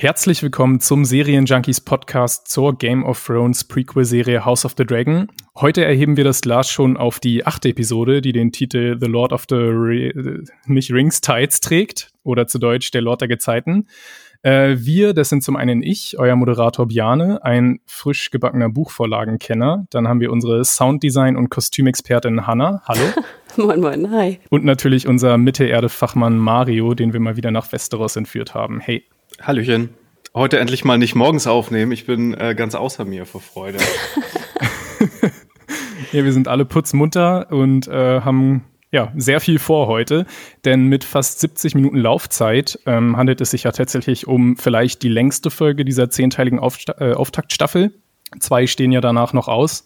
[0.00, 5.26] Herzlich willkommen zum Serienjunkies Podcast zur Game of Thrones Prequel-Serie House of the Dragon.
[5.56, 9.32] Heute erheben wir das Glas schon auf die achte Episode, die den Titel The Lord
[9.32, 13.88] of the Re nicht Rings Tides trägt oder zu Deutsch Der Lord der Gezeiten.
[14.42, 19.88] Äh, wir, das sind zum einen ich, euer Moderator Bjane, ein frisch gebackener Buchvorlagenkenner.
[19.90, 22.82] Dann haben wir unsere Sounddesign- und Kostümexpertin Hanna.
[22.86, 23.02] Hallo.
[23.56, 24.38] moin, moin, hi.
[24.48, 28.78] Und natürlich unser Mittelerde-Fachmann Mario, den wir mal wieder nach Westeros entführt haben.
[28.78, 29.02] Hey.
[29.40, 29.90] Hallöchen.
[30.34, 31.92] Heute endlich mal nicht morgens aufnehmen.
[31.92, 33.78] Ich bin äh, ganz außer mir vor Freude.
[36.12, 40.26] ja, wir sind alle putzmunter und äh, haben ja, sehr viel vor heute,
[40.64, 45.10] denn mit fast 70 Minuten Laufzeit ähm, handelt es sich ja tatsächlich um vielleicht die
[45.10, 47.92] längste Folge dieser zehnteiligen Aufsta äh, Auftaktstaffel.
[48.40, 49.84] Zwei stehen ja danach noch aus.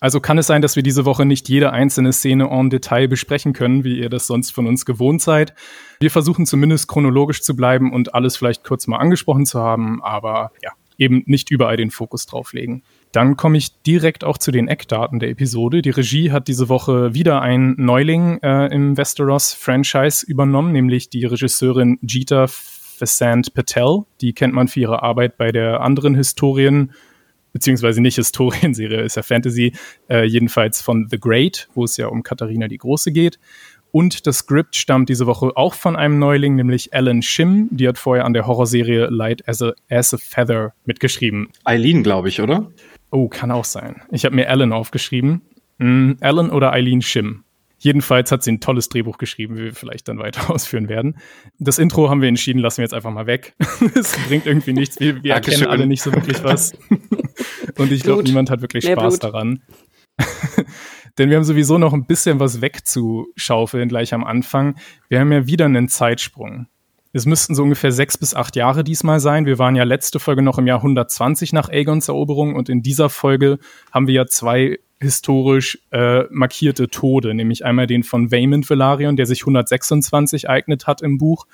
[0.00, 3.52] Also kann es sein, dass wir diese Woche nicht jede einzelne Szene en Detail besprechen
[3.52, 5.54] können, wie ihr das sonst von uns gewohnt seid.
[6.00, 10.52] Wir versuchen zumindest chronologisch zu bleiben und alles vielleicht kurz mal angesprochen zu haben, aber
[10.62, 12.82] ja, eben nicht überall den Fokus drauf legen.
[13.12, 15.82] Dann komme ich direkt auch zu den Eckdaten der Episode.
[15.82, 21.98] Die Regie hat diese Woche wieder ein Neuling äh, im Westeros-Franchise übernommen, nämlich die Regisseurin
[22.02, 22.46] Jita
[22.98, 24.02] Vasant Patel.
[24.20, 26.90] Die kennt man für ihre Arbeit bei der anderen Historien-
[27.54, 29.72] beziehungsweise nicht Historienserie, ist ja Fantasy,
[30.10, 33.38] äh, jedenfalls von The Great, wo es ja um Katharina die Große geht.
[33.92, 37.68] Und das Skript stammt diese Woche auch von einem Neuling, nämlich Alan Shim.
[37.70, 41.48] Die hat vorher an der Horrorserie Light as a, as a Feather mitgeschrieben.
[41.62, 42.72] Eileen, glaube ich, oder?
[43.12, 44.02] Oh, kann auch sein.
[44.10, 45.42] Ich habe mir Alan aufgeschrieben.
[45.78, 47.44] Mm, Alan oder Eileen Shim.
[47.78, 51.18] Jedenfalls hat sie ein tolles Drehbuch geschrieben, wie wir vielleicht dann weiter ausführen werden.
[51.58, 53.54] Das Intro haben wir entschieden, lassen wir jetzt einfach mal weg.
[53.94, 54.98] Es bringt irgendwie nichts.
[55.00, 56.72] Wir, wir erkennen alle nicht so wirklich was.
[57.78, 59.24] Und ich glaube, niemand hat wirklich Mehr Spaß Blut.
[59.24, 59.62] daran.
[61.18, 64.76] Denn wir haben sowieso noch ein bisschen was wegzuschaufeln gleich am Anfang.
[65.08, 66.66] Wir haben ja wieder einen Zeitsprung.
[67.12, 69.46] Es müssten so ungefähr sechs bis acht Jahre diesmal sein.
[69.46, 73.08] Wir waren ja letzte Folge noch im Jahr 120 nach Aegons Eroberung und in dieser
[73.08, 73.58] Folge
[73.92, 79.26] haben wir ja zwei historisch äh, markierte Tode, nämlich einmal den von Vaymond Velaryon, der
[79.26, 81.46] sich 126 eignet hat im Buch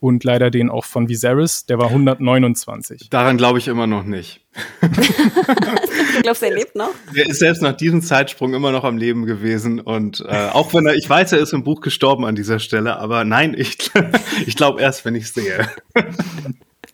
[0.00, 3.10] und leider den auch von Viserys, der war 129.
[3.10, 4.40] Daran glaube ich immer noch nicht.
[4.80, 6.90] du glaubst, er lebt noch?
[7.14, 10.86] Er ist selbst nach diesem Zeitsprung immer noch am Leben gewesen und äh, auch wenn
[10.86, 13.90] er, ich weiß, er ist im Buch gestorben an dieser Stelle, aber nein, ich,
[14.46, 15.68] ich glaube erst, wenn ich es sehe.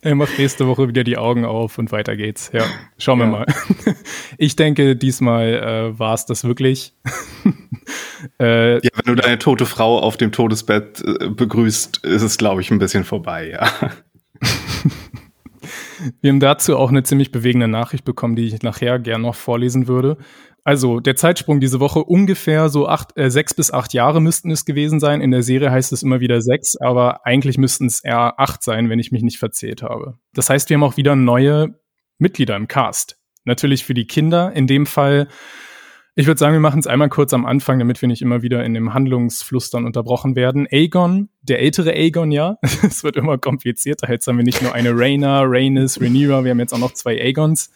[0.15, 2.50] Er macht nächste Woche wieder die Augen auf und weiter geht's.
[2.53, 2.65] Ja,
[2.98, 3.31] schauen wir ja.
[3.31, 3.47] mal.
[4.37, 6.92] Ich denke, diesmal äh, war es das wirklich.
[8.41, 12.60] äh, ja, wenn du deine tote Frau auf dem Todesbett äh, begrüßt, ist es, glaube
[12.60, 13.70] ich, ein bisschen vorbei, ja.
[16.21, 19.88] Wir haben dazu auch eine ziemlich bewegende Nachricht bekommen, die ich nachher gern noch vorlesen
[19.88, 20.19] würde.
[20.64, 24.64] Also der Zeitsprung diese Woche ungefähr so acht, äh, sechs bis acht Jahre müssten es
[24.64, 25.20] gewesen sein.
[25.20, 28.88] In der Serie heißt es immer wieder sechs, aber eigentlich müssten es eher acht sein,
[28.88, 30.19] wenn ich mich nicht verzählt habe.
[30.32, 31.78] Das heißt, wir haben auch wieder neue
[32.16, 33.19] Mitglieder im Cast.
[33.44, 34.53] Natürlich für die Kinder.
[34.54, 35.28] In dem Fall,
[36.14, 38.64] ich würde sagen, wir machen es einmal kurz am Anfang, damit wir nicht immer wieder
[38.64, 40.66] in dem Handlungsfluss dann unterbrochen werden.
[40.70, 42.56] Aegon, der ältere Aegon, ja.
[42.82, 44.10] Es wird immer komplizierter.
[44.10, 47.20] Jetzt haben wir nicht nur eine Rhaena, Rhaenys, Rhaenyra, wir haben jetzt auch noch zwei
[47.20, 47.70] Aegons.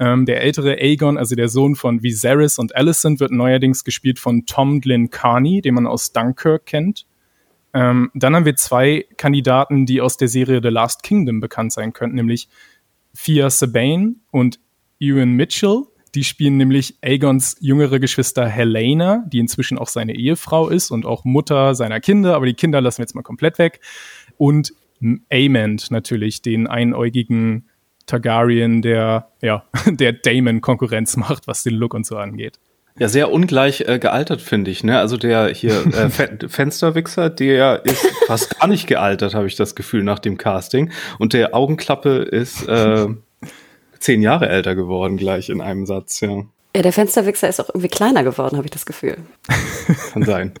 [0.00, 4.46] Ähm, der ältere Aegon, also der Sohn von Viserys und Alicent, wird neuerdings gespielt von
[4.46, 7.04] Tom Glyn Carney, den man aus Dunkirk kennt.
[7.74, 11.92] Ähm, dann haben wir zwei Kandidaten, die aus der Serie The Last Kingdom bekannt sein
[11.92, 12.48] könnten, nämlich
[13.14, 14.58] Fia Sabine und
[14.98, 15.82] Ewan Mitchell.
[16.14, 21.24] Die spielen nämlich Aegons jüngere Geschwister Helena, die inzwischen auch seine Ehefrau ist und auch
[21.24, 23.80] Mutter seiner Kinder, aber die Kinder lassen wir jetzt mal komplett weg.
[24.38, 24.72] Und
[25.30, 27.69] Amond natürlich, den einäugigen
[28.10, 32.58] Targaryen, der, ja, der Damon Konkurrenz macht, was den Look und so angeht.
[32.98, 34.84] Ja, sehr ungleich äh, gealtert, finde ich.
[34.84, 34.98] Ne?
[34.98, 36.10] Also der hier äh,
[36.48, 40.90] Fensterwichser, der ist fast gar nicht gealtert, habe ich das Gefühl, nach dem Casting.
[41.18, 43.06] Und der Augenklappe ist äh,
[44.00, 46.44] zehn Jahre älter geworden, gleich in einem Satz, ja.
[46.74, 49.16] Ja, der Fensterwichser ist auch irgendwie kleiner geworden, habe ich das Gefühl.
[50.12, 50.52] Kann sein.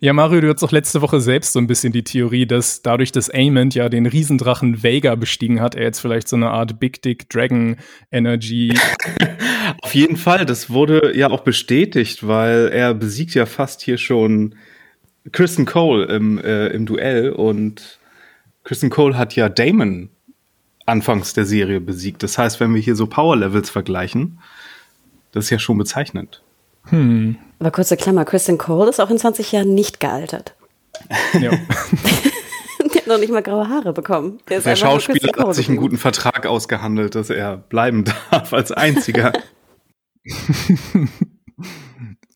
[0.00, 3.12] ja, Mario, du hattest doch letzte Woche selbst so ein bisschen die Theorie, dass dadurch,
[3.12, 7.02] dass Amond ja den Riesendrachen Vega bestiegen hat, er jetzt vielleicht so eine Art Big
[7.02, 7.76] Dick Dragon
[8.10, 8.72] Energy.
[9.82, 14.54] Auf jeden Fall, das wurde ja auch bestätigt, weil er besiegt ja fast hier schon
[15.30, 18.00] Kristen Cole im, äh, im Duell und
[18.64, 20.08] Kristen Cole hat ja Damon
[20.86, 22.22] anfangs der Serie besiegt.
[22.22, 24.38] Das heißt, wenn wir hier so Power Levels vergleichen,
[25.32, 26.42] das ist ja schon bezeichnend.
[26.84, 27.36] Hm.
[27.58, 30.54] Aber kurze Klammer, Kristen Cole ist auch in 20 Jahren nicht gealtert.
[31.34, 31.50] Ja.
[32.92, 34.40] Der hat noch nicht mal graue Haare bekommen.
[34.48, 39.32] Der, Der Schauspieler hat sich einen guten Vertrag ausgehandelt, dass er bleiben darf als einziger.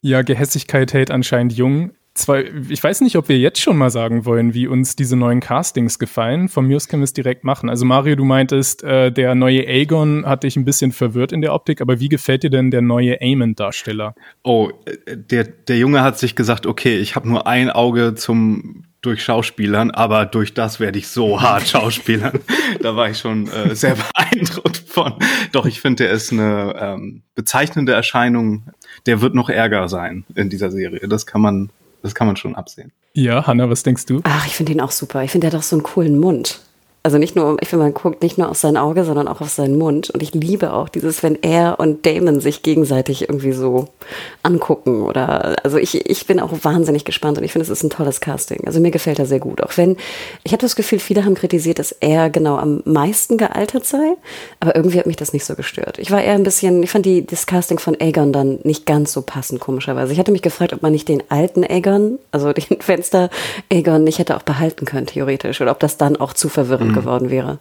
[0.00, 1.92] ja, Gehässigkeit hält anscheinend jung.
[2.14, 5.40] Zwei, ich weiß nicht, ob wir jetzt schon mal sagen wollen, wie uns diese neuen
[5.40, 6.48] Castings gefallen.
[6.48, 7.68] Von mir aus können wir es direkt machen.
[7.68, 11.52] Also Mario, du meintest, äh, der neue Aegon hat dich ein bisschen verwirrt in der
[11.52, 14.14] Optik, aber wie gefällt dir denn der neue Aemon-Darsteller?
[14.42, 18.84] Oh, äh, der, der Junge hat sich gesagt, okay, ich habe nur ein Auge zum
[19.04, 22.40] durch Schauspielern, aber durch das werde ich so hart Schauspielern.
[22.80, 25.14] da war ich schon äh, sehr beeindruckt von.
[25.52, 28.64] Doch, ich finde, der ist eine ähm, bezeichnende Erscheinung.
[29.06, 31.06] Der wird noch ärger sein in dieser Serie.
[31.08, 31.70] Das kann man,
[32.04, 32.92] das kann man schon absehen.
[33.14, 34.20] Ja, Hanna, was denkst du?
[34.24, 35.24] Ach, ich finde ihn auch super.
[35.24, 36.60] Ich finde, er hat doch so einen coolen Mund.
[37.06, 39.50] Also nicht nur, ich finde, man guckt nicht nur auf sein Auge, sondern auch auf
[39.50, 40.08] seinen Mund.
[40.08, 43.88] Und ich liebe auch dieses, wenn er und Damon sich gegenseitig irgendwie so
[44.42, 47.90] angucken oder, also ich, ich bin auch wahnsinnig gespannt und ich finde, es ist ein
[47.90, 48.66] tolles Casting.
[48.66, 49.62] Also mir gefällt er sehr gut.
[49.62, 49.98] Auch wenn,
[50.44, 54.16] ich habe das Gefühl, viele haben kritisiert, dass er genau am meisten gealtert sei,
[54.60, 55.98] aber irgendwie hat mich das nicht so gestört.
[55.98, 59.12] Ich war eher ein bisschen, ich fand die, das Casting von Aegon dann nicht ganz
[59.12, 60.14] so passend, komischerweise.
[60.14, 63.28] Ich hatte mich gefragt, ob man nicht den alten Aegon, also den Fenster
[63.70, 67.00] Aegon nicht hätte auch behalten können, theoretisch, oder ob das dann auch zu verwirrend mhm.
[67.00, 67.58] geworden wäre.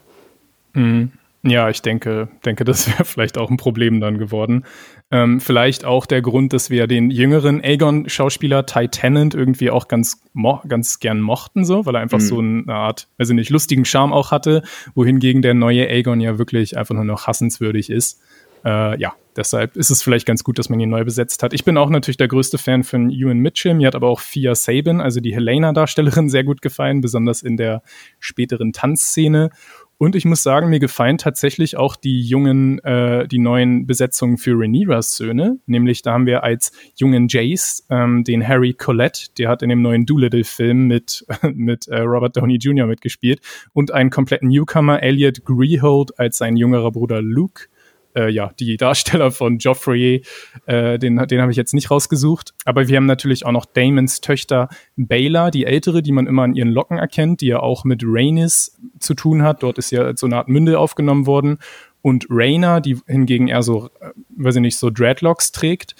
[0.73, 1.11] Mhm.
[1.45, 4.63] Ja, ich denke, denke, das wäre vielleicht auch ein Problem dann geworden.
[5.11, 10.23] Ähm, vielleicht auch der Grund, dass wir den jüngeren Aegon-Schauspieler Ty Tennant irgendwie auch ganz,
[10.67, 12.23] ganz gern mochten, so, weil er einfach mhm.
[12.23, 14.63] so eine Art, weiß ich nicht, lustigen Charme auch hatte,
[14.95, 18.21] wohingegen der neue Aegon ja wirklich einfach nur noch hassenswürdig ist.
[18.65, 21.53] Äh, ja, deshalb ist es vielleicht ganz gut, dass man ihn neu besetzt hat.
[21.53, 23.73] Ich bin auch natürlich der größte Fan von Ewan Mitchell.
[23.73, 27.83] Mir hat aber auch Fia Sabin, also die Helena-Darstellerin, sehr gut gefallen, besonders in der
[28.19, 29.49] späteren Tanzszene.
[29.97, 34.51] Und ich muss sagen, mir gefallen tatsächlich auch die jungen, äh, die neuen Besetzungen für
[34.53, 35.59] Rhaenyras Söhne.
[35.65, 39.81] Nämlich da haben wir als jungen Jace ähm, den Harry Collette, der hat in dem
[39.81, 42.85] neuen Doolittle-Film mit, mit äh, Robert Downey Jr.
[42.85, 43.39] mitgespielt.
[43.71, 47.67] Und einen kompletten Newcomer, Elliot Greehold, als sein jüngerer Bruder Luke
[48.15, 50.23] äh, ja, die Darsteller von Joffrey,
[50.65, 52.53] äh, den, den habe ich jetzt nicht rausgesucht.
[52.65, 56.55] Aber wir haben natürlich auch noch Damons Töchter Baylor, die ältere, die man immer an
[56.55, 59.63] ihren Locken erkennt, die ja auch mit Rhaenys zu tun hat.
[59.63, 61.59] Dort ist ja so eine Art Münde aufgenommen worden.
[62.01, 65.95] Und Raina, die hingegen eher so, äh, weiß ich nicht, so Dreadlocks trägt.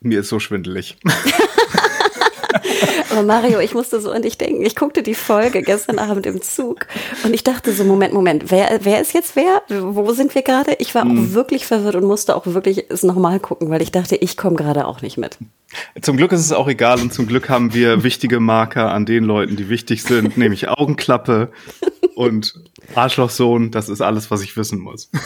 [0.00, 0.96] Mir ist so schwindelig.
[3.10, 4.64] Aber Mario, ich musste so an dich denken.
[4.64, 6.86] Ich guckte die Folge gestern Abend im Zug
[7.24, 9.62] und ich dachte so, Moment, Moment, wer, wer ist jetzt wer?
[9.68, 10.74] Wo sind wir gerade?
[10.78, 11.10] Ich war hm.
[11.10, 14.56] auch wirklich verwirrt und musste auch wirklich es nochmal gucken, weil ich dachte, ich komme
[14.56, 15.38] gerade auch nicht mit.
[16.00, 19.24] Zum Glück ist es auch egal und zum Glück haben wir wichtige Marker an den
[19.24, 21.50] Leuten, die wichtig sind, nämlich Augenklappe
[22.14, 22.54] und
[22.94, 23.70] Arschlochsohn.
[23.70, 25.10] Das ist alles, was ich wissen muss.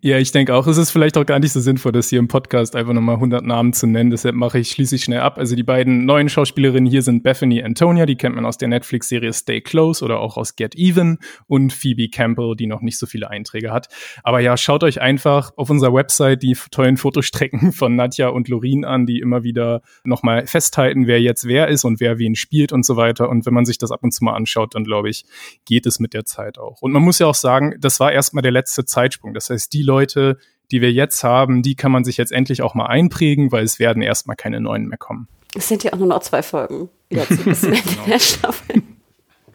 [0.00, 2.28] Ja, ich denke auch, es ist vielleicht auch gar nicht so sinnvoll, das hier im
[2.28, 4.10] Podcast einfach nochmal 100 Namen zu nennen.
[4.10, 5.38] Deshalb mache ich schließlich schnell ab.
[5.38, 9.32] Also die beiden neuen Schauspielerinnen hier sind Bethany Antonia, die kennt man aus der Netflix-Serie
[9.32, 13.30] Stay Close oder auch aus Get Even und Phoebe Campbell, die noch nicht so viele
[13.30, 13.88] Einträge hat.
[14.22, 18.84] Aber ja, schaut euch einfach auf unserer Website die tollen Fotostrecken von Nadja und Lorin
[18.84, 22.84] an, die immer wieder nochmal festhalten, wer jetzt wer ist und wer wen spielt und
[22.84, 23.28] so weiter.
[23.28, 25.24] Und wenn man sich das ab und zu mal anschaut, dann glaube ich,
[25.64, 26.82] geht es mit der Zeit auch.
[26.82, 29.34] Und man muss ja auch sagen, das war erstmal der letzte Zeitsprung.
[29.36, 30.38] Das heißt, die Leute,
[30.70, 33.78] die wir jetzt haben, die kann man sich jetzt endlich auch mal einprägen, weil es
[33.78, 35.28] werden erstmal keine neuen mehr kommen.
[35.54, 36.88] Es sind ja auch nur noch zwei Folgen.
[37.10, 37.32] Jetzt
[38.18, 38.82] Staffel.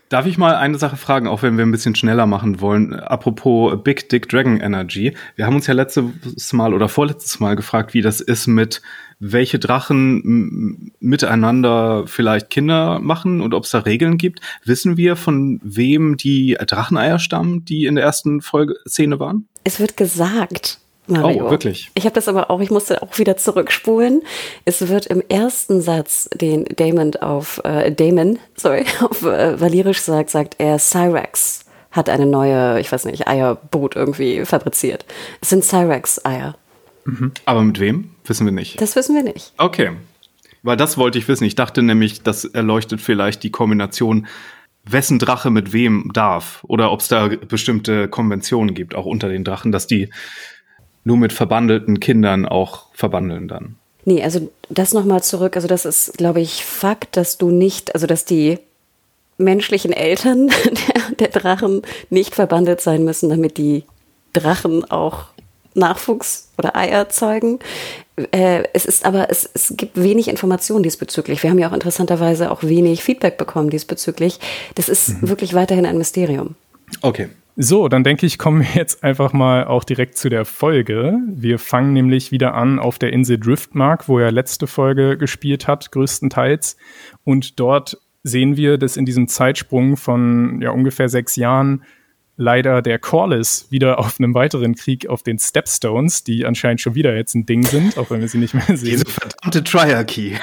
[0.10, 2.94] Darf ich mal eine Sache fragen, auch wenn wir ein bisschen schneller machen wollen?
[2.94, 5.16] Apropos Big Dick Dragon Energy.
[5.36, 8.82] Wir haben uns ja letztes Mal oder vorletztes Mal gefragt, wie das ist mit
[9.22, 14.42] welche Drachen miteinander vielleicht Kinder machen und ob es da Regeln gibt.
[14.66, 19.48] Wissen wir, von wem die Dracheneier stammen, die in der ersten Folge Szene waren?
[19.64, 20.80] Es wird gesagt.
[21.08, 21.48] Mario.
[21.48, 21.92] Oh, wirklich?
[21.94, 24.22] Ich habe das aber auch, ich musste auch wieder zurückspulen.
[24.66, 30.30] Es wird im ersten Satz, den Damon auf äh, Damon, sorry, auf äh, Valyrisch sagt,
[30.30, 35.06] sagt er Cyrex hat eine neue, ich weiß nicht, Eierboot irgendwie fabriziert.
[35.42, 36.56] Es sind Cyrex-Eier.
[37.06, 37.32] Mhm.
[37.46, 38.12] Aber mit wem?
[38.26, 38.80] Wissen wir nicht.
[38.82, 39.54] Das wissen wir nicht.
[39.58, 39.92] Okay.
[40.64, 41.46] Weil das wollte ich wissen.
[41.46, 44.28] Ich dachte nämlich, das erleuchtet vielleicht die Kombination,
[44.84, 46.64] wessen Drache mit wem darf.
[46.68, 50.10] Oder ob es da bestimmte Konventionen gibt, auch unter den Drachen, dass die
[51.04, 53.76] nur mit verbandelten Kindern auch verbandeln dann.
[54.06, 55.56] Nee, also das nochmal zurück.
[55.56, 58.60] Also das ist, glaube ich, Fakt, dass du nicht, also dass die
[59.38, 60.48] menschlichen Eltern
[61.20, 63.84] der, der Drachen nicht verbandelt sein müssen, damit die
[64.34, 65.26] Drachen auch
[65.74, 67.60] Nachwuchs oder Eier zeugen.
[68.32, 71.44] Äh, es ist aber, es, es gibt wenig Informationen diesbezüglich.
[71.44, 74.40] Wir haben ja auch interessanterweise auch wenig Feedback bekommen diesbezüglich.
[74.76, 75.30] Das ist mhm.
[75.30, 76.56] wirklich weiterhin ein Mysterium.
[77.02, 77.30] Okay.
[77.58, 81.20] So, dann denke ich, kommen wir jetzt einfach mal auch direkt zu der Folge.
[81.28, 85.92] Wir fangen nämlich wieder an auf der Insel Driftmark, wo er letzte Folge gespielt hat,
[85.92, 86.78] größtenteils.
[87.24, 91.84] Und dort sehen wir, dass in diesem Zeitsprung von ja, ungefähr sechs Jahren
[92.38, 97.16] leider der Corliss wieder auf einem weiteren Krieg auf den Stepstones, die anscheinend schon wieder
[97.16, 98.78] jetzt ein Ding sind, auch wenn wir sie nicht mehr sehen.
[98.92, 100.38] Diese verdammte Triarchy.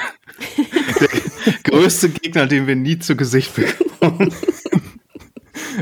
[1.45, 4.33] Der größte Gegner, den wir nie zu Gesicht bekommen.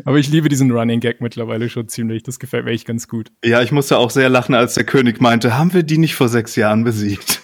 [0.06, 2.24] Aber ich liebe diesen Running Gag mittlerweile schon ziemlich.
[2.24, 3.32] Das gefällt mir echt ganz gut.
[3.44, 6.30] Ja, ich musste auch sehr lachen, als der König meinte, haben wir die nicht vor
[6.30, 7.42] sechs Jahren besiegt?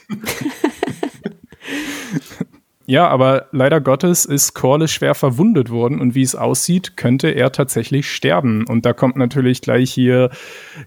[2.86, 7.52] Ja, aber leider Gottes ist Corliss schwer verwundet worden und wie es aussieht, könnte er
[7.52, 8.66] tatsächlich sterben.
[8.68, 10.30] Und da kommt natürlich gleich hier,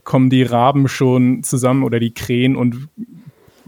[0.04, 2.88] kommen die Raben schon zusammen oder die Krähen und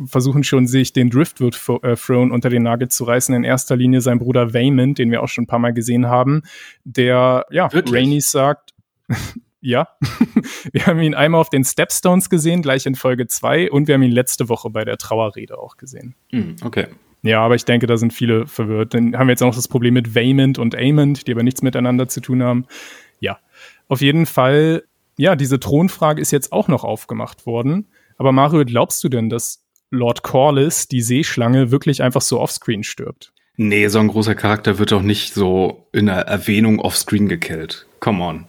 [0.07, 3.35] versuchen schon, sich den Driftwood äh, Throne unter den Nagel zu reißen.
[3.35, 6.43] In erster Linie sein Bruder Waymond, den wir auch schon ein paar Mal gesehen haben,
[6.85, 8.75] der, ja, Rainys sagt,
[9.61, 9.89] ja,
[10.73, 14.03] wir haben ihn einmal auf den Stepstones gesehen, gleich in Folge 2 und wir haben
[14.03, 16.15] ihn letzte Woche bei der Trauerrede auch gesehen.
[16.31, 16.87] Hm, okay.
[17.23, 18.95] Ja, aber ich denke, da sind viele verwirrt.
[18.95, 21.63] Dann haben wir jetzt auch noch das Problem mit Waymond und Amond, die aber nichts
[21.63, 22.67] miteinander zu tun haben.
[23.21, 23.39] Ja,
[23.89, 24.85] auf jeden Fall,
[25.17, 27.89] ja, diese Thronfrage ist jetzt auch noch aufgemacht worden.
[28.19, 33.33] Aber Mario, glaubst du denn, dass Lord Corliss, die Seeschlange, wirklich einfach so offscreen stirbt.
[33.57, 37.87] Nee, so ein großer Charakter wird doch nicht so in der Erwähnung offscreen gekillt.
[37.99, 38.45] Come on.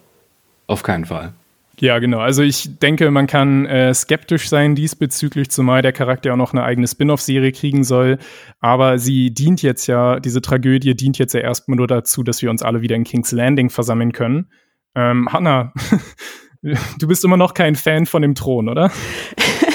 [0.67, 1.33] Auf keinen Fall.
[1.79, 2.19] Ja, genau.
[2.19, 6.63] Also ich denke, man kann äh, skeptisch sein diesbezüglich, zumal der Charakter auch noch eine
[6.63, 8.17] eigene Spin-off-Serie kriegen soll.
[8.59, 12.49] Aber sie dient jetzt ja, diese Tragödie dient jetzt ja erstmal nur dazu, dass wir
[12.49, 14.49] uns alle wieder in King's Landing versammeln können.
[14.93, 15.73] Ähm, Hannah,
[16.61, 18.91] du bist immer noch kein Fan von dem Thron, oder?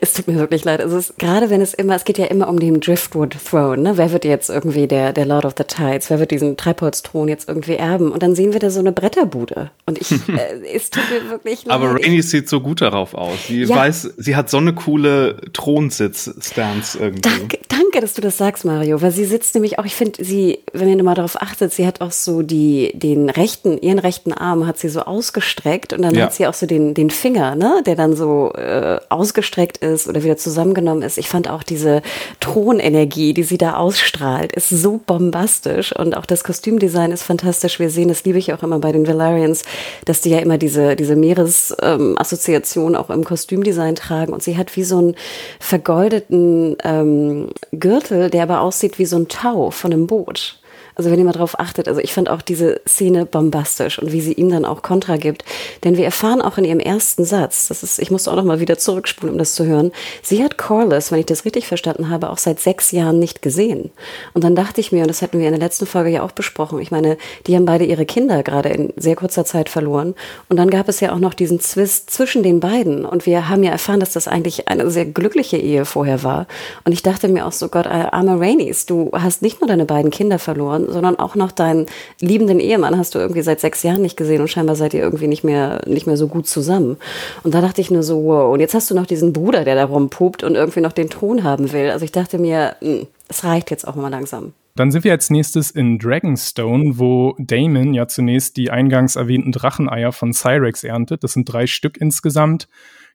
[0.00, 0.80] es tut mir wirklich leid.
[0.80, 3.96] Also es, gerade wenn es immer, es geht ja immer um den Driftwood Throne, ne?
[3.96, 6.10] Wer wird jetzt irgendwie der, der Lord of the Tides?
[6.10, 8.12] Wer wird diesen Treibholzthron jetzt irgendwie erben?
[8.12, 9.70] Und dann sehen wir da so eine Bretterbude.
[9.86, 11.74] Und ich, äh, es tut mir wirklich leid.
[11.74, 13.46] Aber Rainy sieht so gut darauf aus.
[13.48, 13.76] Sie ja.
[13.76, 17.22] weiß, sie hat so eine coole Thronsitz-Stance irgendwie.
[17.22, 19.02] Danke, danke, dass du das sagst, Mario.
[19.02, 22.00] Weil sie sitzt nämlich auch, ich finde, sie, wenn ihr mal darauf achtet, sie hat
[22.00, 26.24] auch so die, den rechten, ihren rechten Arm hat sie so ausgestreckt und dann ja.
[26.24, 27.82] hat sie auch so den, den Finger, ne?
[27.86, 31.18] Der dann so äh, ausgestreckt gestreckt ist oder wieder zusammengenommen ist.
[31.18, 32.02] Ich fand auch diese
[32.40, 37.78] Thronenergie, die sie da ausstrahlt, ist so bombastisch und auch das Kostümdesign ist fantastisch.
[37.78, 39.62] Wir sehen, das liebe ich auch immer bei den Valerians,
[40.04, 44.74] dass die ja immer diese, diese Meeresassoziation ähm, auch im Kostümdesign tragen und sie hat
[44.76, 45.14] wie so einen
[45.60, 47.48] vergoldeten ähm,
[47.84, 50.58] Gürtel, der aber aussieht wie so ein Tau von einem Boot.
[50.96, 54.20] Also wenn ihr mal drauf achtet, also ich fand auch diese Szene bombastisch und wie
[54.20, 55.44] sie ihm dann auch Kontra gibt.
[55.82, 58.60] Denn wir erfahren auch in ihrem ersten Satz, das ist, ich musste auch noch mal
[58.60, 62.30] wieder zurückspulen, um das zu hören, sie hat Corliss, wenn ich das richtig verstanden habe,
[62.30, 63.90] auch seit sechs Jahren nicht gesehen.
[64.34, 66.32] Und dann dachte ich mir, und das hatten wir in der letzten Folge ja auch
[66.32, 70.14] besprochen, ich meine, die haben beide ihre Kinder gerade in sehr kurzer Zeit verloren.
[70.48, 73.04] Und dann gab es ja auch noch diesen Zwist zwischen den beiden.
[73.04, 76.46] Und wir haben ja erfahren, dass das eigentlich eine sehr glückliche Ehe vorher war.
[76.84, 80.10] Und ich dachte mir auch so, Gott, arme Rainies, du hast nicht nur deine beiden
[80.10, 81.86] Kinder verloren, sondern auch noch deinen
[82.20, 85.26] liebenden Ehemann hast du irgendwie seit sechs Jahren nicht gesehen und scheinbar seid ihr irgendwie
[85.26, 86.96] nicht mehr, nicht mehr so gut zusammen.
[87.42, 89.74] Und da dachte ich nur so, wow, und jetzt hast du noch diesen Bruder, der
[89.74, 91.90] da rumpupt und irgendwie noch den Thron haben will.
[91.90, 94.52] Also ich dachte mir, hm, es reicht jetzt auch mal langsam.
[94.76, 100.10] Dann sind wir als nächstes in Dragonstone, wo Damon ja zunächst die eingangs erwähnten Dracheneier
[100.10, 101.22] von Cyrex erntet.
[101.22, 102.66] Das sind drei Stück insgesamt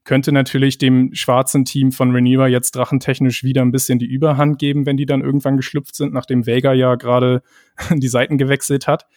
[0.03, 4.85] könnte natürlich dem schwarzen Team von Rhaenyra jetzt drachentechnisch wieder ein bisschen die Überhand geben,
[4.85, 7.43] wenn die dann irgendwann geschlüpft sind, nachdem Vega ja gerade
[7.93, 9.07] die Seiten gewechselt hat.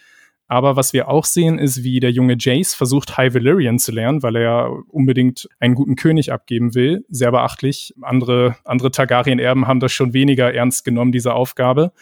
[0.49, 4.23] Aber was wir auch sehen, ist, wie der junge Jace versucht, High Valyrian zu lernen,
[4.23, 7.07] weil er ja unbedingt einen guten König abgeben will.
[7.09, 7.95] Sehr beachtlich.
[8.03, 11.93] Andere, andere Targaryen-Erben haben das schon weniger ernst genommen, diese Aufgabe.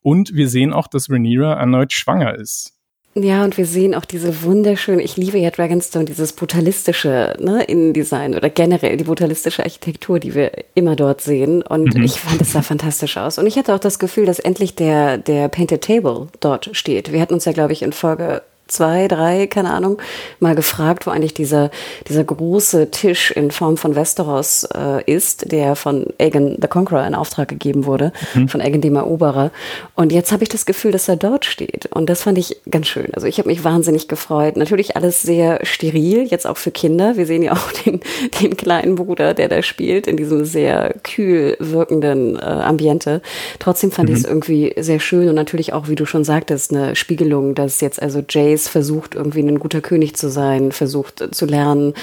[0.00, 2.79] Und wir sehen auch, dass Rhaenyra erneut schwanger ist.
[3.14, 8.36] Ja, und wir sehen auch diese wunderschöne, ich liebe ja Dragonstone, dieses brutalistische ne, Innendesign
[8.36, 11.62] oder generell die brutalistische Architektur, die wir immer dort sehen.
[11.62, 12.04] Und mhm.
[12.04, 13.38] ich fand es sah fantastisch aus.
[13.38, 17.12] Und ich hatte auch das Gefühl, dass endlich der, der Painted Table dort steht.
[17.12, 20.00] Wir hatten uns ja, glaube ich, in Folge zwei, drei, keine Ahnung,
[20.38, 21.70] mal gefragt, wo eigentlich dieser,
[22.08, 27.14] dieser große Tisch in Form von Westeros äh, ist, der von Aegon the Conqueror in
[27.14, 28.48] Auftrag gegeben wurde, mhm.
[28.48, 29.50] von Aegon dem Eroberer.
[29.94, 31.86] Und jetzt habe ich das Gefühl, dass er dort steht.
[31.86, 33.08] Und das fand ich ganz schön.
[33.14, 34.56] Also ich habe mich wahnsinnig gefreut.
[34.56, 37.16] Natürlich alles sehr steril, jetzt auch für Kinder.
[37.16, 38.00] Wir sehen ja auch den,
[38.40, 43.20] den kleinen Bruder, der da spielt, in diesem sehr kühl wirkenden äh, Ambiente.
[43.58, 44.14] Trotzdem fand mhm.
[44.14, 47.80] ich es irgendwie sehr schön und natürlich auch, wie du schon sagtest, eine Spiegelung, dass
[47.80, 51.94] jetzt also Jace Ace versucht, irgendwie ein guter König zu sein, versucht zu lernen,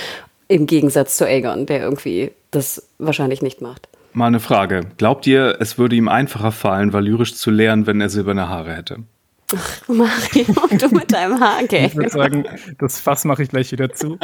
[0.47, 3.87] im Gegensatz zu Aegon, der irgendwie das wahrscheinlich nicht macht.
[4.13, 4.81] Mal eine Frage.
[4.97, 8.97] Glaubt ihr, es würde ihm einfacher fallen, valyrisch zu lernen, wenn er silberne Haare hätte?
[9.55, 10.45] Ach, Mario,
[10.77, 11.87] du mit deinem Haargame.
[11.87, 12.43] Ich würde sagen,
[12.79, 14.17] das Fass mache ich gleich wieder zu.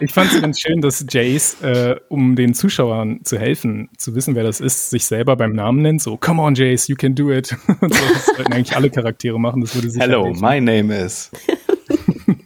[0.00, 4.34] Ich fand es ganz schön, dass Jace, äh, um den Zuschauern zu helfen, zu wissen,
[4.34, 6.00] wer das ist, sich selber beim Namen nennt.
[6.00, 7.54] So, come on, Jace, you can do it.
[7.80, 9.60] Und so, das sollten eigentlich alle Charaktere machen.
[9.60, 10.40] Das würde Hello, helfen.
[10.40, 11.30] my name is.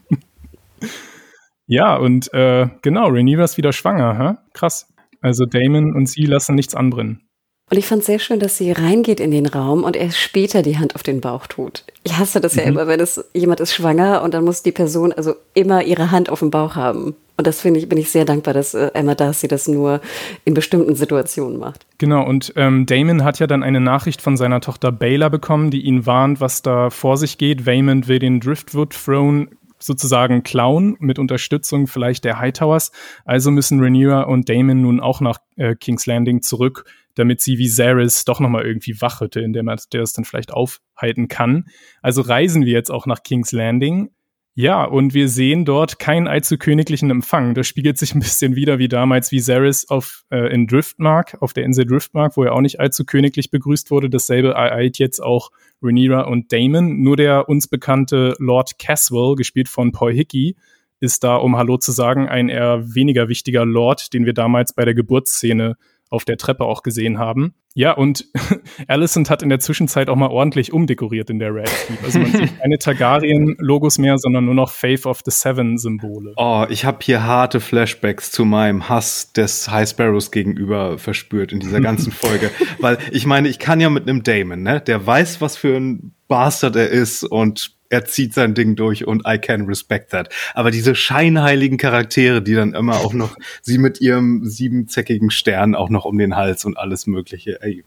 [1.67, 4.19] ja, und äh, genau, Rhaenyra ist wieder schwanger.
[4.19, 4.35] Hä?
[4.55, 4.93] Krass.
[5.21, 7.29] Also Damon und sie lassen nichts anbrennen.
[7.73, 10.61] Und ich fand es sehr schön, dass sie reingeht in den Raum und erst später
[10.61, 11.85] die Hand auf den Bauch tut.
[12.05, 12.69] Ich hasse das ja Mhm.
[12.69, 16.29] immer, wenn es jemand ist schwanger und dann muss die Person also immer ihre Hand
[16.29, 17.14] auf dem Bauch haben.
[17.38, 20.02] Und das finde ich, bin ich sehr dankbar, dass äh, Emma Darcy das nur
[20.45, 21.87] in bestimmten Situationen macht.
[21.97, 25.81] Genau, und ähm, Damon hat ja dann eine Nachricht von seiner Tochter Bayla bekommen, die
[25.81, 27.64] ihn warnt, was da vor sich geht.
[27.64, 29.49] Waymond will den Driftwood Throne
[29.79, 32.93] sozusagen klauen, mit Unterstützung vielleicht der Hightowers.
[33.25, 38.25] Also müssen Rhaenyra und Damon nun auch nach äh, King's Landing zurück, damit sie Viserys
[38.25, 41.66] doch nochmal irgendwie wachhütte, indem er es dann vielleicht aufhalten kann.
[42.00, 44.11] Also reisen wir jetzt auch nach King's Landing.
[44.54, 47.54] Ja, und wir sehen dort keinen allzu königlichen Empfang.
[47.54, 51.64] Das spiegelt sich ein bisschen wieder wie damals Viserys auf, äh, in Driftmark, auf der
[51.64, 54.11] Insel Driftmark, wo er auch nicht allzu königlich begrüßt wurde.
[54.11, 55.50] Dasselbe ereilt jetzt auch
[55.81, 57.00] Rhaenyra und Damon.
[57.00, 60.54] Nur der uns bekannte Lord Caswell, gespielt von Paul Hickey,
[61.00, 64.85] ist da, um Hallo zu sagen, ein eher weniger wichtiger Lord, den wir damals bei
[64.85, 65.76] der Geburtsszene
[66.12, 67.54] auf der Treppe auch gesehen haben.
[67.75, 68.26] Ja, und
[68.87, 72.04] Alicent hat in der Zwischenzeit auch mal ordentlich umdekoriert in der Red Keep.
[72.04, 76.35] Also man sieht keine Targaryen-Logos mehr, sondern nur noch Faith of the Seven-Symbole.
[76.37, 81.61] Oh, ich habe hier harte Flashbacks zu meinem Hass des High Sparrows gegenüber verspürt in
[81.61, 82.50] dieser ganzen Folge.
[82.78, 84.81] Weil ich meine, ich kann ja mit einem Damon, ne?
[84.81, 89.23] Der weiß, was für ein Bastard er ist und er zieht sein Ding durch und
[89.27, 90.31] I can respect that.
[90.55, 95.91] Aber diese scheinheiligen Charaktere, die dann immer auch noch sie mit ihrem siebenzackigen Stern auch
[95.91, 97.85] noch um den Hals und alles Mögliche, ey,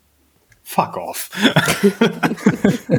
[0.63, 1.31] fuck off.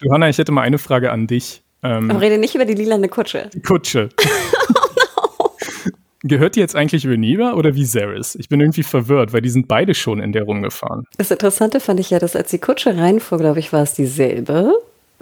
[0.00, 1.62] Johanna, ich hätte mal eine Frage an dich.
[1.82, 3.50] Ähm, Aber rede nicht über die lilane Kutsche.
[3.52, 4.10] die Kutsche.
[6.26, 8.36] Gehört die jetzt eigentlich Rhaenyra oder Viserys?
[8.36, 11.04] Ich bin irgendwie verwirrt, weil die sind beide schon in der rumgefahren.
[11.18, 14.72] Das Interessante fand ich ja, dass als die Kutsche reinfuhr, glaube ich, war es dieselbe.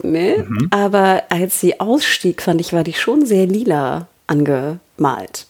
[0.03, 0.47] Ne?
[0.71, 5.47] Aber als sie ausstieg, fand ich, war die schon sehr lila angemalt.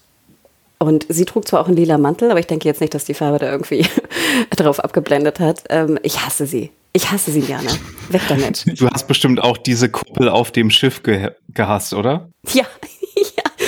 [0.78, 3.14] Und sie trug zwar auch einen lila Mantel, aber ich denke jetzt nicht, dass die
[3.14, 3.86] Farbe da irgendwie
[4.56, 5.64] drauf abgeblendet hat.
[5.70, 6.70] Ähm, ich hasse sie.
[6.92, 7.68] Ich hasse sie gerne.
[8.10, 8.64] Weg damit.
[8.78, 12.28] Du hast bestimmt auch diese Kuppel auf dem Schiff ge gehasst, oder?
[12.52, 12.64] Ja.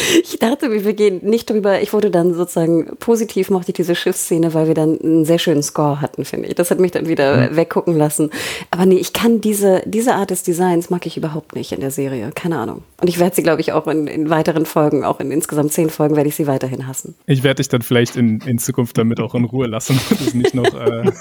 [0.24, 1.80] Ich dachte, wir gehen nicht drüber.
[1.80, 5.62] Ich wurde dann sozusagen positiv, mochte ich diese Schiffsszene, weil wir dann einen sehr schönen
[5.62, 6.54] Score hatten, finde ich.
[6.54, 8.30] Das hat mich dann wieder weggucken lassen.
[8.70, 11.90] Aber nee, ich kann diese, diese Art des Designs mag ich überhaupt nicht in der
[11.90, 12.30] Serie.
[12.34, 12.82] Keine Ahnung.
[13.00, 15.90] Und ich werde sie, glaube ich, auch in, in weiteren Folgen, auch in insgesamt zehn
[15.90, 17.14] Folgen, werde ich sie weiterhin hassen.
[17.26, 20.34] Ich werde dich dann vielleicht in, in Zukunft damit auch in Ruhe lassen und es
[20.34, 21.14] nicht noch äh, darf.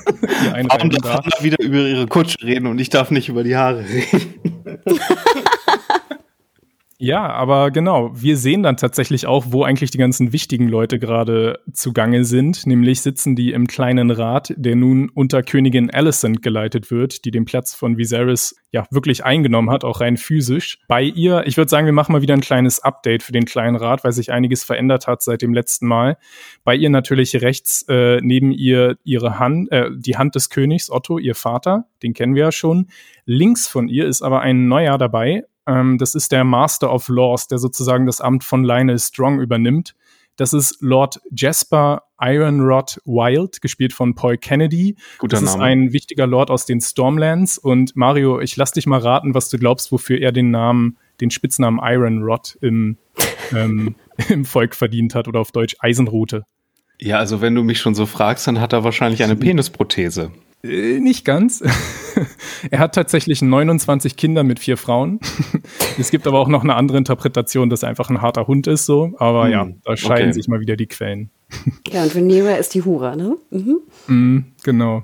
[0.53, 4.33] Anna wieder über ihre Kutsche reden und ich darf nicht über die Haare reden?
[7.03, 11.59] Ja, aber genau, wir sehen dann tatsächlich auch, wo eigentlich die ganzen wichtigen Leute gerade
[11.73, 12.65] zugange sind.
[12.65, 17.43] Nämlich sitzen die im kleinen Rat, der nun unter Königin Alicent geleitet wird, die den
[17.43, 20.79] Platz von Viserys ja wirklich eingenommen hat, auch rein physisch.
[20.87, 23.75] Bei ihr, ich würde sagen, wir machen mal wieder ein kleines Update für den kleinen
[23.75, 26.15] Rat, weil sich einiges verändert hat seit dem letzten Mal.
[26.63, 31.17] Bei ihr natürlich rechts äh, neben ihr ihre Hand, äh, die Hand des Königs Otto,
[31.17, 32.87] ihr Vater, den kennen wir ja schon.
[33.25, 37.47] Links von ihr ist aber ein neuer dabei, ähm, das ist der Master of Laws,
[37.47, 39.95] der sozusagen das Amt von Lionel Strong übernimmt.
[40.35, 44.95] Das ist Lord Jasper Ironrod Wild, gespielt von Paul Kennedy.
[45.19, 45.63] Guter das ist Name.
[45.65, 47.59] ein wichtiger Lord aus den Stormlands.
[47.59, 51.29] Und Mario, ich lass dich mal raten, was du glaubst, wofür er den Namen, den
[51.29, 52.97] Spitznamen Ironrod im,
[53.51, 53.95] ähm,
[54.29, 56.45] im Volk verdient hat oder auf Deutsch Eisenrute.
[56.99, 60.31] Ja, also wenn du mich schon so fragst, dann hat er wahrscheinlich eine Penisprothese.
[60.63, 61.61] Äh, nicht ganz.
[62.71, 65.19] er hat tatsächlich 29 Kinder mit vier Frauen.
[65.99, 68.85] es gibt aber auch noch eine andere Interpretation, dass er einfach ein harter Hund ist,
[68.85, 69.13] so.
[69.17, 70.33] Aber Hm, ja, da scheiden okay.
[70.33, 71.29] sich mal wieder die Quellen.
[71.87, 73.37] Ja, und Rhaenyra ist die Hure, ne?
[73.51, 73.79] Mhm.
[74.07, 75.03] Mm, genau.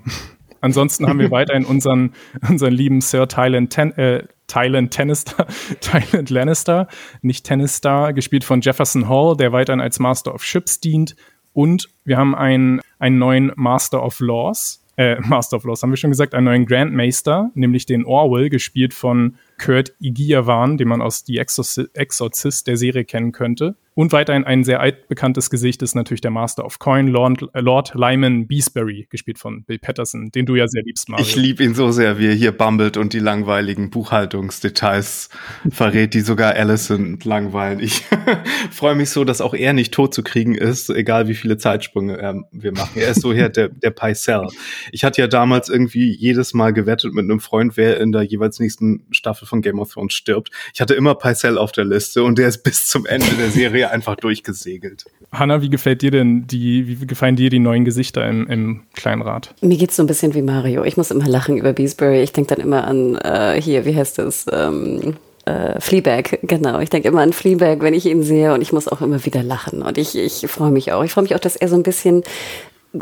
[0.62, 2.14] Ansonsten haben wir weiterhin unseren,
[2.50, 5.46] unseren lieben Sir Tyland, Ten, äh, Tyland Tannister,
[5.80, 6.88] Tyland Lannister,
[7.22, 11.16] nicht Tannister, gespielt von Jefferson Hall, der weiterhin als Master of Ships dient.
[11.54, 15.98] Und wir haben einen, einen neuen Master of Laws, äh, Master of Laws, haben wir
[15.98, 21.24] schon gesagt, einen neuen Grandmaster, nämlich den Orwell, gespielt von Kurt Igiawan, den man aus
[21.24, 23.76] Die Exorci Exorzist der Serie kennen könnte.
[24.00, 27.92] Und weiterhin ein sehr altbekanntes Gesicht ist natürlich der Master of Coin, Lord, äh, Lord
[27.96, 31.26] Lyman Beesbury, gespielt von Bill Patterson, den du ja sehr liebst, Mario.
[31.26, 35.28] Ich liebe ihn so sehr, wie er hier bummelt und die langweiligen Buchhaltungsdetails
[35.70, 37.82] verrät, die sogar Allison langweilen.
[37.82, 38.06] Ich
[38.72, 42.20] freue mich so, dass auch er nicht tot zu kriegen ist, egal wie viele Zeitsprünge
[42.20, 43.02] ähm, wir machen.
[43.02, 44.48] Er ist so hier der, der Pycelle.
[44.94, 48.62] Ich hatte ja damals irgendwie jedes Mal gewettet mit einem Freund, wer in der jeweils
[48.62, 50.52] nächsten Staffel von Game of Thrones stirbt.
[50.74, 53.89] Ich hatte immer Pycelle auf der Liste und der ist bis zum Ende der Serie
[53.90, 55.06] einfach durchgesegelt.
[55.32, 59.54] Hanna, wie gefällt dir denn die, wie gefallen dir die neuen Gesichter im, im Kleinrad?
[59.62, 60.84] Mir geht's so ein bisschen wie Mario.
[60.84, 62.22] Ich muss immer lachen über Beesbury.
[62.22, 64.46] Ich denke dann immer an, äh, hier, wie heißt das?
[64.52, 66.80] Ähm, äh, Fleabag, genau.
[66.80, 69.44] Ich denke immer an Fleabag, wenn ich ihn sehe und ich muss auch immer wieder
[69.44, 69.82] lachen.
[69.82, 71.04] Und ich, ich freue mich auch.
[71.04, 72.24] Ich freue mich auch, dass er so ein bisschen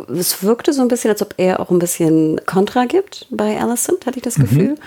[0.10, 4.06] es wirkte so ein bisschen, als ob er auch ein bisschen Kontra gibt bei Alicent,
[4.06, 4.72] hatte ich das Gefühl.
[4.72, 4.78] Mhm.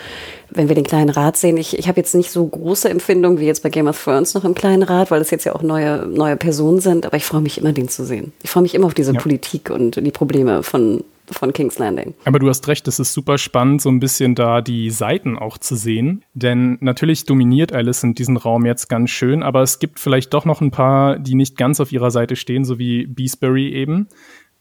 [0.50, 3.46] Wenn wir den kleinen Rat sehen, ich, ich habe jetzt nicht so große Empfindungen wie
[3.46, 6.06] jetzt bei Game of Thrones noch im kleinen Rat, weil es jetzt ja auch neue,
[6.06, 8.32] neue Personen sind, aber ich freue mich immer, den zu sehen.
[8.42, 9.20] Ich freue mich immer auf diese ja.
[9.20, 12.14] Politik und die Probleme von, von King's Landing.
[12.24, 15.56] Aber du hast recht, es ist super spannend, so ein bisschen da die Seiten auch
[15.56, 16.24] zu sehen.
[16.34, 20.60] Denn natürlich dominiert Alicent diesen Raum jetzt ganz schön, aber es gibt vielleicht doch noch
[20.60, 24.08] ein paar, die nicht ganz auf ihrer Seite stehen, so wie Beesbury eben.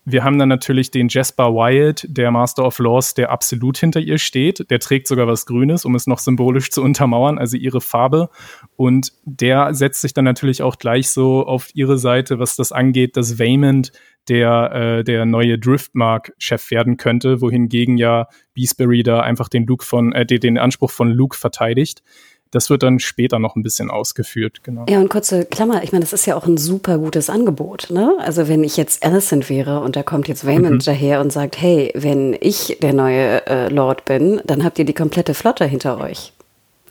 [0.05, 4.17] Wir haben dann natürlich den Jasper Wyatt, der Master of Laws, der absolut hinter ihr
[4.17, 4.69] steht.
[4.71, 8.29] Der trägt sogar was Grünes, um es noch symbolisch zu untermauern, also ihre Farbe.
[8.75, 13.17] Und der setzt sich dann natürlich auch gleich so auf ihre Seite, was das angeht,
[13.17, 13.91] dass Waymond
[14.29, 20.13] der, äh, der neue Driftmark-Chef werden könnte, wohingegen ja Beesbury da einfach den Luke von,
[20.13, 22.03] äh, den Anspruch von Luke verteidigt.
[22.51, 24.85] Das wird dann später noch ein bisschen ausgeführt, genau.
[24.89, 28.15] Ja, und kurze Klammer, ich meine, das ist ja auch ein super gutes Angebot, ne?
[28.19, 30.85] Also wenn ich jetzt Alicent wäre und da kommt jetzt Waymond mhm.
[30.85, 34.93] daher und sagt, hey, wenn ich der neue äh, Lord bin, dann habt ihr die
[34.93, 36.33] komplette Flotte hinter euch.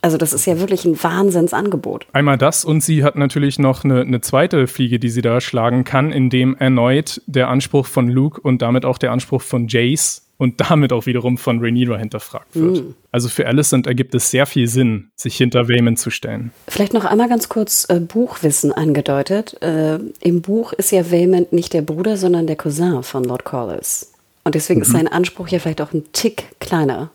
[0.00, 2.06] Also das ist ja wirklich ein Wahnsinnsangebot.
[2.12, 5.84] Einmal das und sie hat natürlich noch eine, eine, zweite Fliege, die sie da schlagen
[5.84, 10.60] kann, indem erneut der Anspruch von Luke und damit auch der Anspruch von Jace und
[10.60, 12.82] damit auch wiederum von Rhaenyra hinterfragt wird.
[12.82, 12.94] Mm.
[13.10, 16.52] Also für Alicent ergibt es sehr viel Sinn, sich hinter Waymond zu stellen.
[16.68, 19.60] Vielleicht noch einmal ganz kurz äh, Buchwissen angedeutet.
[19.60, 24.12] Äh, Im Buch ist ja Waymond nicht der Bruder, sondern der Cousin von Lord Corliss.
[24.44, 24.82] Und deswegen mhm.
[24.84, 27.10] ist sein Anspruch ja vielleicht auch ein Tick kleiner.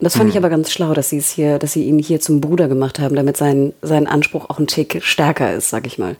[0.00, 0.30] Das fand mhm.
[0.30, 3.00] ich aber ganz schlau, dass sie es hier, dass sie ihn hier zum Bruder gemacht
[3.00, 6.16] haben, damit sein, sein Anspruch auch ein Tick stärker ist, sag ich mal.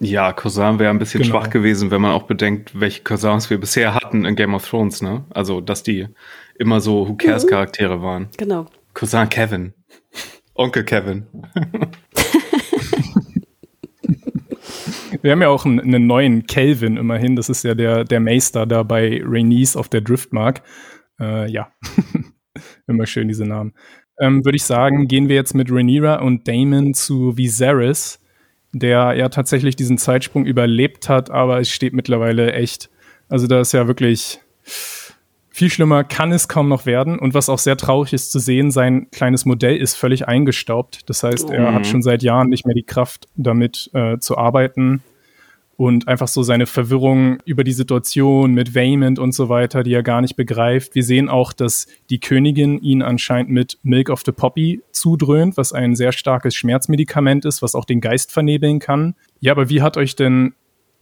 [0.00, 1.34] Ja, Cousin wäre ein bisschen genau.
[1.34, 5.02] schwach gewesen, wenn man auch bedenkt, welche Cousins wir bisher hatten in Game of Thrones,
[5.02, 5.24] ne?
[5.30, 6.08] Also, dass die
[6.58, 8.28] immer so Who Cares Charaktere waren.
[8.36, 8.66] Genau.
[8.92, 9.74] Cousin Kevin.
[10.54, 11.26] Onkel Kevin.
[15.22, 17.34] Wir haben ja auch einen, einen, neuen Kelvin immerhin.
[17.34, 20.62] Das ist ja der, der Meister da bei Rhaenys auf der Driftmark.
[21.18, 21.72] Äh, ja,
[22.86, 23.72] immer schön diese Namen.
[24.20, 28.20] Ähm, Würde ich sagen, gehen wir jetzt mit Rhaenyra und Damon zu Viserys
[28.74, 32.90] der ja tatsächlich diesen Zeitsprung überlebt hat, aber es steht mittlerweile echt.
[33.28, 34.40] Also da ist ja wirklich
[35.54, 37.16] viel schlimmer kann es kaum noch werden.
[37.16, 41.08] Und was auch sehr traurig ist zu sehen, sein kleines Modell ist völlig eingestaubt.
[41.08, 41.74] Das heißt, er mhm.
[41.76, 45.00] hat schon seit Jahren nicht mehr die Kraft, damit äh, zu arbeiten
[45.76, 50.02] und einfach so seine Verwirrung über die Situation mit Waymond und so weiter, die er
[50.02, 50.94] gar nicht begreift.
[50.94, 55.72] Wir sehen auch, dass die Königin ihn anscheinend mit Milk of the Poppy zudröhnt, was
[55.72, 59.14] ein sehr starkes Schmerzmedikament ist, was auch den Geist vernebeln kann.
[59.40, 60.54] Ja, aber wie hat euch denn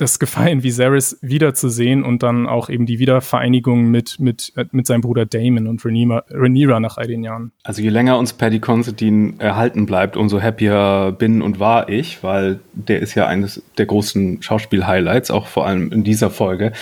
[0.02, 5.00] das gefallen, Viserys wiederzusehen und dann auch eben die Wiedervereinigung mit, mit, äh, mit seinem
[5.00, 7.52] Bruder Damon und Rhaenyra nach all den Jahren.
[7.62, 12.60] Also je länger uns Paddy Considine erhalten bleibt, umso happier bin und war ich, weil
[12.74, 16.72] der ist ja eines der großen Schauspiel-Highlights, auch vor allem in dieser Folge.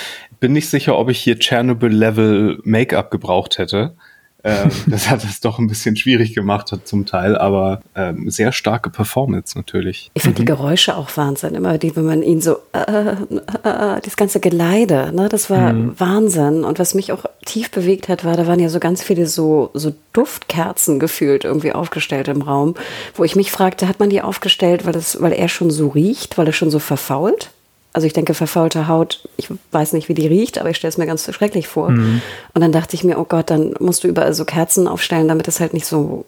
[0.41, 3.95] Bin nicht sicher, ob ich hier Chernobyl-Level Make-up gebraucht hätte.
[4.45, 8.53] Ähm, das hat es doch ein bisschen schwierig gemacht hat zum Teil, aber ähm, sehr
[8.53, 10.11] starke Performance natürlich.
[10.15, 10.45] Ich finde mhm.
[10.45, 11.55] die Geräusche auch Wahnsinn.
[11.55, 13.17] Immer die, wenn man ihn so, äh, äh,
[13.65, 15.99] äh, das ganze Geleide, ne, das war mhm.
[15.99, 16.65] Wahnsinn.
[16.65, 19.71] Und was mich auch tief bewegt hat, war, da waren ja so ganz viele so,
[19.75, 22.75] so Duftkerzen gefühlt irgendwie aufgestellt im Raum,
[23.15, 26.39] wo ich mich fragte, hat man die aufgestellt, weil, das, weil er schon so riecht,
[26.39, 27.51] weil er schon so verfault?
[27.93, 30.99] Also ich denke, verfaulte Haut, ich weiß nicht, wie die riecht, aber ich stelle es
[30.99, 31.91] mir ganz schrecklich vor.
[31.91, 32.23] Mhm.
[32.55, 35.49] Und dann dachte ich mir, oh Gott, dann musst du überall so Kerzen aufstellen, damit
[35.49, 36.25] es halt nicht so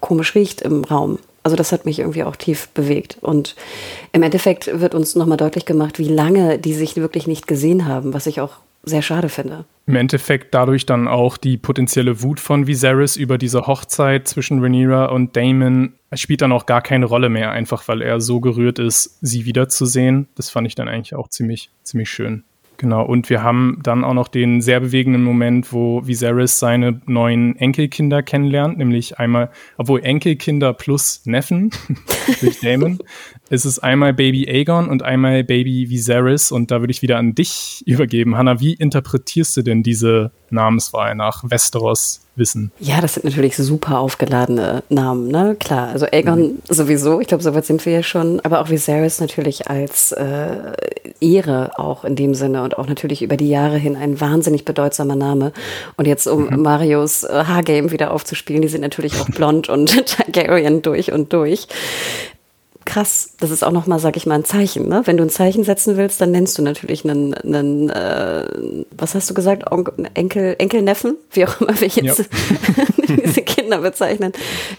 [0.00, 1.18] komisch riecht im Raum.
[1.44, 3.18] Also das hat mich irgendwie auch tief bewegt.
[3.20, 3.54] Und
[4.12, 8.12] im Endeffekt wird uns nochmal deutlich gemacht, wie lange die sich wirklich nicht gesehen haben,
[8.12, 8.54] was ich auch
[8.86, 9.64] sehr schade finde.
[9.86, 15.06] Im Endeffekt dadurch dann auch die potenzielle Wut von Viserys über diese Hochzeit zwischen Rhaenyra
[15.06, 19.18] und Damon spielt dann auch gar keine Rolle mehr, einfach weil er so gerührt ist,
[19.20, 20.28] sie wiederzusehen.
[20.36, 22.44] Das fand ich dann eigentlich auch ziemlich, ziemlich schön.
[22.78, 27.56] Genau, und wir haben dann auch noch den sehr bewegenden Moment, wo Viserys seine neuen
[27.56, 31.70] Enkelkinder kennenlernt, nämlich einmal, obwohl Enkelkinder plus Neffen
[32.40, 32.98] durch Damon.
[33.48, 37.34] Es ist einmal Baby Aegon und einmal Baby Viserys und da würde ich wieder an
[37.34, 38.36] dich übergeben.
[38.36, 42.70] Hanna, wie interpretierst du denn diese Namenswahl nach Westeros wissen.
[42.78, 45.56] Ja, das sind natürlich super aufgeladene Namen, ne?
[45.58, 46.58] Klar, also Aegon mhm.
[46.68, 50.72] sowieso, ich glaube, so weit sind wir ja schon, aber auch Viserys natürlich als äh,
[51.20, 55.16] Ehre auch in dem Sinne und auch natürlich über die Jahre hin ein wahnsinnig bedeutsamer
[55.16, 55.52] Name.
[55.96, 56.62] Und jetzt, um mhm.
[56.62, 61.68] Marios äh, Haargame wieder aufzuspielen, die sind natürlich auch blond und Targaryen durch und durch
[62.96, 63.34] krass.
[63.40, 64.88] Das ist auch nochmal, sag ich mal, ein Zeichen.
[64.88, 65.02] Ne?
[65.04, 68.44] Wenn du ein Zeichen setzen willst, dann nennst du natürlich einen, einen äh,
[68.96, 69.64] was hast du gesagt,
[70.14, 72.24] Enkel, Enkelneffen, wie auch immer wir jetzt ja.
[73.24, 74.32] diese Kinder bezeichnen.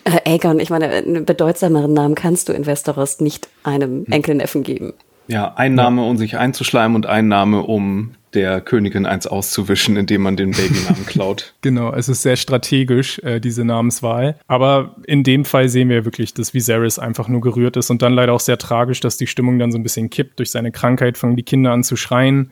[0.03, 4.12] Äh, Aegon, ich meine, einen bedeutsameren Namen kannst du in Westeros nicht einem hm.
[4.12, 4.93] Enkelneffen geben.
[5.27, 6.10] Ja, Einnahme, ja.
[6.10, 11.56] um sich einzuschleimen und Einnahme, um der Königin eins auszuwischen, indem man den Babynamen klaut.
[11.62, 14.38] Genau, es ist sehr strategisch, äh, diese Namenswahl.
[14.45, 18.13] Aber in dem Fall sehen wir wirklich, dass Viserys einfach nur gerührt ist und dann
[18.13, 20.38] leider auch sehr tragisch, dass die Stimmung dann so ein bisschen kippt.
[20.38, 22.52] Durch seine Krankheit fangen die Kinder an zu schreien.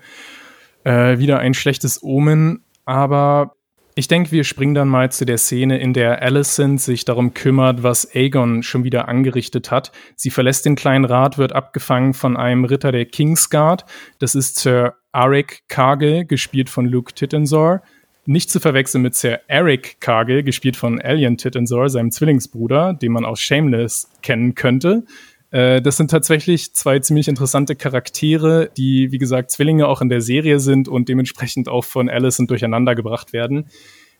[0.83, 2.63] Äh, wieder ein schlechtes Omen.
[2.85, 3.55] Aber
[3.97, 7.81] ich denke, wir springen dann mal zu der Szene, in der Alicent sich darum kümmert,
[7.81, 9.93] was Aegon schon wieder angerichtet hat.
[10.17, 13.85] Sie verlässt den kleinen Rat, wird abgefangen von einem Ritter der Kingsguard.
[14.19, 17.81] Das ist Sir Arik Cargill, gespielt von Luke Tittensor.
[18.25, 23.23] Nicht zu verwechseln mit Sir Eric Cargill, gespielt von Alien Tittensor, seinem Zwillingsbruder, den man
[23.23, 25.05] aus Shameless kennen könnte.
[25.51, 30.19] Äh, das sind tatsächlich zwei ziemlich interessante Charaktere, die, wie gesagt, Zwillinge auch in der
[30.19, 33.67] Serie sind und dementsprechend auch von Allison durcheinander gebracht werden.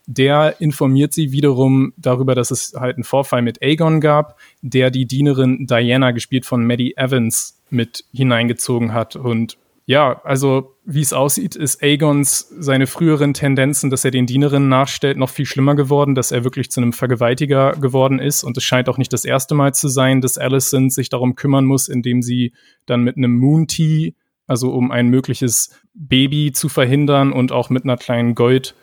[0.08, 5.08] Der informiert sie wiederum darüber, dass es halt einen Vorfall mit Aegon gab, der die
[5.08, 11.56] Dienerin Diana, gespielt von Maddie Evans, mit hineingezogen hat und ja, also wie es aussieht,
[11.56, 16.32] ist Aegons seine früheren Tendenzen, dass er den Dienerinnen nachstellt, noch viel schlimmer geworden, dass
[16.32, 18.43] er wirklich zu einem Vergewaltiger geworden ist.
[18.43, 21.65] Und es scheint auch nicht das erste Mal zu sein, dass Alicent sich darum kümmern
[21.65, 22.54] muss, indem sie
[22.88, 24.15] dann mit einem Moon Tea,
[24.48, 28.74] also um ein mögliches Baby zu verhindern und auch mit einer kleinen Gold,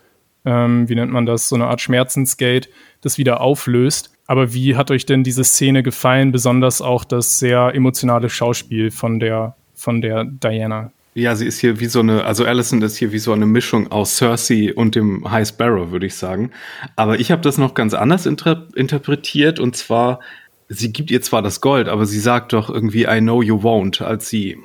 [0.45, 2.69] ähm, wie nennt man das, so eine Art Schmerzensgeld,
[3.01, 4.17] das wieder auflöst.
[4.29, 9.19] Aber wie hat euch denn diese Szene gefallen, besonders auch das sehr emotionale Schauspiel von
[9.19, 10.93] der von der Diana.
[11.15, 13.91] Ja, sie ist hier wie so eine, also Alison ist hier wie so eine Mischung
[13.91, 16.53] aus Cersei und dem High Sparrow, würde ich sagen.
[16.97, 20.21] Aber ich habe das noch ganz anders inter interpretiert und zwar,
[20.69, 24.03] sie gibt ihr zwar das Gold, aber sie sagt doch irgendwie I know you won't,
[24.03, 24.57] als sie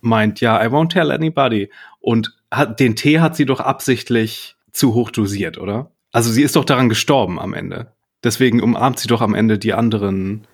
[0.00, 1.70] meint, ja, I won't tell anybody.
[2.00, 5.90] Und hat, den Tee hat sie doch absichtlich zu hoch dosiert, oder?
[6.12, 7.92] Also sie ist doch daran gestorben am Ende.
[8.22, 10.46] Deswegen umarmt sie doch am Ende die anderen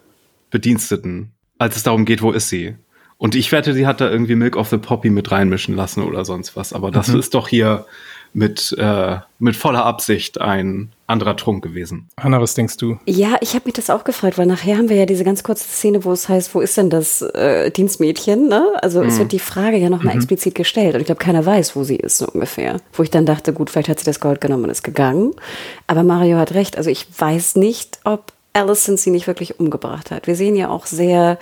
[0.51, 2.77] Bediensteten, als es darum geht, wo ist sie.
[3.25, 6.27] Und ich wette, sie hat da irgendwie Milk of the Poppy mit reinmischen lassen oder
[6.27, 6.75] sonst was.
[6.75, 7.21] Aber das mhm.
[7.21, 7.87] ist doch hier
[8.35, 12.11] mit, äh, mit voller Absicht ein anderer Trunk gewesen.
[12.21, 12.99] Hanna, was denkst du?
[13.07, 15.67] Ja, ich habe mich das auch gefreut, weil nachher haben wir ja diese ganz kurze
[15.67, 18.47] Szene, wo es heißt, wo ist denn das äh, Dienstmädchen?
[18.47, 18.63] Ne?
[18.83, 19.09] Also mhm.
[19.09, 20.21] es wird die Frage ja nochmal mhm.
[20.21, 22.77] explizit gestellt und ich glaube, keiner weiß, wo sie ist, so ungefähr.
[22.93, 25.33] Wo ich dann dachte, gut, vielleicht hat sie das Gold genommen und ist gegangen.
[25.87, 30.27] Aber Mario hat recht, also ich weiß nicht, ob Allison sie nicht wirklich umgebracht hat.
[30.27, 31.39] Wir sehen ja auch sehr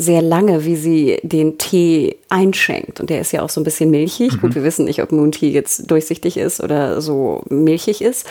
[0.00, 3.00] sehr lange, wie sie den Tee einschenkt.
[3.00, 4.34] Und der ist ja auch so ein bisschen milchig.
[4.34, 4.40] Mhm.
[4.40, 8.26] Gut, wir wissen nicht, ob Moon Tea jetzt durchsichtig ist oder so milchig ist.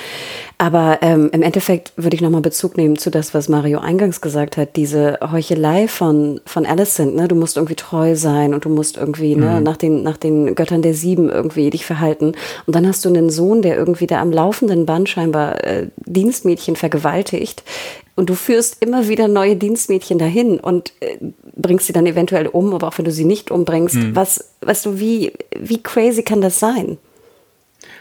[0.57, 4.57] Aber ähm, im Endeffekt würde ich nochmal Bezug nehmen zu das, was Mario eingangs gesagt
[4.57, 4.75] hat.
[4.77, 7.27] Diese Heuchelei von, von Alicent, ne?
[7.27, 9.53] Du musst irgendwie treu sein und du musst irgendwie, ne, mhm.
[9.53, 12.33] ne, nach den, nach den Göttern der Sieben irgendwie dich verhalten.
[12.65, 16.77] Und dann hast du einen Sohn, der irgendwie da am laufenden Band scheinbar äh, Dienstmädchen
[16.77, 17.63] vergewaltigt
[18.19, 21.17] und du führst immer wieder neue Dienstmädchen dahin und äh,
[21.55, 24.15] bringst sie dann eventuell um, aber auch wenn du sie nicht umbringst, mhm.
[24.15, 26.97] was, weißt du, wie, wie crazy kann das sein?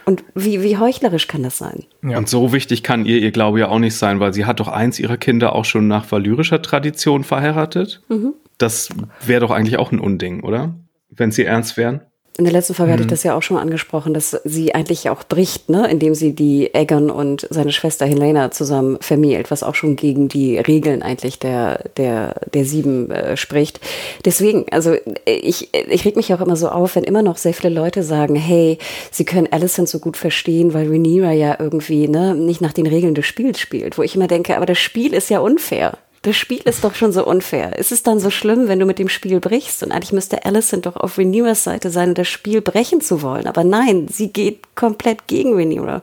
[0.05, 1.85] Und wie, wie heuchlerisch kann das sein?
[2.03, 2.17] Ja.
[2.17, 4.69] Und so wichtig kann ihr ihr Glaube ja auch nicht sein, weil sie hat doch
[4.69, 8.01] eins ihrer Kinder auch schon nach valyrischer Tradition verheiratet.
[8.09, 8.33] Mhm.
[8.57, 8.89] Das
[9.25, 10.75] wäre doch eigentlich auch ein Unding, oder?
[11.11, 12.01] Wenn sie ernst wären.
[12.39, 12.93] In der letzten Folge mhm.
[12.93, 13.11] hatte ich mhm.
[13.11, 16.73] das ja auch schon mal angesprochen, dass sie eigentlich auch bricht, ne, indem sie die
[16.73, 21.81] Egon und seine Schwester Helena zusammen vermählt, was auch schon gegen die Regeln eigentlich der,
[21.97, 23.81] der, der Sieben äh, spricht.
[24.25, 27.75] Deswegen, also ich, ich reg mich auch immer so auf, wenn immer noch sehr viele
[27.75, 28.79] Leute sagen, hey,
[29.11, 33.17] sie können Alicent so gut verstehen, weil Rhaenyra ja irgendwie, ne, nicht nach den Regeln
[33.17, 35.99] des Spiels spielt, wo ich immer denke, aber das Spiel ist ja unfair.
[36.23, 37.79] Das Spiel ist doch schon so unfair.
[37.79, 39.83] Ist es dann so schlimm, wenn du mit dem Spiel brichst?
[39.83, 43.47] Und eigentlich müsste Alicent doch auf Renewers Seite sein, das Spiel brechen zu wollen.
[43.47, 46.03] Aber nein, sie geht komplett gegen Renewer.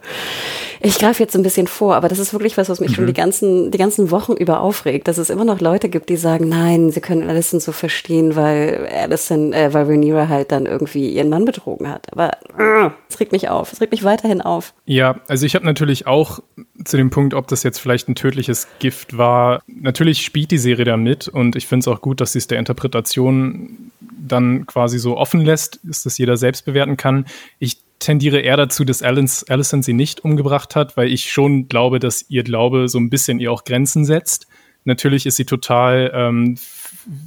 [0.82, 2.96] Ich greife jetzt ein bisschen vor, aber das ist wirklich was, was mich mhm.
[2.96, 6.18] schon die ganzen, die ganzen Wochen über aufregt, dass es immer noch Leute gibt, die
[6.18, 11.10] sagen, nein, sie können Alicent so verstehen, weil Alicent, äh, weil Rhaenyra halt dann irgendwie
[11.10, 12.12] ihren Mann betrogen hat.
[12.12, 13.74] Aber äh, es regt mich auf.
[13.74, 14.74] Es regt mich weiterhin auf.
[14.86, 16.40] Ja, also ich habe natürlich auch
[16.86, 19.62] zu dem Punkt, ob das jetzt vielleicht ein tödliches Gift war.
[19.68, 22.48] Natürlich spielt die Serie da mit und ich finde es auch gut, dass sie es
[22.48, 27.26] der Interpretation dann quasi so offen lässt, dass das jeder selbst bewerten kann.
[27.60, 32.26] Ich tendiere eher dazu, dass Allison sie nicht umgebracht hat, weil ich schon glaube, dass
[32.30, 34.48] ihr Glaube so ein bisschen ihr auch Grenzen setzt.
[34.84, 36.58] Natürlich ist sie total ähm,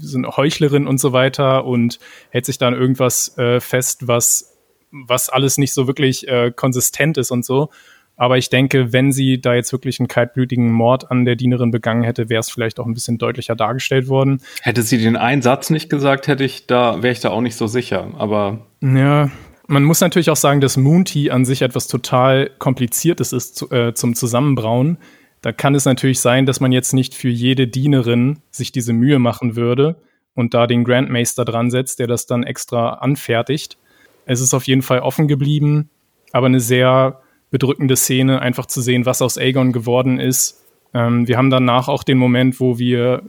[0.01, 1.99] so eine Heuchlerin und so weiter und
[2.31, 4.57] hält sich dann irgendwas äh, fest, was,
[4.93, 7.71] was alles nicht so wirklich äh, konsistent ist und so.
[8.19, 12.03] Aber ich denke, wenn sie da jetzt wirklich einen kaltblütigen Mord an der Dienerin begangen
[12.03, 14.43] hätte, wäre es vielleicht auch ein bisschen deutlicher dargestellt worden.
[14.63, 17.55] Hätte sie den einen Satz nicht gesagt, hätte ich da, wäre ich da auch nicht
[17.55, 18.09] so sicher.
[18.19, 19.31] Aber ja,
[19.69, 23.71] man muss natürlich auch sagen, dass Moon Tea an sich etwas total kompliziertes ist zu,
[23.71, 24.99] äh, zum Zusammenbrauen.
[25.41, 29.21] Da kann es natürlich sein, dass man jetzt nicht für jede Dienerin sich diese Mühe
[29.21, 29.95] machen würde
[30.35, 33.79] und da den Grandmaster dran setzt, der das dann extra anfertigt.
[34.27, 35.91] Es ist auf jeden Fall offen geblieben,
[36.33, 40.65] aber eine sehr bedrückende Szene, einfach zu sehen, was aus Aegon geworden ist.
[40.95, 43.23] Ähm, wir haben danach auch den Moment, wo wir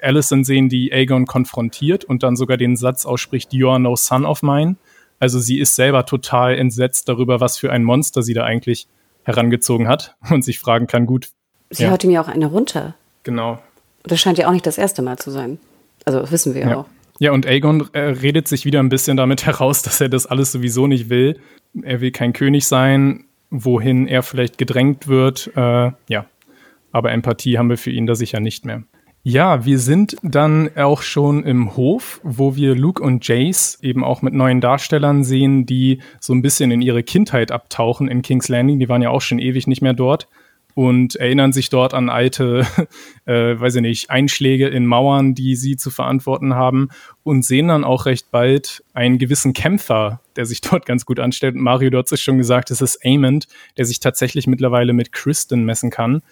[0.00, 4.24] Allison sehen, die Aegon konfrontiert und dann sogar den Satz ausspricht, You are no son
[4.24, 4.76] of mine.
[5.18, 8.86] Also sie ist selber total entsetzt darüber, was für ein Monster sie da eigentlich
[9.24, 11.30] herangezogen hat und sich fragen kann, gut.
[11.70, 11.90] Sie ja.
[11.90, 12.94] haut ihm ja auch eine runter.
[13.24, 13.58] Genau.
[14.04, 15.58] Das scheint ja auch nicht das erste Mal zu sein.
[16.04, 16.86] Also das wissen wir ja auch.
[17.18, 20.52] Ja, und Aegon äh, redet sich wieder ein bisschen damit heraus, dass er das alles
[20.52, 21.38] sowieso nicht will.
[21.82, 25.50] Er will kein König sein, wohin er vielleicht gedrängt wird.
[25.56, 26.26] Äh, ja,
[26.92, 28.82] aber Empathie haben wir für ihn da sicher nicht mehr.
[29.24, 34.22] Ja, wir sind dann auch schon im Hof, wo wir Luke und Jace eben auch
[34.22, 38.78] mit neuen Darstellern sehen, die so ein bisschen in ihre Kindheit abtauchen in King's Landing.
[38.78, 40.28] Die waren ja auch schon ewig nicht mehr dort
[40.78, 42.64] und erinnern sich dort an alte,
[43.26, 46.88] äh, weiß ich nicht, Einschläge in Mauern, die sie zu verantworten haben
[47.28, 51.56] und sehen dann auch recht bald einen gewissen Kämpfer, der sich dort ganz gut anstellt.
[51.56, 55.90] Mario, dort ist schon gesagt, es ist Amond, der sich tatsächlich mittlerweile mit Kristen messen
[55.90, 56.22] kann.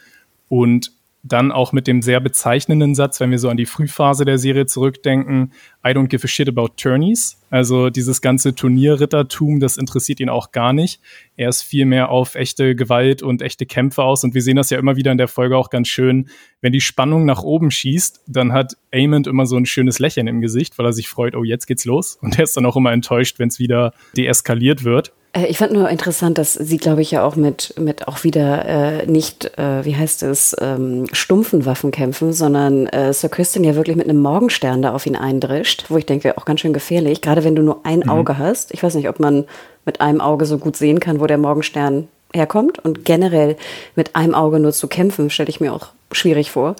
[0.48, 0.92] Und
[1.28, 4.66] dann auch mit dem sehr bezeichnenden Satz, wenn wir so an die Frühphase der Serie
[4.66, 5.52] zurückdenken,
[5.84, 7.40] I don't give a shit about tourneys.
[7.50, 11.00] Also dieses ganze Turnierrittertum, das interessiert ihn auch gar nicht.
[11.36, 14.24] Er ist viel mehr auf echte Gewalt und echte Kämpfe aus.
[14.24, 16.28] Und wir sehen das ja immer wieder in der Folge auch ganz schön.
[16.60, 20.40] Wenn die Spannung nach oben schießt, dann hat Amond immer so ein schönes Lächeln im
[20.40, 22.18] Gesicht, weil er sich freut, oh, jetzt geht's los.
[22.20, 25.12] Und er ist dann auch immer enttäuscht, wenn es wieder deeskaliert wird.
[25.37, 28.64] Äh, ich fand nur interessant, dass sie, glaube ich, ja auch mit, mit auch wieder
[28.66, 33.75] äh, nicht, äh, wie heißt es, ähm, stumpfen Waffen kämpfen, sondern äh, Sir Kristen ja
[33.75, 37.20] wirklich mit einem Morgenstern da auf ihn eindrischt, wo ich denke, auch ganz schön gefährlich,
[37.20, 38.11] gerade wenn du nur ein mhm.
[38.11, 38.72] Auge hast.
[38.72, 39.44] Ich weiß nicht, ob man
[39.85, 43.57] mit einem Auge so gut sehen kann, wo der Morgenstern herkommt und generell
[43.94, 46.77] mit einem Auge nur zu kämpfen, stelle ich mir auch schwierig vor.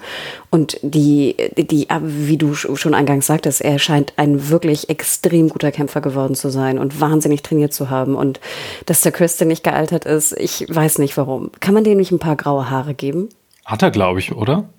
[0.49, 6.01] Und die, die, wie du schon eingangs sagtest, er scheint ein wirklich extrem guter Kämpfer
[6.01, 8.15] geworden zu sein und wahnsinnig trainiert zu haben.
[8.15, 8.39] Und
[8.85, 11.51] dass der Kristen nicht gealtert ist, ich weiß nicht warum.
[11.59, 13.29] Kann man dem nicht ein paar graue Haare geben?
[13.65, 14.69] Hat er, glaube ich, oder?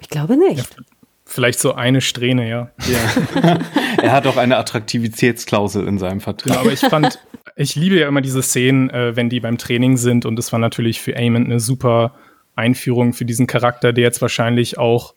[0.00, 0.58] Ich glaube nicht.
[0.58, 0.82] Ja,
[1.24, 2.70] vielleicht so eine Strähne, ja.
[2.86, 3.58] ja.
[4.02, 6.54] er hat auch eine Attraktivitätsklausel in seinem Vertrag.
[6.54, 7.18] Ja, aber ich fand,
[7.56, 10.58] ich liebe ja immer diese Szenen, äh, wenn die beim Training sind und es war
[10.58, 12.14] natürlich für Eamon eine super
[12.56, 15.14] Einführung für diesen Charakter, der jetzt wahrscheinlich auch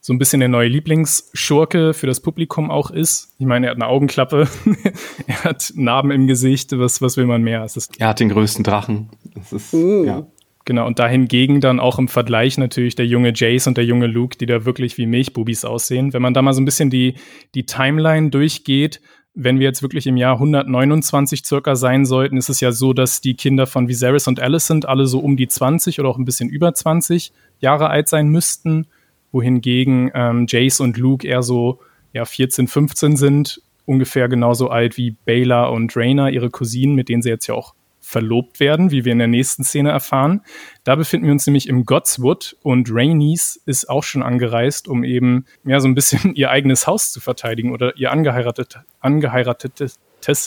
[0.00, 3.34] so ein bisschen der neue Lieblingsschurke für das Publikum auch ist.
[3.38, 4.48] Ich meine, er hat eine Augenklappe,
[5.26, 7.66] er hat Narben im Gesicht, was, was will man mehr?
[7.98, 9.08] er hat den größten Drachen.
[9.50, 10.04] Ist, uh.
[10.04, 10.26] ja.
[10.66, 14.38] Genau, und dahingegen dann auch im Vergleich natürlich der junge Jace und der junge Luke,
[14.38, 16.14] die da wirklich wie Milchbubis aussehen.
[16.14, 17.14] Wenn man da mal so ein bisschen die,
[17.54, 19.00] die Timeline durchgeht,
[19.34, 23.20] wenn wir jetzt wirklich im Jahr 129 circa sein sollten, ist es ja so, dass
[23.20, 26.48] die Kinder von Viserys und Alicent alle so um die 20 oder auch ein bisschen
[26.48, 28.86] über 20 Jahre alt sein müssten,
[29.32, 31.80] wohingegen ähm, Jace und Luke eher so
[32.12, 37.22] ja, 14, 15 sind, ungefähr genauso alt wie Baylor und Rayna, ihre Cousinen, mit denen
[37.22, 37.74] sie jetzt ja auch
[38.14, 40.42] verlobt werden, wie wir in der nächsten Szene erfahren.
[40.84, 45.46] Da befinden wir uns nämlich im Godswood und Rhaenys ist auch schon angereist, um eben
[45.64, 49.98] ja so ein bisschen ihr eigenes Haus zu verteidigen oder ihr angeheiratet, angeheiratetes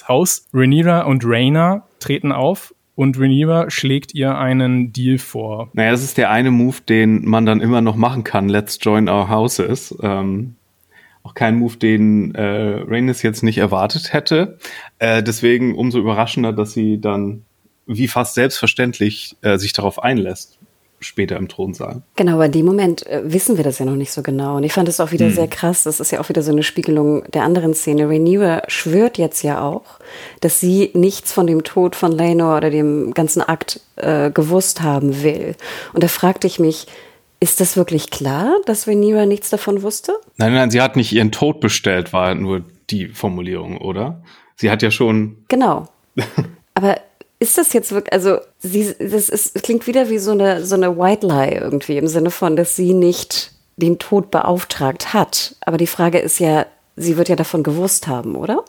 [0.08, 0.46] Haus.
[0.54, 5.70] Rhaenyra und Rhaena treten auf und Rhaenyra schlägt ihr einen Deal vor.
[5.74, 8.48] Naja, das ist der eine Move, den man dann immer noch machen kann.
[8.48, 9.94] Let's join our houses.
[10.02, 10.56] Ähm,
[11.28, 14.58] auch kein Move, den äh, Rhaenys jetzt nicht erwartet hätte.
[14.98, 17.44] Äh, deswegen umso überraschender, dass sie dann
[17.88, 20.60] wie fast selbstverständlich äh, sich darauf einlässt
[21.00, 22.02] später im Thronsaal.
[22.16, 24.58] Genau, aber in dem Moment äh, wissen wir das ja noch nicht so genau.
[24.58, 25.34] Und ich fand es auch wieder hm.
[25.34, 25.84] sehr krass.
[25.84, 28.10] Das ist ja auch wieder so eine Spiegelung der anderen Szene.
[28.10, 30.00] Rhaenyra schwört jetzt ja auch,
[30.42, 35.22] dass sie nichts von dem Tod von Laenor oder dem ganzen Akt äh, gewusst haben
[35.22, 35.56] will.
[35.94, 36.88] Und da fragte ich mich,
[37.40, 40.14] ist das wirklich klar, dass Rhaenyra nichts davon wusste?
[40.38, 44.24] Nein, nein, sie hat nicht ihren Tod bestellt, war nur die Formulierung, oder?
[44.56, 45.38] Sie hat ja schon.
[45.48, 45.88] Genau.
[46.74, 46.98] Aber
[47.40, 50.98] ist das jetzt wirklich, also sie, das ist, klingt wieder wie so eine, so eine
[50.98, 55.56] White Lie irgendwie im Sinne von, dass sie nicht den Tod beauftragt hat.
[55.62, 58.64] Aber die Frage ist ja, sie wird ja davon gewusst haben, oder?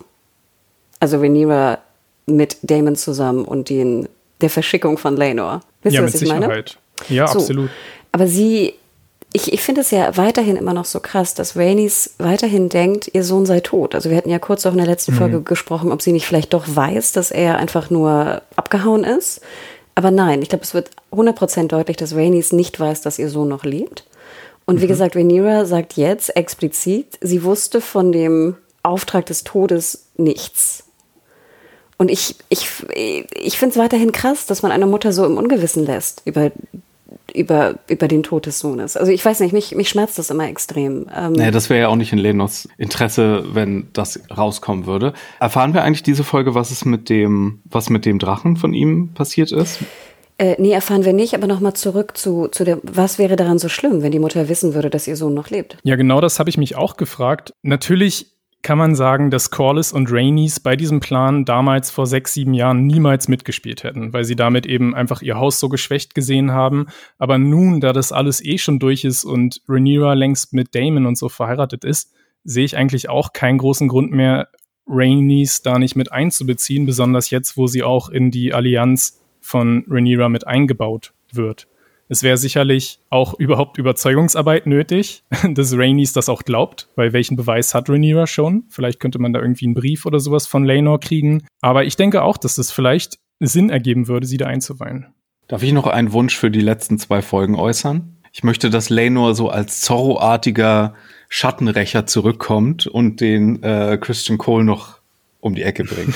[1.00, 1.78] Also Rhaenyra
[2.26, 4.08] mit Damon zusammen und den,
[4.42, 5.62] der Verschickung von Lenor.
[5.82, 6.46] Wisst ja, ihr, was ich Sicherheit.
[6.46, 6.64] meine?
[7.08, 7.38] Ja, so.
[7.38, 7.70] absolut.
[8.12, 8.74] Aber sie
[9.32, 13.24] ich, ich finde es ja weiterhin immer noch so krass, dass Rainey's weiterhin denkt, ihr
[13.24, 13.94] Sohn sei tot.
[13.94, 15.18] Also wir hatten ja kurz auch in der letzten mhm.
[15.18, 19.40] Folge gesprochen, ob sie nicht vielleicht doch weiß, dass er einfach nur abgehauen ist.
[19.94, 23.48] Aber nein, ich glaube, es wird 100% deutlich, dass Rainey's nicht weiß, dass ihr Sohn
[23.48, 24.04] noch lebt.
[24.64, 24.88] Und wie mhm.
[24.88, 30.84] gesagt, Rhaenyra sagt jetzt explizit, sie wusste von dem Auftrag des Todes nichts.
[31.96, 35.84] Und ich, ich, ich finde es weiterhin krass, dass man eine Mutter so im Ungewissen
[35.84, 36.52] lässt über
[37.34, 38.96] über, über den Tod des Sohnes.
[38.96, 41.06] Also ich weiß nicht, mich, mich schmerzt das immer extrem.
[41.14, 45.12] Ähm naja, das wäre ja auch nicht in Lenos Interesse, wenn das rauskommen würde.
[45.40, 49.12] Erfahren wir eigentlich diese Folge, was es mit dem, was mit dem Drachen von ihm
[49.14, 49.80] passiert ist?
[50.38, 53.68] Äh, nee, erfahren wir nicht, aber nochmal zurück zu, zu der, was wäre daran so
[53.68, 55.78] schlimm, wenn die Mutter wissen würde, dass ihr Sohn noch lebt?
[55.82, 57.54] Ja, genau das habe ich mich auch gefragt.
[57.62, 62.54] Natürlich kann man sagen, dass Corliss und Rainies bei diesem Plan damals vor sechs, sieben
[62.54, 66.86] Jahren niemals mitgespielt hätten, weil sie damit eben einfach ihr Haus so geschwächt gesehen haben.
[67.18, 71.16] Aber nun, da das alles eh schon durch ist und Rhaenyra längst mit Damon und
[71.16, 72.12] so verheiratet ist,
[72.44, 74.48] sehe ich eigentlich auch keinen großen Grund mehr,
[74.88, 80.28] Rainies da nicht mit einzubeziehen, besonders jetzt, wo sie auch in die Allianz von Rhaenyra
[80.28, 81.68] mit eingebaut wird.
[82.08, 87.74] Es wäre sicherlich auch überhaupt Überzeugungsarbeit nötig, dass Rainies das auch glaubt, weil welchen Beweis
[87.74, 88.64] hat Rhaenyra schon?
[88.70, 91.44] Vielleicht könnte man da irgendwie einen Brief oder sowas von Laenor kriegen.
[91.60, 95.06] Aber ich denke auch, dass das vielleicht Sinn ergeben würde, sie da einzuweihen.
[95.48, 98.16] Darf ich noch einen Wunsch für die letzten zwei Folgen äußern?
[98.32, 100.94] Ich möchte, dass Laenor so als Zorro-artiger
[101.28, 104.98] Schattenrächer zurückkommt und den äh, Christian Cole noch
[105.40, 106.14] um die Ecke bringt.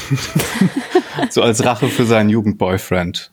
[1.30, 3.32] so als Rache für seinen Jugendboyfriend.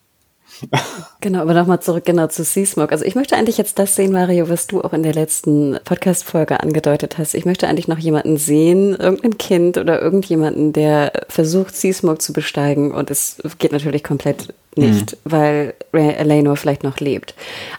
[1.20, 2.92] Genau, aber nochmal zurück genau zu Seasmoke.
[2.92, 6.60] Also ich möchte eigentlich jetzt das sehen, Mario, was du auch in der letzten Podcast-Folge
[6.60, 7.34] angedeutet hast.
[7.34, 12.92] Ich möchte eigentlich noch jemanden sehen, irgendein Kind oder irgendjemanden, der versucht, Seasmoke zu besteigen
[12.92, 15.30] und es geht natürlich komplett nicht, mhm.
[15.32, 17.34] weil Eleanor vielleicht noch lebt.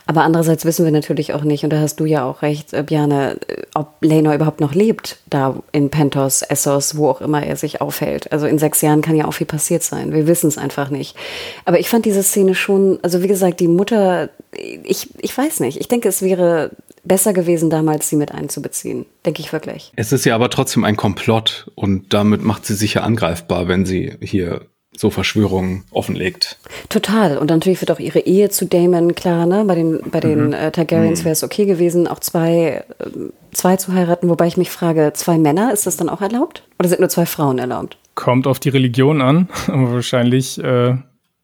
[0.05, 2.83] Aber andererseits wissen wir natürlich auch nicht, und da hast du ja auch recht, äh,
[2.83, 7.55] Bjane, äh, ob Eleanor überhaupt noch lebt, da in Pentos, Essos, wo auch immer er
[7.55, 8.31] sich aufhält.
[8.33, 10.11] Also in sechs Jahren kann ja auch viel passiert sein.
[10.11, 11.15] Wir wissen es einfach nicht.
[11.63, 15.79] Aber ich fand diese Szene schon, also wie gesagt, die Mutter, ich, ich weiß nicht.
[15.79, 16.71] Ich denke, es wäre
[17.03, 19.05] besser gewesen, damals sie mit einzubeziehen.
[19.25, 19.93] Denke ich wirklich.
[19.95, 23.85] Es ist ja aber trotzdem ein Komplott und damit macht sie sich ja angreifbar, wenn
[23.85, 26.57] sie hier so Verschwörungen offenlegt.
[26.89, 27.37] Total.
[27.37, 29.63] Und natürlich wird auch ihre Ehe zu Damon klar, ne?
[29.65, 30.53] Bei den, bei den mhm.
[30.53, 31.25] äh, Targaryens mhm.
[31.25, 33.09] wäre es okay gewesen, auch zwei, äh,
[33.51, 36.63] zwei zu heiraten, wobei ich mich frage, zwei Männer, ist das dann auch erlaubt?
[36.79, 37.97] Oder sind nur zwei Frauen erlaubt?
[38.15, 40.95] Kommt auf die Religion an, aber wahrscheinlich äh,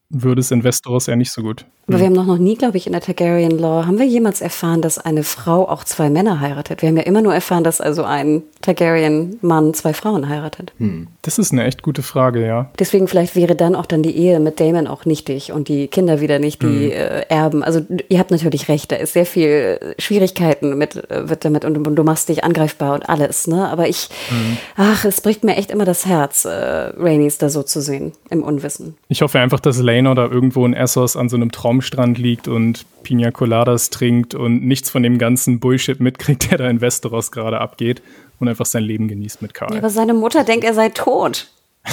[0.10, 1.66] würde es in Westeros ja nicht so gut.
[1.88, 4.82] Aber wir haben noch, nie, glaube ich, in der Targaryen Law, haben wir jemals erfahren,
[4.82, 6.82] dass eine Frau auch zwei Männer heiratet?
[6.82, 10.74] Wir haben ja immer nur erfahren, dass also ein Targaryen-Mann zwei Frauen heiratet.
[10.80, 11.08] Hm.
[11.22, 12.70] Das ist eine echt gute Frage, ja.
[12.78, 16.20] Deswegen vielleicht wäre dann auch dann die Ehe mit Damon auch nichtig und die Kinder
[16.20, 16.92] wieder nicht die hm.
[16.92, 17.64] äh, Erben.
[17.64, 21.88] Also ihr habt natürlich recht, da ist sehr viel Schwierigkeiten mit, äh, wird damit und,
[21.88, 23.70] und, du machst dich angreifbar und alles, ne?
[23.70, 24.58] Aber ich, hm.
[24.76, 28.44] ach, es bricht mir echt immer das Herz, äh, Rainis da so zu sehen, im
[28.44, 28.98] Unwissen.
[29.08, 32.48] Ich hoffe einfach, dass Laenor da irgendwo in Essos an so einem Traum Baumstrand liegt
[32.48, 37.32] und Pina Coladas trinkt und nichts von dem ganzen Bullshit mitkriegt, der da in Westeros
[37.32, 38.02] gerade abgeht
[38.40, 39.74] und einfach sein Leben genießt mit Karl.
[39.74, 41.50] Ja, aber seine Mutter denkt, er sei tot.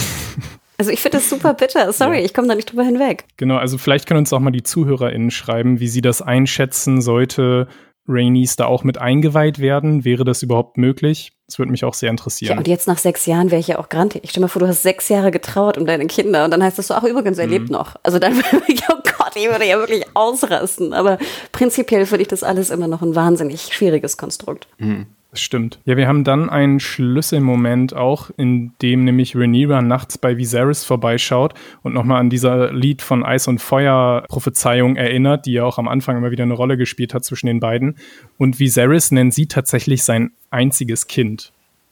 [0.76, 1.92] Also ich finde das super bitter.
[1.92, 2.24] Sorry, ja.
[2.24, 3.26] ich komme da nicht drüber hinweg.
[3.36, 7.68] Genau, also vielleicht können uns auch mal die ZuhörerInnen schreiben, wie sie das einschätzen sollte,
[8.06, 10.04] Rainies da auch mit eingeweiht werden?
[10.04, 11.32] Wäre das überhaupt möglich?
[11.46, 12.52] Das würde mich auch sehr interessieren.
[12.52, 14.24] Ja, und jetzt nach sechs Jahren wäre ich ja auch grantig.
[14.24, 16.78] Ich stell mir vor, du hast sechs Jahre getrauert um deine Kinder und dann heißt
[16.78, 17.52] es so, ach übrigens, er mhm.
[17.52, 17.96] lebt noch.
[18.02, 20.92] Also dann würde ich, oh Gott, ich würde ja wirklich ausrasten.
[20.92, 21.18] Aber
[21.52, 24.68] prinzipiell finde ich das alles immer noch ein wahnsinnig schwieriges Konstrukt.
[24.78, 25.06] Mhm.
[25.34, 25.80] Das stimmt.
[25.84, 31.54] Ja, wir haben dann einen Schlüsselmoment auch, in dem nämlich Rhaenyra nachts bei Viserys vorbeischaut
[31.82, 35.88] und nochmal an dieser Lied von Eis und Feuer Prophezeiung erinnert, die ja auch am
[35.88, 37.96] Anfang immer wieder eine Rolle gespielt hat zwischen den beiden.
[38.38, 41.50] Und Viserys nennt sie tatsächlich sein einziges Kind,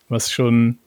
[0.09, 0.79] was schon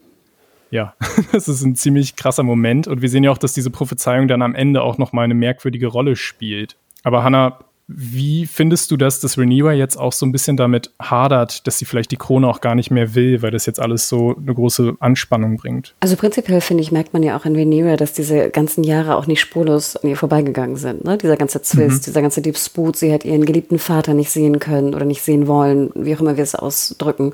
[0.71, 0.93] ja,
[1.33, 2.87] das ist ein ziemlich krasser Moment.
[2.87, 5.87] Und wir sehen ja auch, dass diese Prophezeiung dann am Ende auch nochmal eine merkwürdige
[5.87, 6.77] Rolle spielt.
[7.03, 11.67] Aber Hannah, wie findest du das, dass Rhaenyra jetzt auch so ein bisschen damit hadert,
[11.67, 14.35] dass sie vielleicht die Krone auch gar nicht mehr will, weil das jetzt alles so
[14.35, 15.93] eine große Anspannung bringt?
[15.99, 19.27] Also prinzipiell finde ich, merkt man ja auch in Rhaenyra, dass diese ganzen Jahre auch
[19.27, 21.05] nicht spurlos an ihr vorbeigegangen sind.
[21.05, 21.17] Ne?
[21.19, 22.05] Dieser ganze Zwist, mhm.
[22.05, 25.45] dieser ganze Deep Spoot, sie hat ihren geliebten Vater nicht sehen können oder nicht sehen
[25.45, 27.33] wollen, wie auch immer wir es ausdrücken.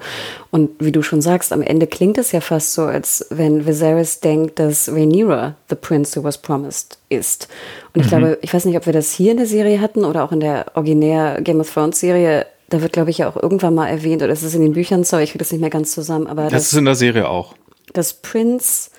[0.50, 4.20] Und wie du schon sagst, am Ende klingt es ja fast so, als wenn Viserys
[4.20, 7.48] denkt, dass Rhaenyra the prince who was promised ist.
[7.94, 8.10] Und ich mhm.
[8.10, 10.40] glaube, ich weiß nicht, ob wir das hier in der Serie hatten oder auch in
[10.40, 12.46] der originär Game of Thrones Serie.
[12.70, 15.04] Da wird, glaube ich, ja auch irgendwann mal erwähnt, oder ist es in den Büchern,
[15.04, 16.28] sorry, ich kriege das nicht mehr ganz zusammen.
[16.28, 17.56] Aber das, das ist in der Serie auch.
[17.94, 18.92] Das Prince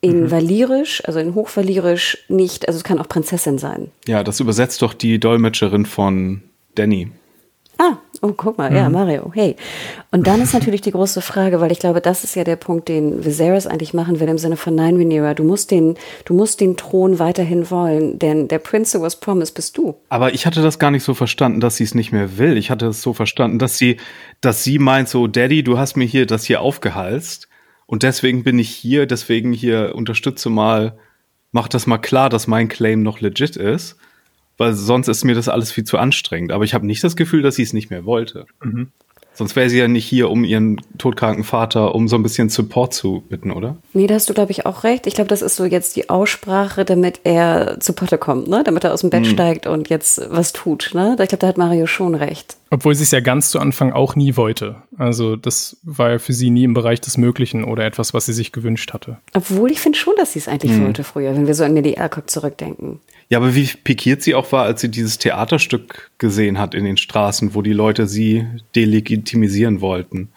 [0.00, 0.30] in mhm.
[0.30, 3.90] Valyrisch, also in Hochvalyrisch nicht, also es kann auch Prinzessin sein.
[4.06, 6.42] Ja, das übersetzt doch die Dolmetscherin von
[6.74, 7.10] Danny.
[7.78, 8.76] Ah, oh, guck mal, mhm.
[8.76, 9.56] ja, Mario, hey.
[10.10, 12.88] Und dann ist natürlich die große Frage, weil ich glaube, das ist ja der Punkt,
[12.88, 16.60] den Viserys eigentlich machen will, im Sinne von Nein, Rhaenyra, du musst den, du musst
[16.60, 19.96] den Thron weiterhin wollen, denn der Prince who was promised bist du.
[20.08, 22.56] Aber ich hatte das gar nicht so verstanden, dass sie es nicht mehr will.
[22.56, 23.96] Ich hatte es so verstanden, dass sie,
[24.40, 27.48] dass sie meint so, Daddy, du hast mir hier das hier aufgehalst
[27.86, 30.98] und deswegen bin ich hier, deswegen hier unterstütze mal,
[31.52, 33.96] mach das mal klar, dass mein Claim noch legit ist
[34.60, 36.52] weil sonst ist mir das alles viel zu anstrengend.
[36.52, 38.44] Aber ich habe nicht das Gefühl, dass sie es nicht mehr wollte.
[38.62, 38.88] Mhm.
[39.32, 42.92] Sonst wäre sie ja nicht hier, um ihren todkranken Vater, um so ein bisschen Support
[42.92, 43.78] zu bitten, oder?
[43.94, 45.06] Nee, da hast du, glaube ich, auch recht.
[45.06, 48.62] Ich glaube, das ist so jetzt die Aussprache, damit er zu Potte kommt, ne?
[48.64, 49.30] Damit er aus dem Bett mhm.
[49.30, 51.16] steigt und jetzt was tut, ne?
[51.18, 52.58] Ich glaube, da hat Mario schon recht.
[52.68, 54.76] Obwohl sie es ja ganz zu Anfang auch nie wollte.
[54.98, 58.34] Also das war ja für sie nie im Bereich des Möglichen oder etwas, was sie
[58.34, 59.16] sich gewünscht hatte.
[59.32, 60.84] Obwohl ich finde schon, dass sie es eigentlich mhm.
[60.84, 63.00] wollte früher, wenn wir so an Lady Alcock zurückdenken.
[63.30, 66.96] Ja, aber wie pikiert sie auch war, als sie dieses Theaterstück gesehen hat in den
[66.96, 70.30] Straßen, wo die Leute sie delegitimisieren wollten.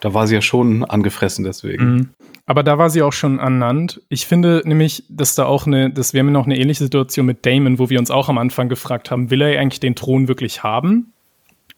[0.00, 1.84] Da war sie ja schon angefressen deswegen.
[1.84, 2.08] Mhm.
[2.44, 4.00] Aber da war sie auch schon ernannt.
[4.08, 7.46] Ich finde nämlich, dass da auch eine, das wäre mir noch eine ähnliche Situation mit
[7.46, 10.62] Damon, wo wir uns auch am Anfang gefragt haben, will er eigentlich den Thron wirklich
[10.62, 11.12] haben?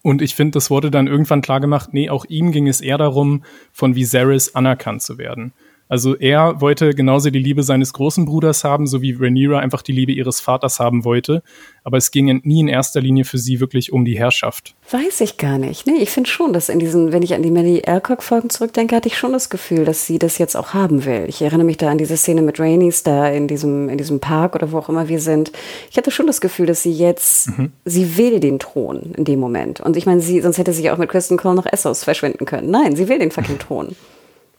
[0.03, 2.99] Und ich finde, das wurde dann irgendwann klar gemacht, nee, auch ihm ging es eher
[2.99, 3.43] darum,
[3.73, 5.53] von Viserys anerkannt zu werden.
[5.89, 9.93] Also er wollte genauso die Liebe seines großen Bruders haben, so wie Rhaenyra einfach die
[9.93, 11.43] Liebe ihres Vaters haben wollte.
[11.83, 14.75] Aber es ging nie in erster Linie für sie wirklich um die Herrschaft.
[14.91, 15.87] Weiß ich gar nicht.
[15.87, 19.09] Nee, ich finde schon, dass in diesen, wenn ich an die Melly Alcock-Folgen zurückdenke, hatte
[19.09, 21.25] ich schon das Gefühl, dass sie das jetzt auch haben will.
[21.29, 24.55] Ich erinnere mich da an diese Szene mit Rainys da in diesem, in diesem Park
[24.55, 25.53] oder wo auch immer wir sind.
[25.91, 27.73] Ich hatte schon das Gefühl, dass sie jetzt, mhm.
[27.85, 29.81] sie will den Thron in dem Moment.
[29.81, 32.71] Und ich meine, sie, sonst hätte sie auch mit Kristen Cole nach Essos verschwinden können.
[32.71, 33.97] Nein, sie will den fucking Thron.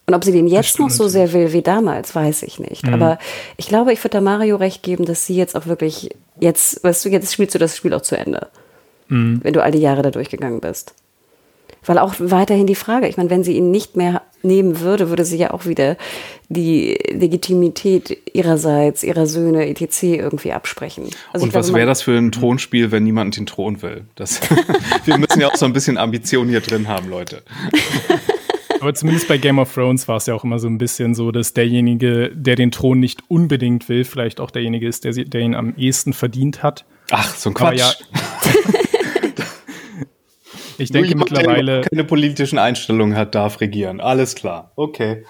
[0.09, 2.83] Und ob sie den jetzt noch so sehr will wie damals, weiß ich nicht.
[2.83, 2.95] Mhm.
[2.95, 3.19] Aber
[3.57, 7.05] ich glaube, ich würde da Mario recht geben, dass sie jetzt auch wirklich, jetzt, weißt
[7.05, 8.47] du, jetzt spielst du das Spiel auch zu Ende.
[9.09, 9.41] Mhm.
[9.43, 10.95] Wenn du all die Jahre da durchgegangen bist.
[11.85, 15.25] Weil auch weiterhin die Frage, ich meine, wenn sie ihn nicht mehr nehmen würde, würde
[15.25, 15.95] sie ja auch wieder
[16.47, 20.03] die Legitimität ihrerseits, ihrer Söhne, etc.
[20.03, 21.03] irgendwie absprechen.
[21.31, 24.05] Also Und glaube, was wäre das für ein Thronspiel, wenn niemand den Thron will?
[24.15, 24.41] Das,
[25.05, 27.43] wir müssen ja auch so ein bisschen Ambition hier drin haben, Leute.
[28.81, 31.31] Aber zumindest bei Game of Thrones war es ja auch immer so ein bisschen so,
[31.31, 35.55] dass derjenige, der den Thron nicht unbedingt will, vielleicht auch derjenige ist, der, der ihn
[35.55, 36.85] am ehesten verdient hat.
[37.11, 37.79] Ach, so ein Quatsch.
[37.79, 37.91] Ja,
[40.77, 41.81] ich denke jemand, mittlerweile.
[41.81, 43.99] Der keine politischen Einstellungen hat, darf regieren.
[43.99, 44.71] Alles klar.
[44.75, 45.25] Okay.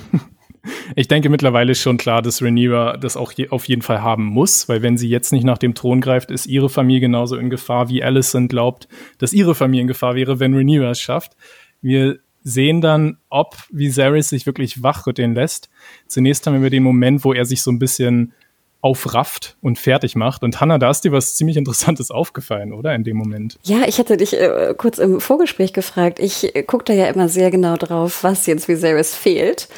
[0.96, 4.24] ich denke mittlerweile ist schon klar, dass Rhaenyra das auch je, auf jeden Fall haben
[4.24, 7.50] muss, weil wenn sie jetzt nicht nach dem Thron greift, ist ihre Familie genauso in
[7.50, 11.32] Gefahr, wie Alicent glaubt, dass ihre Familie in Gefahr wäre, wenn Rhaenyra es schafft.
[11.80, 12.18] Wir
[12.48, 15.68] sehen dann, ob Viserys sich wirklich wachrütteln lässt.
[16.06, 18.32] Zunächst haben wir den Moment, wo er sich so ein bisschen
[18.80, 20.42] aufrafft und fertig macht.
[20.42, 22.94] Und Hannah, da ist dir was ziemlich Interessantes aufgefallen, oder?
[22.94, 23.58] In dem Moment.
[23.64, 26.20] Ja, ich hatte dich äh, kurz im Vorgespräch gefragt.
[26.20, 29.68] Ich äh, gucke da ja immer sehr genau drauf, was jetzt Viserys fehlt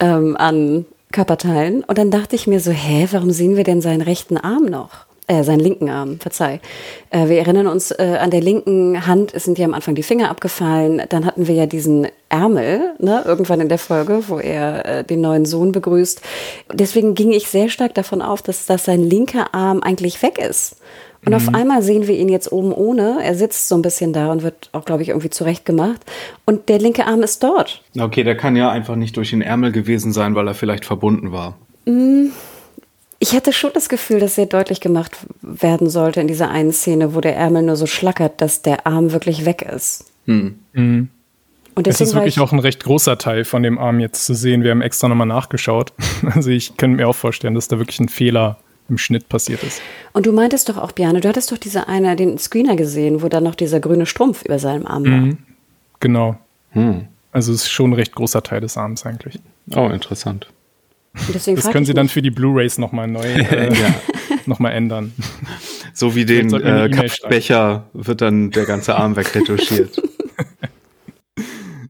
[0.00, 1.84] ähm, an Körperteilen.
[1.84, 5.07] Und dann dachte ich mir so, hä, warum sehen wir denn seinen rechten Arm noch?
[5.28, 6.60] Äh, seinen linken Arm, verzeih.
[7.10, 10.30] Äh, wir erinnern uns, äh, an der linken Hand sind ja am Anfang die Finger
[10.30, 11.02] abgefallen.
[11.10, 15.20] Dann hatten wir ja diesen Ärmel, ne, irgendwann in der Folge, wo er äh, den
[15.20, 16.22] neuen Sohn begrüßt.
[16.72, 20.76] Deswegen ging ich sehr stark davon auf, dass, dass sein linker Arm eigentlich weg ist.
[21.24, 21.36] Und mhm.
[21.36, 23.18] auf einmal sehen wir ihn jetzt oben ohne.
[23.22, 26.00] Er sitzt so ein bisschen da und wird auch, glaube ich, irgendwie zurechtgemacht.
[26.46, 27.82] Und der linke Arm ist dort.
[27.98, 31.32] Okay, der kann ja einfach nicht durch den Ärmel gewesen sein, weil er vielleicht verbunden
[31.32, 31.58] war.
[31.84, 32.32] Mhm.
[33.20, 37.14] Ich hatte schon das Gefühl, dass sehr deutlich gemacht werden sollte in dieser einen Szene,
[37.14, 40.04] wo der Ärmel nur so schlackert, dass der Arm wirklich weg ist.
[40.26, 40.58] Hm.
[40.72, 41.08] Mhm.
[41.74, 44.64] Und es ist wirklich auch ein recht großer Teil von dem Arm jetzt zu sehen.
[44.64, 45.92] Wir haben extra nochmal nachgeschaut.
[46.34, 48.58] Also ich könnte mir auch vorstellen, dass da wirklich ein Fehler
[48.88, 49.80] im Schnitt passiert ist.
[50.12, 53.28] Und du meintest doch auch, Björn, du hattest doch diese eine, den Screener gesehen, wo
[53.28, 55.10] dann noch dieser grüne Strumpf über seinem Arm war.
[55.10, 55.38] Mhm.
[56.00, 56.36] Genau.
[56.70, 57.06] Hm.
[57.30, 59.38] Also es ist schon ein recht großer Teil des Arms eigentlich.
[59.74, 60.48] Oh, interessant
[61.32, 63.94] das können sie dann für die Blu-rays nochmal neu äh, ja.
[64.46, 65.12] noch ändern.
[65.92, 70.00] So wie den äh, Becher wird dann der ganze Arm wegretuschiert.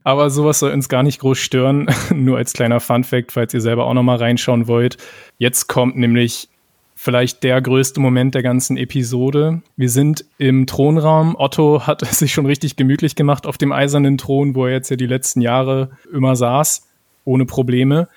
[0.08, 1.86] Aber sowas soll uns gar nicht groß stören.
[2.14, 4.96] Nur als kleiner Fun-Fact, falls ihr selber auch nochmal reinschauen wollt.
[5.36, 6.48] Jetzt kommt nämlich
[6.94, 9.60] vielleicht der größte Moment der ganzen Episode.
[9.76, 11.36] Wir sind im Thronraum.
[11.38, 14.88] Otto hat es sich schon richtig gemütlich gemacht auf dem eisernen Thron, wo er jetzt
[14.88, 16.88] ja die letzten Jahre immer saß,
[17.26, 18.08] ohne Probleme.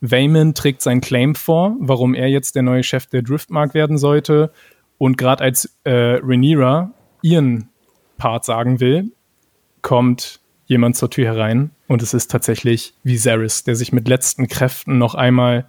[0.00, 4.52] Wayman trägt sein Claim vor, warum er jetzt der neue Chef der Driftmark werden sollte.
[4.96, 6.92] Und gerade als äh, Rhaenyra
[7.22, 7.68] ihren
[8.16, 9.12] Part sagen will,
[9.82, 14.98] kommt jemand zur Tür herein und es ist tatsächlich Viserys, der sich mit letzten Kräften
[14.98, 15.66] noch einmal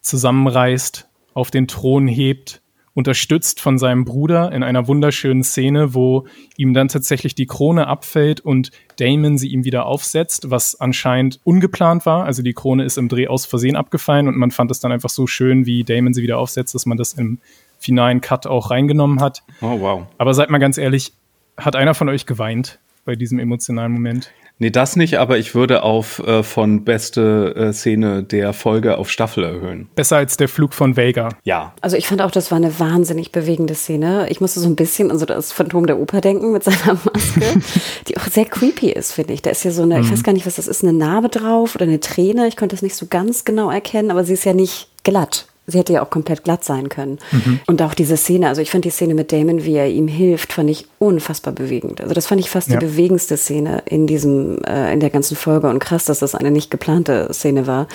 [0.00, 2.62] zusammenreißt, auf den Thron hebt
[2.98, 6.26] unterstützt von seinem Bruder in einer wunderschönen Szene, wo
[6.56, 12.06] ihm dann tatsächlich die Krone abfällt und Damon sie ihm wieder aufsetzt, was anscheinend ungeplant
[12.06, 12.24] war.
[12.24, 15.10] Also die Krone ist im Dreh aus Versehen abgefallen und man fand es dann einfach
[15.10, 17.38] so schön, wie Damon sie wieder aufsetzt, dass man das im
[17.78, 19.44] finalen Cut auch reingenommen hat.
[19.60, 20.06] Oh, wow.
[20.18, 21.12] Aber seid mal ganz ehrlich,
[21.56, 24.32] hat einer von euch geweint bei diesem emotionalen Moment?
[24.60, 29.08] Nee, das nicht, aber ich würde auf äh, von beste äh, Szene der Folge auf
[29.08, 29.88] Staffel erhöhen.
[29.94, 31.28] Besser als der Flug von Vega.
[31.44, 31.74] Ja.
[31.80, 34.28] Also ich fand auch, das war eine wahnsinnig bewegende Szene.
[34.30, 37.60] Ich musste so ein bisschen an so das Phantom der Oper denken mit seiner Maske,
[38.08, 39.42] die auch sehr creepy ist, finde ich.
[39.42, 40.04] Da ist ja so eine, mhm.
[40.04, 42.48] ich weiß gar nicht, was das ist, eine Narbe drauf oder eine Träne.
[42.48, 45.46] Ich konnte das nicht so ganz genau erkennen, aber sie ist ja nicht glatt.
[45.68, 47.18] Sie hätte ja auch komplett glatt sein können.
[47.30, 47.60] Mhm.
[47.66, 50.54] Und auch diese Szene, also ich fand die Szene mit Damon, wie er ihm hilft,
[50.54, 52.00] fand ich unfassbar bewegend.
[52.00, 52.78] Also das fand ich fast ja.
[52.78, 55.68] die bewegendste Szene in diesem, äh, in der ganzen Folge.
[55.68, 57.86] Und krass, dass das eine nicht geplante Szene war.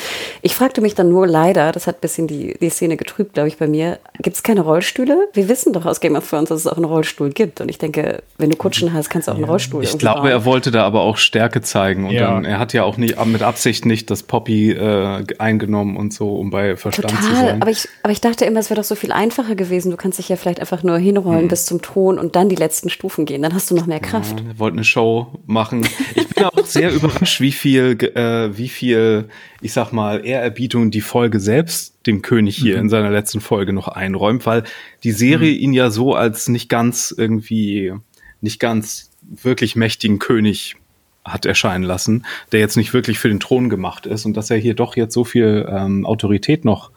[0.43, 3.47] Ich fragte mich dann nur leider, das hat ein bisschen die, die Szene getrübt, glaube
[3.47, 5.29] ich, bei mir, gibt es keine Rollstühle?
[5.33, 7.59] Wir wissen doch aus Game of Thrones, dass es auch einen Rollstuhl gibt.
[7.59, 10.29] Und ich denke, wenn du Kutschen hast, kannst du auch einen Rollstuhl Ich glaube, bauen.
[10.29, 12.05] er wollte da aber auch Stärke zeigen.
[12.05, 12.31] Und ja.
[12.31, 16.35] dann, er hat ja auch nicht mit Absicht nicht das Poppy äh, eingenommen und so,
[16.35, 17.29] um bei Verstand Total.
[17.29, 17.62] zu sein.
[17.63, 19.89] Aber ich, aber ich dachte immer, es wäre doch so viel einfacher gewesen.
[19.89, 21.47] Du kannst dich ja vielleicht einfach nur hinrollen mhm.
[21.47, 23.41] bis zum Thron und dann die letzten Stufen gehen.
[23.41, 24.37] Dann hast du noch mehr Kraft.
[24.37, 25.87] Ja, wollte eine Show machen.
[26.13, 29.29] Ich bin auch sehr überrascht, wie viel, äh, wie viel,
[29.61, 32.81] ich sag mal, Ehrerbietung die Folge selbst dem König hier mhm.
[32.81, 34.63] in seiner letzten Folge noch einräumt, weil
[35.05, 35.59] die Serie mhm.
[35.61, 37.93] ihn ja so als nicht ganz irgendwie,
[38.41, 40.75] nicht ganz wirklich mächtigen König
[41.23, 44.57] hat erscheinen lassen, der jetzt nicht wirklich für den Thron gemacht ist und dass er
[44.57, 46.91] hier doch jetzt so viel ähm, Autorität noch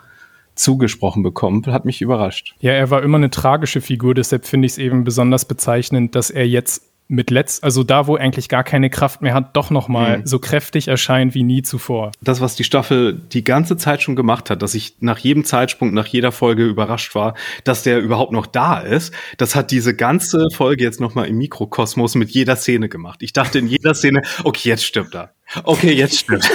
[0.56, 2.54] zugesprochen bekommt, hat mich überrascht.
[2.60, 6.30] Ja, er war immer eine tragische Figur, deshalb finde ich es eben besonders bezeichnend, dass
[6.30, 9.70] er jetzt mit letzt, also da, wo er eigentlich gar keine Kraft mehr hat, doch
[9.70, 10.26] noch mal mhm.
[10.26, 12.10] so kräftig erscheint wie nie zuvor.
[12.20, 15.94] Das, was die Staffel die ganze Zeit schon gemacht hat, dass ich nach jedem Zeitsprung,
[15.94, 17.34] nach jeder Folge überrascht war,
[17.64, 21.38] dass der überhaupt noch da ist, das hat diese ganze Folge jetzt noch mal im
[21.38, 23.22] Mikrokosmos mit jeder Szene gemacht.
[23.22, 25.32] Ich dachte in jeder Szene, okay, jetzt stirbt er.
[25.62, 26.50] Okay, jetzt stirbt.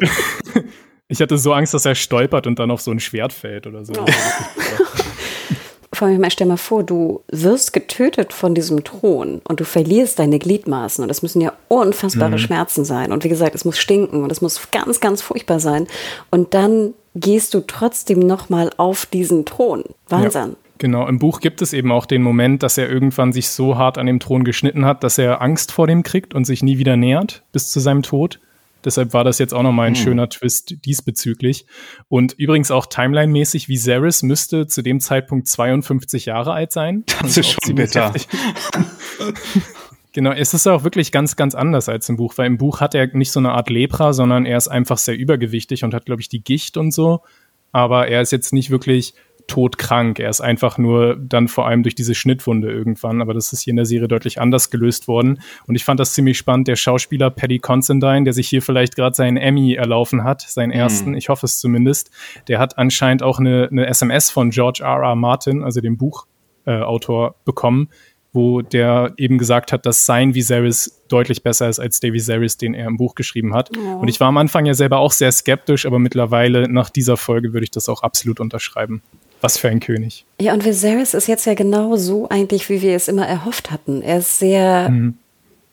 [1.10, 3.84] Ich hatte so Angst, dass er stolpert und dann auf so ein Schwert fällt oder
[3.84, 3.92] so.
[3.98, 4.06] Oh.
[5.92, 10.38] Vor allem, stell mal vor, du wirst getötet von diesem Thron und du verlierst deine
[10.38, 12.38] Gliedmaßen und das müssen ja unfassbare mhm.
[12.38, 13.12] Schmerzen sein.
[13.12, 15.88] Und wie gesagt, es muss stinken und es muss ganz, ganz furchtbar sein.
[16.30, 19.84] Und dann gehst du trotzdem nochmal auf diesen Thron.
[20.08, 20.50] Wahnsinn.
[20.50, 20.56] Ja.
[20.78, 23.98] Genau, im Buch gibt es eben auch den Moment, dass er irgendwann sich so hart
[23.98, 26.96] an dem Thron geschnitten hat, dass er Angst vor dem kriegt und sich nie wieder
[26.96, 28.40] nähert bis zu seinem Tod.
[28.84, 30.02] Deshalb war das jetzt auch nochmal ein hm.
[30.02, 31.66] schöner Twist diesbezüglich.
[32.08, 37.04] Und übrigens auch Timeline-mäßig, Viserys müsste zu dem Zeitpunkt 52 Jahre alt sein.
[37.22, 38.12] Das ist schon bitter.
[40.12, 42.94] genau, es ist auch wirklich ganz, ganz anders als im Buch, weil im Buch hat
[42.94, 46.22] er nicht so eine Art Lepra, sondern er ist einfach sehr übergewichtig und hat, glaube
[46.22, 47.20] ich, die Gicht und so.
[47.72, 49.14] Aber er ist jetzt nicht wirklich
[49.50, 50.20] todkrank.
[50.20, 53.72] Er ist einfach nur dann vor allem durch diese Schnittwunde irgendwann, aber das ist hier
[53.72, 55.40] in der Serie deutlich anders gelöst worden.
[55.66, 56.68] Und ich fand das ziemlich spannend.
[56.68, 61.10] Der Schauspieler Paddy Considine, der sich hier vielleicht gerade seinen Emmy erlaufen hat, seinen ersten,
[61.10, 61.16] mhm.
[61.16, 62.12] ich hoffe es zumindest,
[62.46, 65.02] der hat anscheinend auch eine, eine SMS von George R.
[65.02, 65.16] R.
[65.16, 67.88] Martin, also dem Buchautor, äh, bekommen,
[68.32, 72.74] wo der eben gesagt hat, dass sein Viserys deutlich besser ist als der Viserys, den
[72.74, 73.74] er im Buch geschrieben hat.
[73.74, 73.96] Ja.
[73.96, 77.52] Und ich war am Anfang ja selber auch sehr skeptisch, aber mittlerweile nach dieser Folge
[77.52, 79.02] würde ich das auch absolut unterschreiben.
[79.40, 80.24] Was für ein König.
[80.40, 84.02] Ja, und Viserys ist jetzt ja genau so eigentlich, wie wir es immer erhofft hatten.
[84.02, 85.14] Er ist sehr, mhm.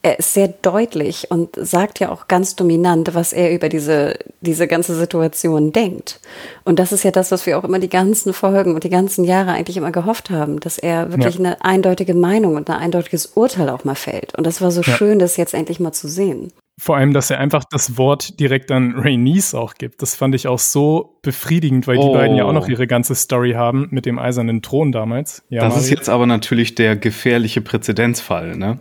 [0.02, 4.68] er ist sehr deutlich und sagt ja auch ganz dominant, was er über diese, diese
[4.68, 6.20] ganze Situation denkt.
[6.64, 9.26] Und das ist ja das, was wir auch immer die ganzen Folgen und die ganzen
[9.26, 11.40] Jahre eigentlich immer gehofft haben, dass er wirklich ja.
[11.40, 14.36] eine eindeutige Meinung und ein eindeutiges Urteil auch mal fällt.
[14.36, 14.96] Und das war so ja.
[14.96, 16.54] schön, das jetzt endlich mal zu sehen.
[16.80, 20.02] Vor allem, dass er einfach das Wort direkt an Rhaenys auch gibt.
[20.04, 22.08] Das fand ich auch so befriedigend, weil oh.
[22.08, 22.72] die beiden ja auch noch oh.
[22.72, 25.44] ihre ganze Story haben mit dem eisernen Thron damals.
[25.50, 25.84] Ja, das Mario.
[25.84, 28.80] ist jetzt aber natürlich der gefährliche Präzedenzfall, ne?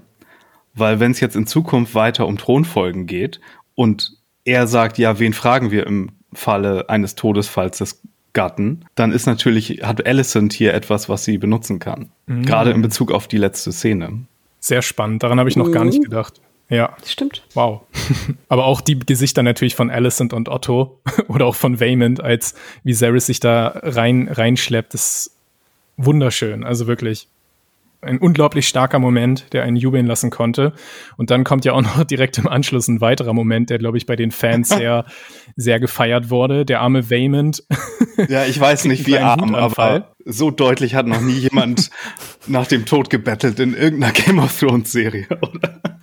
[0.75, 3.41] Weil wenn es jetzt in Zukunft weiter um Thronfolgen geht
[3.75, 4.13] und
[4.45, 8.03] er sagt, ja, wen fragen wir im Falle eines Todesfalls des
[8.35, 12.11] Gatten, dann ist natürlich, hat Alicent hier etwas, was sie benutzen kann.
[12.27, 12.45] Mhm.
[12.45, 14.27] Gerade in Bezug auf die letzte Szene.
[14.61, 15.73] Sehr spannend, daran habe ich noch mhm.
[15.73, 16.43] gar nicht gedacht.
[16.69, 16.97] Ja.
[17.05, 17.43] Stimmt.
[17.55, 17.83] Wow.
[18.49, 23.27] Aber auch die Gesichter natürlich von Alicent und Otto oder auch von Waymond, als Viserys
[23.27, 25.33] sich da rein, reinschleppt, ist
[25.97, 26.65] wunderschön.
[26.65, 27.29] Also wirklich
[28.03, 30.73] ein unglaublich starker Moment, der einen jubeln lassen konnte.
[31.17, 34.07] Und dann kommt ja auch noch direkt im Anschluss ein weiterer Moment, der, glaube ich,
[34.07, 35.05] bei den Fans sehr,
[35.57, 36.65] sehr gefeiert wurde.
[36.65, 37.65] Der arme Waymond.
[38.29, 41.91] Ja, ich weiß nicht, wie arm, aber so deutlich hat noch nie jemand
[42.47, 45.96] nach dem Tod gebettelt in irgendeiner Game of Thrones Serie, oder?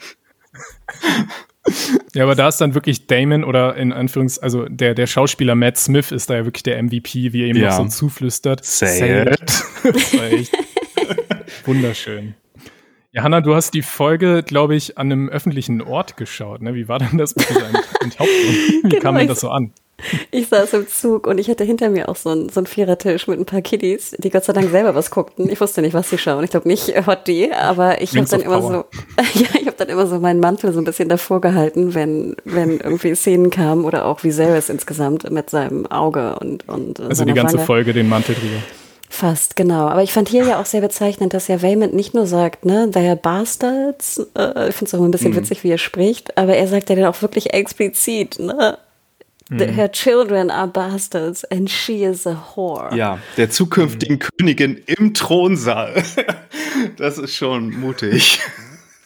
[2.14, 5.78] Ja, aber da ist dann wirklich Damon oder in Anführungs, also der, der Schauspieler Matt
[5.78, 7.70] Smith ist da ja wirklich der MVP, wie er ihm ja.
[7.70, 8.64] noch so zuflüstert.
[8.64, 9.40] Say, Say it.
[9.84, 10.54] das war echt
[11.66, 12.36] wunderschön.
[13.14, 16.62] Ja, Hanna, du hast die Folge, glaube ich, an einem öffentlichen Ort geschaut.
[16.62, 16.76] Ne?
[16.76, 17.68] Wie war denn das mit dieser
[18.02, 18.28] Enthauptung?
[18.28, 19.72] Wie genau, kam denn das so an?
[20.32, 23.28] Ich saß im Zug und ich hatte hinter mir auch so einen, so einen Vierertisch
[23.28, 25.50] mit ein paar Kiddies, die Gott sei Dank selber was guckten.
[25.50, 26.44] Ich wusste nicht, was sie schauen.
[26.44, 28.86] Ich glaube nicht Hot D, aber ich habe dann immer Power.
[29.16, 32.36] so, ja, ich habe dann immer so meinen Mantel so ein bisschen davor gehalten, wenn,
[32.44, 37.34] wenn irgendwie Szenen kamen oder auch Viserys insgesamt mit seinem Auge und, und Also die
[37.34, 37.66] ganze Wange.
[37.66, 38.62] Folge den Mantel drüber.
[39.10, 39.88] Fast, genau.
[39.88, 42.90] Aber ich fand hier ja auch sehr bezeichnend, dass ja Waymond nicht nur sagt, ne,
[42.92, 44.26] they're bastards.
[44.36, 45.38] Äh, ich finde es auch ein bisschen mhm.
[45.38, 48.80] witzig, wie er spricht, aber er sagt ja dann auch wirklich explizit, ne,
[49.50, 52.96] The, her children are bastards and she is a whore.
[52.96, 54.20] Ja, der zukünftigen mhm.
[54.20, 56.04] Königin im Thronsaal.
[56.98, 58.40] das ist schon mutig.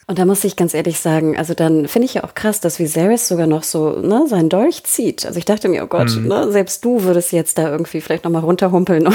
[0.09, 2.79] Und da muss ich ganz ehrlich sagen, also dann finde ich ja auch krass, dass
[2.79, 5.25] Viserys sogar noch so ne, seinen Dolch zieht.
[5.25, 6.27] Also ich dachte mir, oh Gott, mhm.
[6.27, 9.07] ne, selbst du würdest jetzt da irgendwie vielleicht nochmal runterhumpeln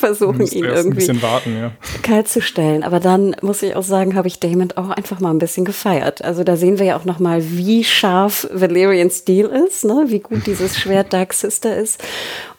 [0.00, 1.72] versuchen, ihn irgendwie warten, ja.
[2.02, 2.82] kalt zu stellen.
[2.82, 6.24] Aber dann muss ich auch sagen, habe ich Damon auch einfach mal ein bisschen gefeiert.
[6.24, 10.06] Also da sehen wir ja auch noch mal, wie scharf Valerian Steel ist, ne?
[10.08, 12.02] wie gut dieses Schwert Dark Sister ist.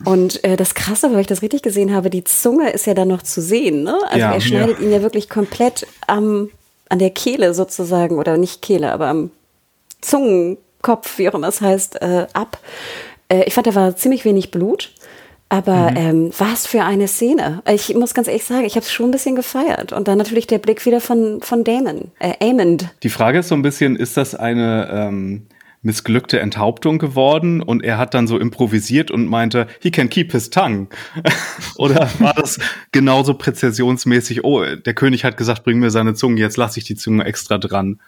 [0.06, 3.10] Und äh, das Krasse, weil ich das richtig gesehen habe, die Zunge ist ja dann
[3.10, 3.84] noch zu sehen.
[3.84, 4.00] Ne?
[4.06, 4.86] Also ja, er schneidet ja.
[4.86, 6.50] ihn ja wirklich komplett am,
[6.88, 9.32] an der Kehle sozusagen, oder nicht Kehle, aber am
[10.02, 12.60] Zungenkopf, wie auch immer es heißt, äh, ab.
[13.30, 14.92] Äh, ich fand, da war ziemlich wenig Blut.
[15.52, 15.98] Aber mhm.
[15.98, 17.62] ähm, was für eine Szene.
[17.70, 19.92] Ich muss ganz ehrlich sagen, ich habe es schon ein bisschen gefeiert.
[19.92, 22.88] Und dann natürlich der Blick wieder von, von Damon, äh, Amond.
[23.04, 25.48] Die Frage ist so ein bisschen, ist das eine ähm,
[25.82, 27.62] missglückte Enthauptung geworden?
[27.62, 30.88] Und er hat dann so improvisiert und meinte, he can keep his tongue.
[31.76, 32.58] Oder war das
[32.94, 36.96] genauso präzisionsmäßig, oh, der König hat gesagt, bring mir seine Zunge, jetzt lasse ich die
[36.96, 38.00] Zunge extra dran.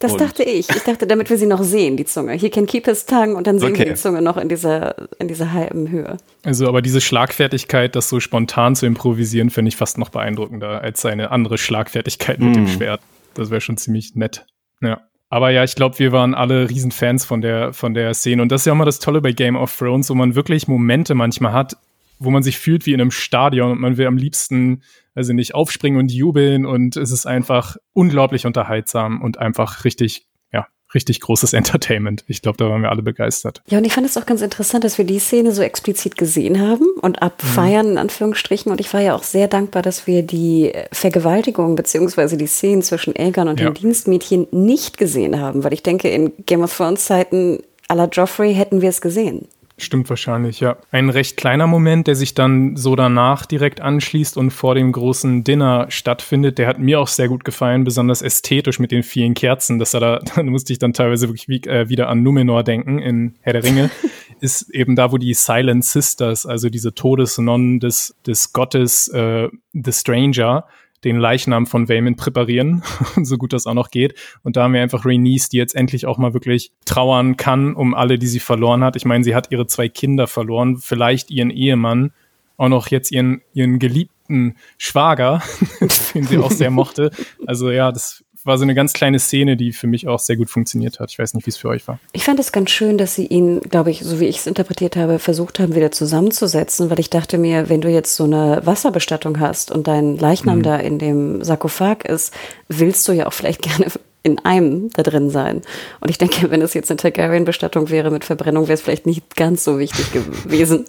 [0.00, 0.68] Das und dachte ich.
[0.70, 2.32] Ich dachte, damit wir sie noch sehen, die Zunge.
[2.32, 3.80] He can keep his tongue und dann sehen okay.
[3.80, 6.16] wir die Zunge noch in dieser, in dieser halben Höhe.
[6.42, 11.02] Also, aber diese Schlagfertigkeit, das so spontan zu improvisieren, finde ich fast noch beeindruckender als
[11.02, 12.54] seine andere Schlagfertigkeit mit mm.
[12.54, 13.02] dem Schwert.
[13.34, 14.46] Das wäre schon ziemlich nett.
[14.80, 15.02] Ja.
[15.28, 18.40] Aber ja, ich glaube, wir waren alle Riesenfans von der, von der Szene.
[18.40, 20.66] Und das ist ja auch mal das Tolle bei Game of Thrones, wo man wirklich
[20.66, 21.76] Momente manchmal hat,
[22.18, 24.82] wo man sich fühlt wie in einem Stadion und man will am liebsten,
[25.14, 30.66] also nicht aufspringen und jubeln und es ist einfach unglaublich unterhaltsam und einfach richtig ja,
[30.94, 32.24] richtig großes Entertainment.
[32.26, 33.62] Ich glaube, da waren wir alle begeistert.
[33.68, 36.60] Ja, und ich fand es auch ganz interessant, dass wir die Szene so explizit gesehen
[36.60, 37.92] haben und abfeiern, mhm.
[37.92, 38.70] in Anführungsstrichen.
[38.70, 43.14] Und ich war ja auch sehr dankbar, dass wir die Vergewaltigung beziehungsweise die Szenen zwischen
[43.14, 43.70] Elgern und ja.
[43.70, 48.54] den Dienstmädchen nicht gesehen haben, weil ich denke, in Game of Thrones Zeiten aller Joffrey
[48.54, 49.48] hätten wir es gesehen.
[49.82, 50.76] Stimmt wahrscheinlich, ja.
[50.90, 55.42] Ein recht kleiner Moment, der sich dann so danach direkt anschließt und vor dem großen
[55.42, 59.78] Dinner stattfindet, der hat mir auch sehr gut gefallen, besonders ästhetisch mit den vielen Kerzen.
[59.78, 63.36] Das da, da musste ich dann teilweise wirklich wie, äh, wieder an Numenor denken in
[63.40, 63.90] Herr der Ringe.
[64.40, 69.92] ist eben da, wo die Silent Sisters, also diese Todesnonnen des, des Gottes äh, The
[69.92, 70.66] Stranger,
[71.04, 72.82] den Leichnam von Wayman präparieren,
[73.22, 74.14] so gut das auch noch geht.
[74.42, 77.94] Und da haben wir einfach Rhaenys, die jetzt endlich auch mal wirklich trauern kann um
[77.94, 78.96] alle, die sie verloren hat.
[78.96, 82.12] Ich meine, sie hat ihre zwei Kinder verloren, vielleicht ihren Ehemann,
[82.56, 85.42] auch noch jetzt ihren, ihren geliebten Schwager,
[86.14, 87.10] den sie auch sehr mochte.
[87.46, 90.50] Also ja, das war so eine ganz kleine Szene, die für mich auch sehr gut
[90.50, 91.10] funktioniert hat.
[91.10, 91.98] Ich weiß nicht, wie es für euch war.
[92.12, 94.96] Ich fand es ganz schön, dass sie ihn, glaube ich, so wie ich es interpretiert
[94.96, 99.40] habe, versucht haben, wieder zusammenzusetzen, weil ich dachte mir, wenn du jetzt so eine Wasserbestattung
[99.40, 100.62] hast und dein Leichnam mhm.
[100.62, 102.34] da in dem Sarkophag ist,
[102.68, 103.86] willst du ja auch vielleicht gerne
[104.22, 105.62] in einem da drin sein.
[106.00, 109.34] Und ich denke, wenn es jetzt eine Targaryen-Bestattung wäre mit Verbrennung, wäre es vielleicht nicht
[109.34, 110.84] ganz so wichtig gewesen.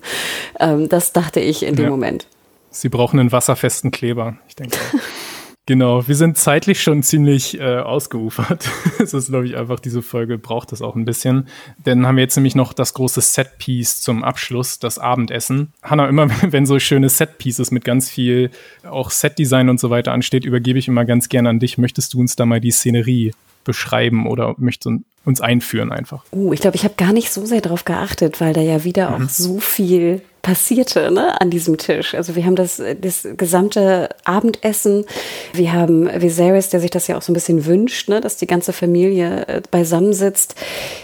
[0.60, 1.92] Ähm, das dachte ich in dem ja.
[1.92, 2.28] Moment.
[2.72, 4.78] Sie brauchen einen wasserfesten Kleber, ich denke.
[5.68, 8.70] Genau, wir sind zeitlich schon ziemlich äh, ausgeufert.
[9.00, 11.48] Es ist, glaube ich, einfach, diese Folge braucht das auch ein bisschen.
[11.86, 15.74] Denn haben wir jetzt nämlich noch das große Setpiece zum Abschluss, das Abendessen.
[15.82, 18.52] Hanna, immer wenn so schöne Setpieces mit ganz viel
[18.84, 21.78] auch Setdesign und so weiter ansteht, übergebe ich immer ganz gerne an dich.
[21.78, 23.34] Möchtest du uns da mal die Szenerie
[23.64, 26.24] beschreiben oder möchtest uns einführen einfach?
[26.32, 29.18] Uh, ich glaube, ich habe gar nicht so sehr darauf geachtet, weil da ja wieder
[29.18, 29.26] mhm.
[29.26, 32.16] auch so viel passierte ne, an diesem Tisch.
[32.16, 35.06] Also wir haben das, das gesamte Abendessen.
[35.54, 38.48] Wir haben Viserys, der sich das ja auch so ein bisschen wünscht, ne, dass die
[38.48, 40.56] ganze Familie äh, beisammensitzt.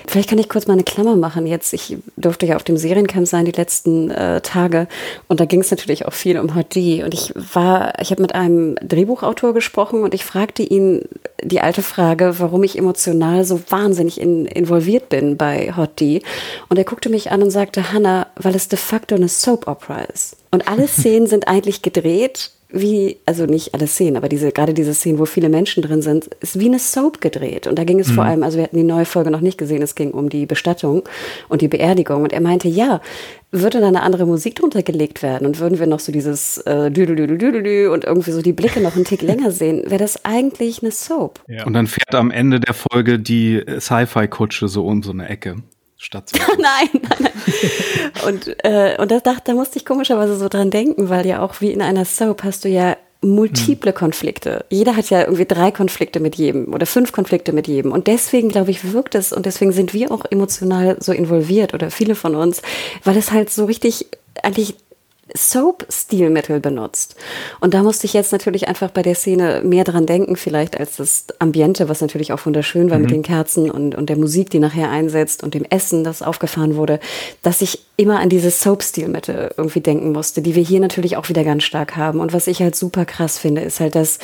[0.07, 1.45] Vielleicht kann ich kurz mal eine Klammer machen.
[1.45, 4.88] Jetzt, ich durfte ja auf dem Seriencamp sein die letzten äh, Tage
[5.27, 7.03] und da ging es natürlich auch viel um Hot D.
[7.03, 11.01] Und ich war, ich habe mit einem Drehbuchautor gesprochen und ich fragte ihn
[11.43, 16.23] die alte Frage, warum ich emotional so wahnsinnig in, involviert bin bei Hot D.
[16.69, 20.01] Und er guckte mich an und sagte, Hannah, weil es de facto eine Soap Opera
[20.01, 20.38] ist.
[20.51, 24.93] Und alle Szenen sind eigentlich gedreht wie, also nicht alle Szenen, aber diese, gerade diese
[24.93, 27.65] Szenen, wo viele Menschen drin sind, ist wie eine Soap gedreht.
[27.65, 28.15] Und da ging es mhm.
[28.15, 30.45] vor allem, also wir hatten die neue Folge noch nicht gesehen, es ging um die
[30.45, 31.03] Bestattung
[31.47, 32.23] und die Beerdigung.
[32.23, 32.99] Und er meinte, ja,
[33.51, 36.91] würde da eine andere Musik drunter gelegt werden und würden wir noch so dieses äh,
[36.91, 40.91] Düdelüdelüdelü und irgendwie so die Blicke noch einen Tick länger sehen, wäre das eigentlich eine
[40.91, 41.39] Soap.
[41.47, 41.65] Ja.
[41.65, 45.55] Und dann fährt am Ende der Folge die Sci-Fi-Kutsche so um so eine Ecke.
[45.98, 48.12] Statt nein, nein, nein.
[48.26, 51.72] Und, äh, und das, da musste ich komischerweise so dran denken, weil ja auch wie
[51.72, 54.66] in einer Soap hast du ja multiple Konflikte.
[54.70, 57.91] Jeder hat ja irgendwie drei Konflikte mit jedem oder fünf Konflikte mit jedem.
[57.91, 61.89] Und deswegen, glaube ich, wirkt es und deswegen sind wir auch emotional so involviert oder
[61.89, 62.62] viele von uns,
[63.04, 64.08] weil es halt so richtig
[64.43, 64.76] eigentlich
[65.36, 67.15] Soap-Stilmittel benutzt.
[67.59, 70.97] Und da musste ich jetzt natürlich einfach bei der Szene mehr dran denken, vielleicht als
[70.97, 73.03] das Ambiente, was natürlich auch wunderschön war mhm.
[73.03, 76.75] mit den Kerzen und, und der Musik, die nachher einsetzt und dem Essen, das aufgefahren
[76.75, 76.99] wurde,
[77.41, 81.43] dass ich immer an diese Soap-Stilmittel irgendwie denken musste, die wir hier natürlich auch wieder
[81.43, 82.19] ganz stark haben.
[82.19, 84.19] Und was ich halt super krass finde, ist halt, dass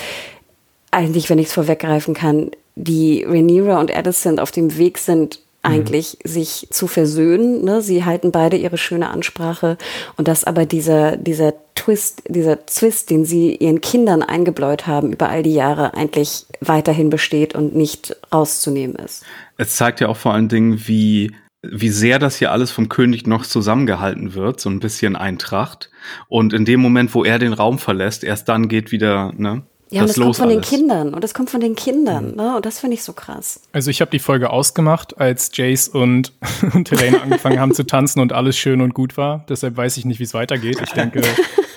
[0.91, 6.20] eigentlich, wenn ich es vorweggreifen kann, die Rhaenyra und Addison auf dem Weg sind, eigentlich
[6.24, 6.30] mhm.
[6.30, 7.64] sich zu versöhnen.
[7.64, 7.82] Ne?
[7.82, 9.78] Sie halten beide ihre schöne Ansprache
[10.18, 15.30] und dass aber dieser, dieser Twist, dieser Zwist, den sie ihren Kindern eingebläut haben über
[15.30, 19.24] all die Jahre, eigentlich weiterhin besteht und nicht rauszunehmen ist.
[19.57, 21.32] Es zeigt ja auch vor allen Dingen, wie
[21.66, 25.89] wie sehr das hier alles vom König noch zusammengehalten wird, so ein bisschen Eintracht.
[26.28, 29.64] Und in dem Moment, wo er den Raum verlässt, erst dann geht wieder, ne,
[29.94, 30.56] ja, und das kommt von alles.
[30.56, 32.36] den Kindern und das kommt von den Kindern, mhm.
[32.36, 32.56] ne?
[32.56, 33.62] Und das finde ich so krass.
[33.74, 36.34] Also ich habe die Folge ausgemacht, als Jace und,
[36.74, 39.46] und Helena angefangen haben zu tanzen und alles schön und gut war.
[39.50, 40.80] Deshalb weiß ich nicht, wie es weitergeht.
[40.84, 41.22] Ich denke,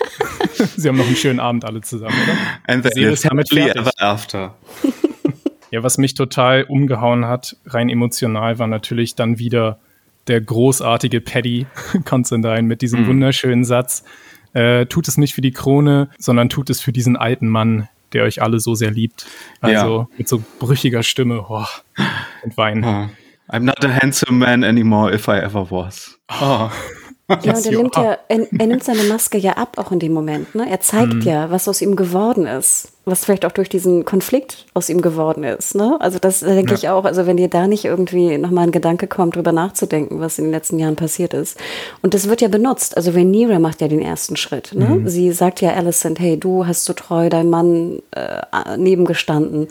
[0.76, 2.74] sie haben noch einen schönen Abend alle zusammen, oder?
[2.74, 4.54] And the ist damit ever after.
[5.70, 9.78] ja, was mich total umgehauen hat, rein emotional, war natürlich dann wieder
[10.26, 11.66] der großartige Paddy
[12.06, 13.08] Constantine mit diesem mhm.
[13.08, 14.04] wunderschönen Satz.
[14.54, 18.24] Äh, tut es nicht für die Krone, sondern tut es für diesen alten Mann, der
[18.24, 19.26] euch alle so sehr liebt.
[19.60, 20.08] Also ja.
[20.16, 21.64] mit so brüchiger Stimme oh,
[22.42, 22.84] und Wein.
[22.84, 23.52] Oh.
[23.52, 26.18] I'm not a handsome man anymore if I ever was.
[26.28, 26.70] Oh.
[27.28, 30.12] Ja, und er nimmt ja, er, er, nimmt seine Maske ja ab, auch in dem
[30.12, 30.54] Moment.
[30.54, 30.70] Ne?
[30.70, 31.20] Er zeigt mhm.
[31.22, 32.92] ja, was aus ihm geworden ist.
[33.08, 35.76] Was vielleicht auch durch diesen Konflikt aus ihm geworden ist.
[35.76, 35.96] Ne?
[36.00, 36.76] Also das denke ja.
[36.76, 37.04] ich auch.
[37.04, 40.50] Also wenn dir da nicht irgendwie nochmal ein Gedanke kommt, drüber nachzudenken, was in den
[40.50, 41.56] letzten Jahren passiert ist.
[42.02, 42.96] Und das wird ja benutzt.
[42.96, 44.74] Also Rhaenyra macht ja den ersten Schritt.
[44.74, 44.86] Ne?
[44.86, 45.08] Mhm.
[45.08, 49.68] Sie sagt ja Alicent, hey, du hast so treu deinem Mann äh, nebengestanden.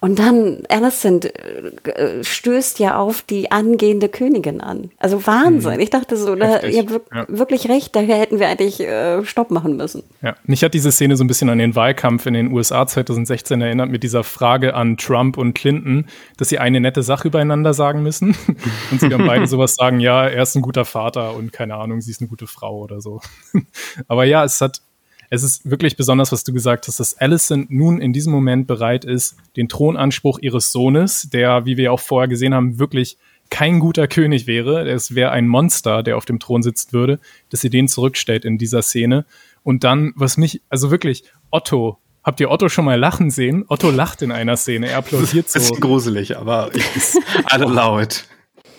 [0.00, 4.90] Und dann Alicent äh, stößt ja auf die angehende Königin an.
[4.98, 5.74] Also Wahnsinn.
[5.74, 5.80] Mhm.
[5.80, 7.24] Ich dachte so, da, ihr habt ja.
[7.28, 10.02] wirklich recht, daher hätten wir eigentlich äh, Stopp machen müssen.
[10.22, 13.60] Ja, mich hat diese Szene so ein bisschen an den Wahlkampf in den USA 2016
[13.60, 16.06] erinnert, mit dieser Frage an Trump und Clinton,
[16.36, 18.36] dass sie eine nette Sache übereinander sagen müssen.
[18.90, 22.00] und sie dann beide sowas sagen, ja, er ist ein guter Vater und keine Ahnung,
[22.00, 23.20] sie ist eine gute Frau oder so.
[24.08, 24.80] Aber ja, es hat
[25.28, 29.04] es ist wirklich besonders, was du gesagt hast, dass Alicent nun in diesem Moment bereit
[29.04, 33.18] ist, den Thronanspruch ihres Sohnes, der, wie wir auch vorher gesehen haben, wirklich
[33.50, 37.60] kein guter König wäre, es wäre ein Monster, der auf dem Thron sitzt würde, dass
[37.60, 39.24] sie den zurückstellt in dieser Szene.
[39.62, 43.64] Und dann, was mich, also wirklich, Otto, habt ihr Otto schon mal lachen sehen?
[43.68, 45.58] Otto lacht in einer Szene, er applaudiert so.
[45.60, 46.70] Bisschen gruselig, aber
[47.46, 48.26] allow it.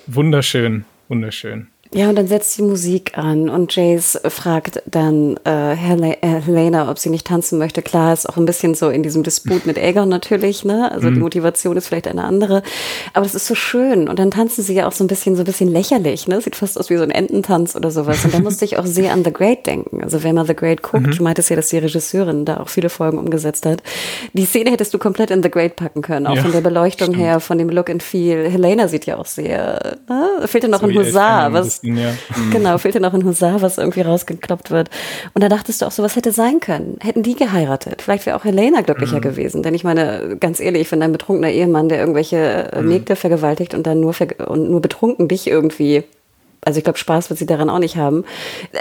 [0.06, 1.70] Wunderschön, wunderschön.
[1.94, 7.00] Ja, und dann setzt die Musik an und Jace fragt dann äh, äh, Helena, ob
[7.00, 7.82] sie nicht tanzen möchte.
[7.82, 10.92] Klar, ist auch ein bisschen so in diesem Disput mit Aegon natürlich, ne?
[10.92, 11.16] Also mhm.
[11.16, 12.62] die Motivation ist vielleicht eine andere.
[13.14, 14.10] Aber es ist so schön.
[14.10, 16.42] Und dann tanzen sie ja auch so ein bisschen, so ein bisschen lächerlich, ne?
[16.42, 18.26] Sieht fast aus wie so ein Ententanz oder sowas.
[18.26, 20.04] Und da musste ich auch sehr an The Great denken.
[20.04, 21.12] Also wenn man The Great guckt, mhm.
[21.12, 23.82] du meintest ja, dass die Regisseurin da auch viele Folgen umgesetzt hat.
[24.34, 27.14] Die Szene hättest du komplett in The Great packen können, auch ja, von der Beleuchtung
[27.14, 27.24] stimmt.
[27.24, 28.50] her, von dem Look and Feel.
[28.50, 30.30] Helena sieht ja auch sehr, ne?
[30.42, 32.14] Da fehlt ja noch so ein Husar, was bisschen, ja.
[32.52, 34.90] Genau, fehlt dir noch ein Husar, was irgendwie rausgekloppt wird.
[35.34, 36.98] Und da dachtest du auch, sowas hätte sein können.
[37.02, 38.02] Hätten die geheiratet.
[38.02, 39.22] Vielleicht wäre auch Helena glücklicher mhm.
[39.22, 39.64] gewesen.
[39.64, 42.90] Denn ich meine, ganz ehrlich, wenn ein betrunkener Ehemann, der irgendwelche äh, mhm.
[42.90, 44.16] Mägde vergewaltigt und dann nur,
[44.48, 46.04] und nur betrunken dich irgendwie,
[46.64, 48.26] also ich glaube, Spaß wird sie daran auch nicht haben.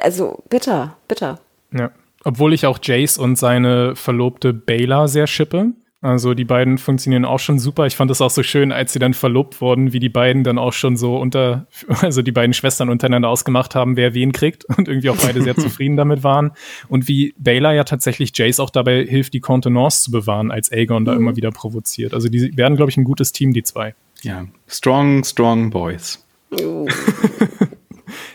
[0.02, 1.40] Also bitter, bitter.
[1.72, 1.90] Ja.
[2.24, 5.72] Obwohl ich auch Jace und seine Verlobte Bayla sehr schippe.
[6.06, 7.84] Also die beiden funktionieren auch schon super.
[7.84, 10.56] Ich fand es auch so schön, als sie dann verlobt wurden, wie die beiden dann
[10.56, 11.66] auch schon so unter,
[12.00, 15.56] also die beiden Schwestern untereinander ausgemacht haben, wer wen kriegt und irgendwie auch beide sehr
[15.56, 16.52] zufrieden damit waren.
[16.86, 21.04] Und wie Baylor ja tatsächlich Jace auch dabei hilft, die Contenance zu bewahren, als Aegon
[21.04, 21.18] da mhm.
[21.18, 22.14] immer wieder provoziert.
[22.14, 23.96] Also die werden, glaube ich, ein gutes Team, die zwei.
[24.22, 26.24] Ja, strong, strong boys.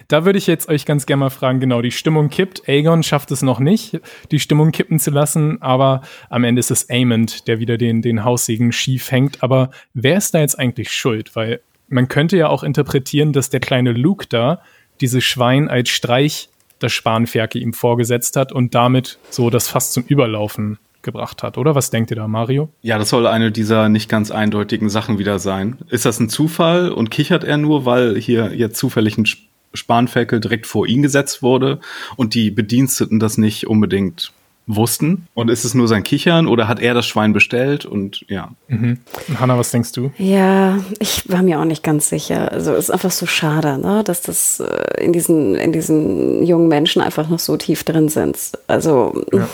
[0.08, 2.68] Da würde ich jetzt euch ganz gerne mal fragen, genau, die Stimmung kippt.
[2.68, 4.00] Aegon schafft es noch nicht,
[4.32, 8.24] die Stimmung kippen zu lassen, aber am Ende ist es Aemond, der wieder den, den
[8.24, 9.44] Haussegen schief hängt.
[9.44, 11.36] Aber wer ist da jetzt eigentlich schuld?
[11.36, 14.62] Weil man könnte ja auch interpretieren, dass der kleine Luke da
[15.02, 16.50] dieses Schwein als Streich
[16.80, 21.76] das Spanferke ihm vorgesetzt hat und damit so das fast zum Überlaufen gebracht hat, oder?
[21.76, 22.70] Was denkt ihr da, Mario?
[22.82, 25.80] Ja, das soll eine dieser nicht ganz eindeutigen Sachen wieder sein.
[25.90, 29.26] Ist das ein Zufall und kichert er nur, weil hier jetzt zufällig ein
[29.74, 31.80] Spanferkel direkt vor ihn gesetzt wurde
[32.16, 34.32] und die Bediensteten das nicht unbedingt
[34.68, 35.28] wussten?
[35.34, 37.86] Und ist es nur sein Kichern oder hat er das Schwein bestellt?
[37.86, 38.52] Und ja.
[38.68, 39.00] Mhm.
[39.40, 40.12] Hanna, was denkst du?
[40.18, 42.52] Ja, ich war mir auch nicht ganz sicher.
[42.52, 46.68] Also es ist einfach so schade, ne, dass das äh, in diesen, in diesen jungen
[46.68, 48.38] Menschen einfach noch so tief drin sind.
[48.68, 49.48] Also ja.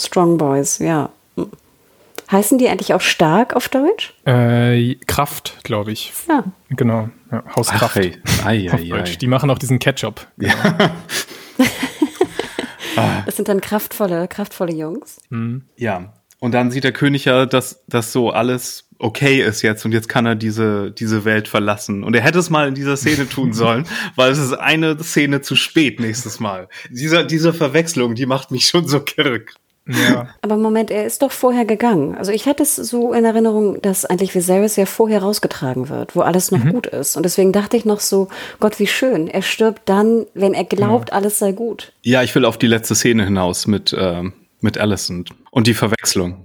[0.00, 1.10] Strong Boys, ja.
[2.30, 4.14] Heißen die eigentlich auch stark auf Deutsch?
[4.24, 6.12] Äh, Kraft, glaube ich.
[6.28, 6.44] Ja.
[6.70, 7.08] Genau.
[7.30, 7.84] Ja, Hauskraft.
[7.84, 8.16] Ach, hey.
[8.44, 9.02] ai, ai, ai.
[9.02, 10.26] Die machen auch diesen Ketchup.
[10.38, 10.54] Ja.
[13.26, 15.18] das sind dann kraftvolle, kraftvolle Jungs.
[15.30, 15.62] Mhm.
[15.76, 16.12] Ja.
[16.38, 20.08] Und dann sieht der König ja, dass das so alles okay ist jetzt und jetzt
[20.08, 22.04] kann er diese, diese Welt verlassen.
[22.04, 25.40] Und er hätte es mal in dieser Szene tun sollen, weil es ist eine Szene
[25.40, 26.68] zu spät nächstes Mal.
[26.90, 29.54] Diese, diese Verwechslung, die macht mich schon so kirk.
[29.86, 30.28] Ja.
[30.42, 32.16] Aber Moment, er ist doch vorher gegangen.
[32.16, 36.22] Also ich hatte es so in Erinnerung, dass eigentlich Viserys ja vorher rausgetragen wird, wo
[36.22, 36.72] alles noch mhm.
[36.72, 37.16] gut ist.
[37.16, 38.28] Und deswegen dachte ich noch so,
[38.58, 39.28] Gott, wie schön.
[39.28, 41.16] Er stirbt dann, wenn er glaubt, ja.
[41.16, 41.92] alles sei gut.
[42.02, 44.22] Ja, ich will auf die letzte Szene hinaus mit, äh,
[44.60, 46.44] mit Alicent und die Verwechslung.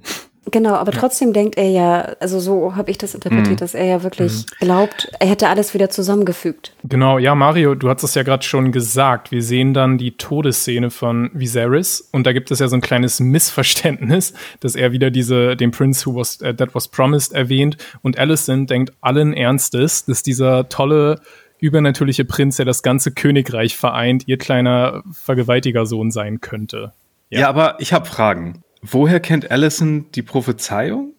[0.50, 3.58] Genau, aber trotzdem denkt er ja, also so habe ich das interpretiert, mhm.
[3.58, 4.66] dass er ja wirklich mhm.
[4.66, 6.74] glaubt, er hätte alles wieder zusammengefügt.
[6.84, 9.32] Genau, ja, Mario, du hast es ja gerade schon gesagt.
[9.32, 13.20] Wir sehen dann die Todesszene von Viserys und da gibt es ja so ein kleines
[13.20, 18.18] Missverständnis, dass er wieder diese, den Prince who was, uh, that was promised erwähnt und
[18.18, 21.22] Alicent denkt allen Ernstes, dass dieser tolle
[21.60, 26.94] übernatürliche Prinz, der das ganze Königreich vereint, ihr kleiner Vergewaltigersohn sein könnte.
[27.30, 28.64] Ja, ja aber ich habe Fragen.
[28.82, 31.14] Woher kennt Allison die Prophezeiung?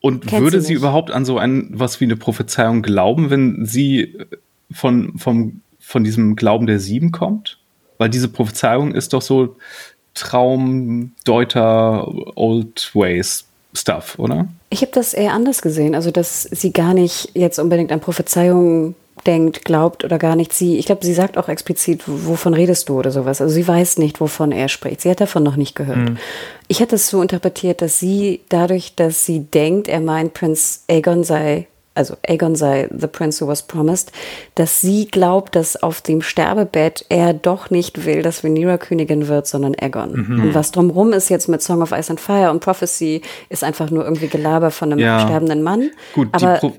[0.00, 3.66] Und Kennt würde sie, sie überhaupt an so ein was wie eine Prophezeiung glauben, wenn
[3.66, 4.16] sie
[4.70, 7.58] von, vom, von diesem Glauben der Sieben kommt?
[7.98, 9.56] Weil diese Prophezeiung ist doch so
[10.14, 14.48] Traumdeuter Old Ways Stuff, oder?
[14.70, 18.94] Ich habe das eher anders gesehen, also dass sie gar nicht jetzt unbedingt an Prophezeiungen
[19.26, 20.52] denkt, glaubt oder gar nicht.
[20.52, 23.40] Sie, ich glaube, sie sagt auch explizit, wovon redest du oder sowas.
[23.40, 25.00] Also sie weiß nicht, wovon er spricht.
[25.00, 26.10] Sie hat davon noch nicht gehört.
[26.10, 26.18] Mhm.
[26.68, 31.24] Ich hätte es so interpretiert, dass sie dadurch, dass sie denkt, er meint, Prinz Aegon
[31.24, 31.66] sei
[31.96, 34.12] also Aegon sei the prince who was promised,
[34.54, 39.46] dass sie glaubt, dass auf dem Sterbebett er doch nicht will, dass Rhaenyra Königin wird,
[39.46, 40.12] sondern Aegon.
[40.12, 40.42] Mhm.
[40.42, 43.90] Und was drumrum ist jetzt mit Song of Ice and Fire und Prophecy, ist einfach
[43.90, 45.20] nur irgendwie Gelaber von einem ja.
[45.20, 45.90] sterbenden Mann.
[46.14, 46.72] Gut, Aber die, Pro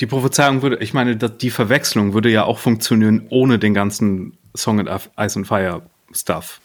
[0.00, 4.86] die Prophezeiung würde, ich meine, die Verwechslung würde ja auch funktionieren ohne den ganzen Song
[4.88, 5.82] of Ice and Fire
[6.12, 6.60] Stuff.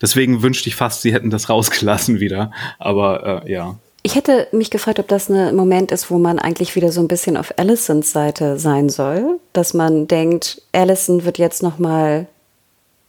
[0.00, 2.52] Deswegen wünschte ich fast, sie hätten das rausgelassen wieder.
[2.78, 3.76] Aber äh, ja.
[4.02, 7.08] Ich hätte mich gefragt, ob das ein Moment ist, wo man eigentlich wieder so ein
[7.08, 12.26] bisschen auf Allisons Seite sein soll, dass man denkt, Allison wird jetzt noch mal,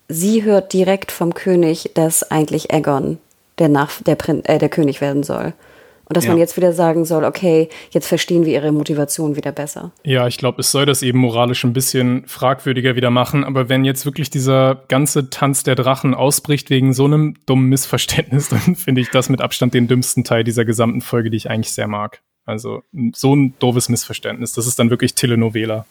[0.07, 3.19] sie hört direkt vom König, dass eigentlich Aegon
[3.59, 5.53] der, Nach der, Prin äh, der König werden soll.
[6.07, 6.31] Und dass ja.
[6.31, 9.91] man jetzt wieder sagen soll, okay, jetzt verstehen wir ihre Motivation wieder besser.
[10.03, 13.43] Ja, ich glaube, es soll das eben moralisch ein bisschen fragwürdiger wieder machen.
[13.43, 18.47] Aber wenn jetzt wirklich dieser ganze Tanz der Drachen ausbricht wegen so einem dummen Missverständnis,
[18.49, 21.73] dann finde ich das mit Abstand den dümmsten Teil dieser gesamten Folge, die ich eigentlich
[21.73, 22.21] sehr mag.
[22.45, 22.83] Also
[23.13, 24.53] so ein doofes Missverständnis.
[24.53, 25.85] Das ist dann wirklich Telenovela.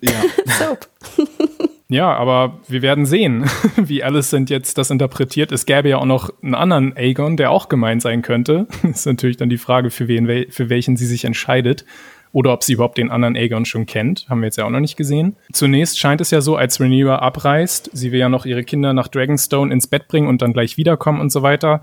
[0.00, 0.12] Ja.
[1.92, 3.44] Ja, aber wir werden sehen,
[3.76, 5.52] wie Alicent jetzt das interpretiert.
[5.52, 8.66] Es gäbe ja auch noch einen anderen Aegon, der auch gemeint sein könnte.
[8.82, 11.84] Ist natürlich dann die Frage, für, wen, für welchen sie sich entscheidet.
[12.32, 14.26] Oder ob sie überhaupt den anderen Aegon schon kennt.
[14.30, 15.36] Haben wir jetzt ja auch noch nicht gesehen.
[15.52, 19.08] Zunächst scheint es ja so, als Rhaenyra abreist, sie will ja noch ihre Kinder nach
[19.08, 21.82] Dragonstone ins Bett bringen und dann gleich wiederkommen und so weiter,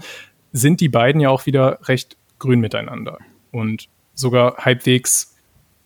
[0.51, 3.19] sind die beiden ja auch wieder recht grün miteinander.
[3.51, 5.28] Und sogar halbwegs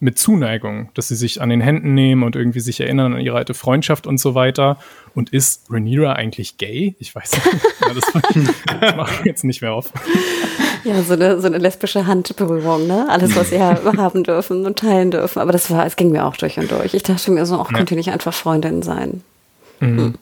[0.04, 3.38] mit Zuneigung, dass sie sich an den Händen nehmen und irgendwie sich erinnern an ihre
[3.38, 4.78] alte Freundschaft und so weiter.
[5.16, 6.96] Und ist Rhaenyra eigentlich gay?
[7.00, 7.64] Ich weiß nicht.
[7.80, 9.94] ja, das, das mache ich jetzt nicht mehr auf.
[10.84, 13.08] Ja, so eine, so eine lesbische Handberührung, ne?
[13.10, 15.40] Alles, was sie haben dürfen und teilen dürfen.
[15.40, 16.94] Aber das war, es ging mir auch durch und durch.
[16.94, 17.78] Ich dachte mir so, auch ja.
[17.78, 19.22] könnte nicht einfach Freundin sein.
[19.80, 19.98] Mhm.
[19.98, 20.14] Hm.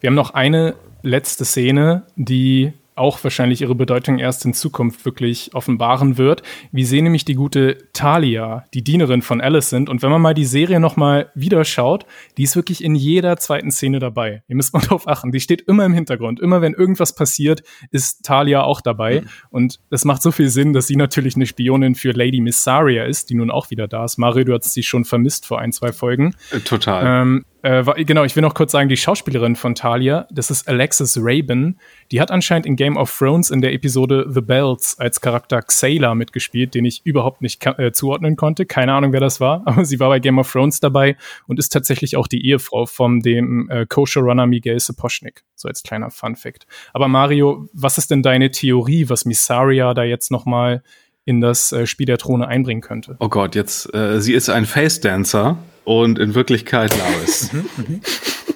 [0.00, 5.54] Wir haben noch eine letzte Szene, die auch wahrscheinlich ihre Bedeutung erst in Zukunft wirklich
[5.54, 6.42] offenbaren wird.
[6.72, 9.88] Wir sehen nämlich die gute Talia, die Dienerin von Alicent.
[9.88, 12.04] Und wenn man mal die Serie nochmal wieder schaut,
[12.36, 14.42] die ist wirklich in jeder zweiten Szene dabei.
[14.48, 15.32] Ihr müsst mal drauf achten.
[15.32, 16.40] Die steht immer im Hintergrund.
[16.40, 19.22] Immer wenn irgendwas passiert, ist Talia auch dabei.
[19.22, 19.28] Mhm.
[19.50, 23.30] Und es macht so viel Sinn, dass sie natürlich eine Spionin für Lady Missaria ist,
[23.30, 24.18] die nun auch wieder da ist.
[24.18, 26.34] Mario, du hast sie schon vermisst vor ein, zwei Folgen.
[26.50, 27.22] Äh, total.
[27.22, 31.18] Ähm, äh, genau, ich will noch kurz sagen, die Schauspielerin von Talia, das ist Alexis
[31.20, 31.78] Rabin,
[32.10, 36.14] die hat anscheinend in Game of Thrones in der Episode The Bells als Charakter Xayla
[36.14, 38.66] mitgespielt, den ich überhaupt nicht äh, zuordnen konnte.
[38.66, 41.70] Keine Ahnung, wer das war, aber sie war bei Game of Thrones dabei und ist
[41.70, 45.44] tatsächlich auch die Ehefrau von dem äh, Co-Showrunner Miguel Sapochnik.
[45.54, 46.66] So als kleiner Fun-Fact.
[46.92, 50.82] Aber Mario, was ist denn deine Theorie, was Missaria da jetzt noch mal
[51.24, 53.16] in das äh, Spiel der Throne einbringen könnte?
[53.20, 57.52] Oh Gott, jetzt, äh, sie ist ein Face-Dancer und in Wirklichkeit Laris.
[57.52, 58.00] Mhm,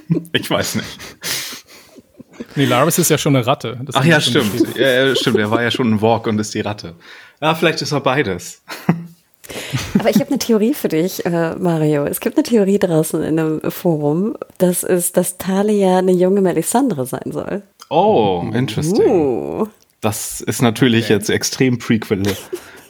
[0.09, 0.25] mhm.
[0.33, 0.99] ich weiß nicht.
[2.57, 3.81] nee, Laris ist ja schon eine Ratte.
[3.85, 4.77] Das Ach ja, stimmt.
[4.77, 6.95] Ja, stimmt, er war ja schon ein Walk und ist die Ratte.
[7.41, 8.63] Ja, vielleicht ist er beides.
[9.99, 12.05] Aber ich habe eine Theorie für dich, äh, Mario.
[12.05, 17.07] Es gibt eine Theorie draußen in einem Forum, dass es, dass Talia eine junge Melisandre
[17.07, 17.63] sein soll.
[17.89, 19.07] Oh, interesting.
[19.07, 19.69] Uh.
[20.07, 21.15] Das ist natürlich okay.
[21.15, 22.23] jetzt extrem Prequel,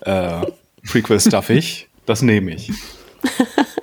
[0.02, 0.42] äh,
[0.86, 1.88] Prequel-stuffig.
[2.04, 2.70] Das nehme ich.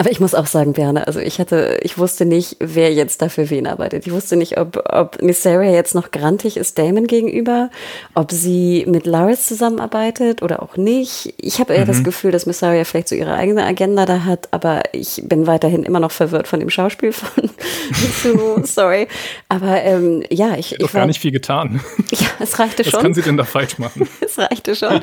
[0.00, 3.50] Aber ich muss auch sagen, Berne, also ich hatte, ich wusste nicht, wer jetzt dafür
[3.50, 4.06] wen arbeitet.
[4.06, 7.68] Ich wusste nicht, ob, ob Nissaria jetzt noch grantig ist Damon gegenüber,
[8.14, 11.34] ob sie mit Laris zusammenarbeitet oder auch nicht.
[11.36, 11.88] Ich habe eher mhm.
[11.88, 15.82] das Gefühl, dass Nissaria vielleicht so ihre eigene Agenda da hat, aber ich bin weiterhin
[15.82, 17.50] immer noch verwirrt von dem Schauspiel von
[18.22, 19.08] Sumo, sorry.
[19.48, 20.76] Aber ähm, ja, ich.
[20.76, 21.80] Ich habe gar nicht viel getan.
[22.10, 22.92] Ja, es reichte schon.
[22.92, 24.08] Was kann sie denn da falsch machen?
[24.20, 25.02] es reichte schon.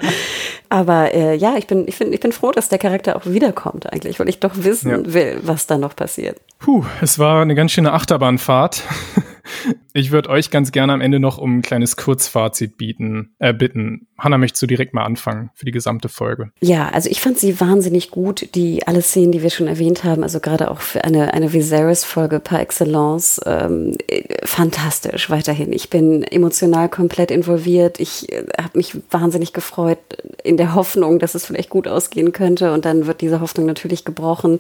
[0.70, 3.92] aber äh, ja, ich bin, ich, bin, ich bin froh, dass der Charakter auch wiederkommt
[3.92, 5.14] eigentlich, weil ich doch wissen wissen ja.
[5.14, 6.40] will, was da noch passiert.
[6.60, 8.84] Puh, es war eine ganz schöne Achterbahnfahrt.
[9.98, 14.08] Ich würde euch ganz gerne am Ende noch um ein kleines Kurzfazit bieten, äh, bitten.
[14.18, 16.52] Hanna, möchtest du direkt mal anfangen für die gesamte Folge?
[16.60, 20.24] Ja, also ich fand sie wahnsinnig gut, die alle Szenen, die wir schon erwähnt haben,
[20.24, 23.96] also gerade auch für eine, eine Viserys-Folge par excellence, ähm,
[24.44, 25.72] fantastisch weiterhin.
[25.72, 28.02] Ich bin emotional komplett involviert.
[28.02, 30.00] Ich äh, habe mich wahnsinnig gefreut
[30.44, 34.04] in der Hoffnung, dass es vielleicht gut ausgehen könnte und dann wird diese Hoffnung natürlich
[34.04, 34.60] gebrochen.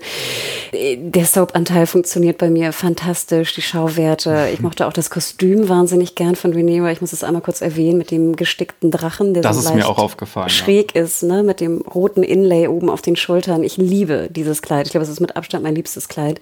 [0.72, 4.48] Der Soap-Anteil funktioniert bei mir fantastisch, die Schauwerte.
[4.54, 5.25] Ich mochte auch das Kostüm
[5.70, 6.92] wahnsinnig gern von Rhaenyra.
[6.92, 9.88] Ich muss es einmal kurz erwähnen mit dem gestickten Drachen, der das so ist mir
[9.88, 11.04] auch aufgefallen, schräg ja.
[11.04, 13.64] ist, ne, mit dem roten Inlay oben auf den Schultern.
[13.64, 14.88] Ich liebe dieses Kleid.
[14.88, 16.42] Ich glaube, es ist mit Abstand mein liebstes Kleid.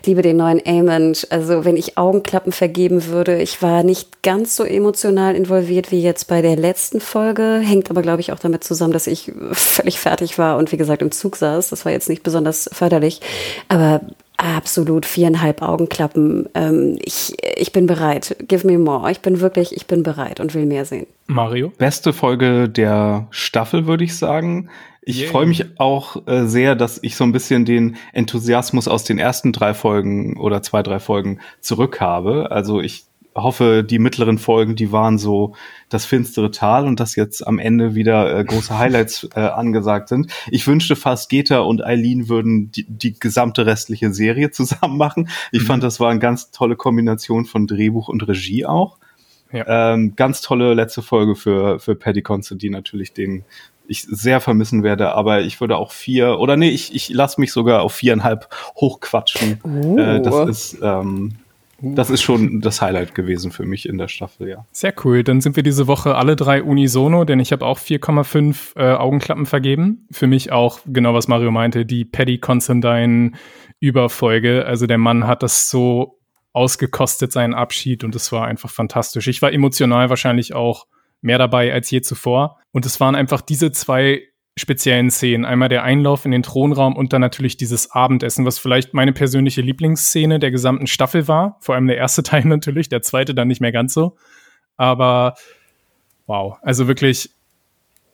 [0.00, 1.26] Ich liebe den neuen Amond.
[1.30, 6.28] Also wenn ich Augenklappen vergeben würde, ich war nicht ganz so emotional involviert wie jetzt
[6.28, 7.60] bei der letzten Folge.
[7.62, 11.02] Hängt aber, glaube ich, auch damit zusammen, dass ich völlig fertig war und wie gesagt
[11.02, 11.68] im Zug saß.
[11.68, 13.20] Das war jetzt nicht besonders förderlich.
[13.68, 14.00] Aber
[14.36, 16.48] Absolut, viereinhalb Augenklappen.
[16.54, 18.36] Ähm, ich, ich bin bereit.
[18.46, 19.10] Give me more.
[19.10, 21.06] Ich bin wirklich, ich bin bereit und will mehr sehen.
[21.26, 21.72] Mario?
[21.78, 24.68] Beste Folge der Staffel, würde ich sagen.
[25.02, 25.30] Ich yeah.
[25.30, 29.52] freue mich auch äh, sehr, dass ich so ein bisschen den Enthusiasmus aus den ersten
[29.52, 32.50] drei Folgen oder zwei, drei Folgen zurück habe.
[32.50, 33.04] Also ich
[33.36, 35.54] hoffe, die mittleren Folgen, die waren so
[35.88, 40.32] das finstere Tal und dass jetzt am Ende wieder äh, große Highlights äh, angesagt sind.
[40.50, 45.28] Ich wünschte fast, Geta und Eileen würden die, die gesamte restliche Serie zusammen machen.
[45.52, 45.66] Ich mhm.
[45.66, 48.98] fand, das war eine ganz tolle Kombination von Drehbuch und Regie auch.
[49.52, 49.94] Ja.
[49.94, 53.44] Ähm, ganz tolle letzte Folge für, für Paddy Constantine natürlich, den
[53.88, 57.52] ich sehr vermissen werde, aber ich würde auch vier, oder nee, ich, ich lasse mich
[57.52, 59.60] sogar auf viereinhalb hochquatschen.
[59.62, 59.98] Uh.
[59.98, 61.36] Äh, das ist ähm,
[61.80, 64.64] das ist schon das Highlight gewesen für mich in der Staffel, ja.
[64.72, 65.22] Sehr cool.
[65.22, 69.46] Dann sind wir diese Woche alle drei unisono, denn ich habe auch 4,5 äh, Augenklappen
[69.46, 70.06] vergeben.
[70.10, 73.32] Für mich auch, genau was Mario meinte, die Paddy Considine
[73.80, 74.64] Überfolge.
[74.66, 76.18] Also der Mann hat das so
[76.52, 79.28] ausgekostet, seinen Abschied, und es war einfach fantastisch.
[79.28, 80.86] Ich war emotional wahrscheinlich auch
[81.20, 82.58] mehr dabei als je zuvor.
[82.72, 84.22] Und es waren einfach diese zwei
[84.58, 85.44] speziellen Szenen.
[85.44, 89.60] Einmal der Einlauf in den Thronraum und dann natürlich dieses Abendessen, was vielleicht meine persönliche
[89.60, 91.58] Lieblingsszene der gesamten Staffel war.
[91.60, 94.16] Vor allem der erste Teil natürlich, der zweite dann nicht mehr ganz so.
[94.76, 95.34] Aber
[96.26, 97.30] wow, also wirklich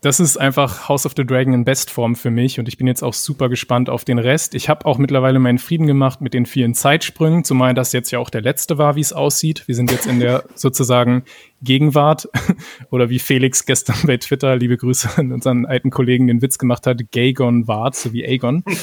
[0.03, 3.05] das ist einfach House of the Dragon in Bestform für mich und ich bin jetzt
[3.05, 4.57] auch super gespannt auf den Rest.
[4.57, 8.19] Ich habe auch mittlerweile meinen Frieden gemacht mit den vielen Zeitsprüngen, zumal das jetzt ja
[8.19, 9.63] auch der letzte war, wie es aussieht.
[9.67, 11.23] Wir sind jetzt in der sozusagen
[11.63, 12.29] Gegenwart
[12.91, 16.85] oder wie Felix gestern bei Twitter, liebe Grüße an unseren alten Kollegen, den Witz gemacht
[16.89, 18.65] hat, Gagon Wart, so wie Aegon.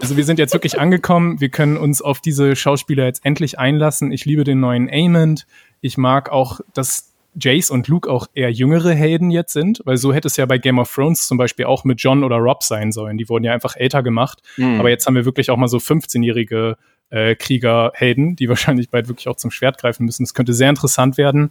[0.00, 1.40] Also wir sind jetzt wirklich angekommen.
[1.40, 4.10] Wir können uns auf diese Schauspieler jetzt endlich einlassen.
[4.10, 5.46] Ich liebe den neuen Amond.
[5.80, 10.12] Ich mag auch das Jace und Luke auch eher jüngere Helden jetzt sind, weil so
[10.12, 12.92] hätte es ja bei Game of Thrones zum Beispiel auch mit John oder Rob sein
[12.92, 13.16] sollen.
[13.16, 14.42] Die wurden ja einfach älter gemacht.
[14.56, 14.78] Mhm.
[14.78, 16.76] Aber jetzt haben wir wirklich auch mal so 15-jährige
[17.10, 20.24] äh, Kriegerhelden, die wahrscheinlich bald wirklich auch zum Schwert greifen müssen.
[20.24, 21.50] Das könnte sehr interessant werden.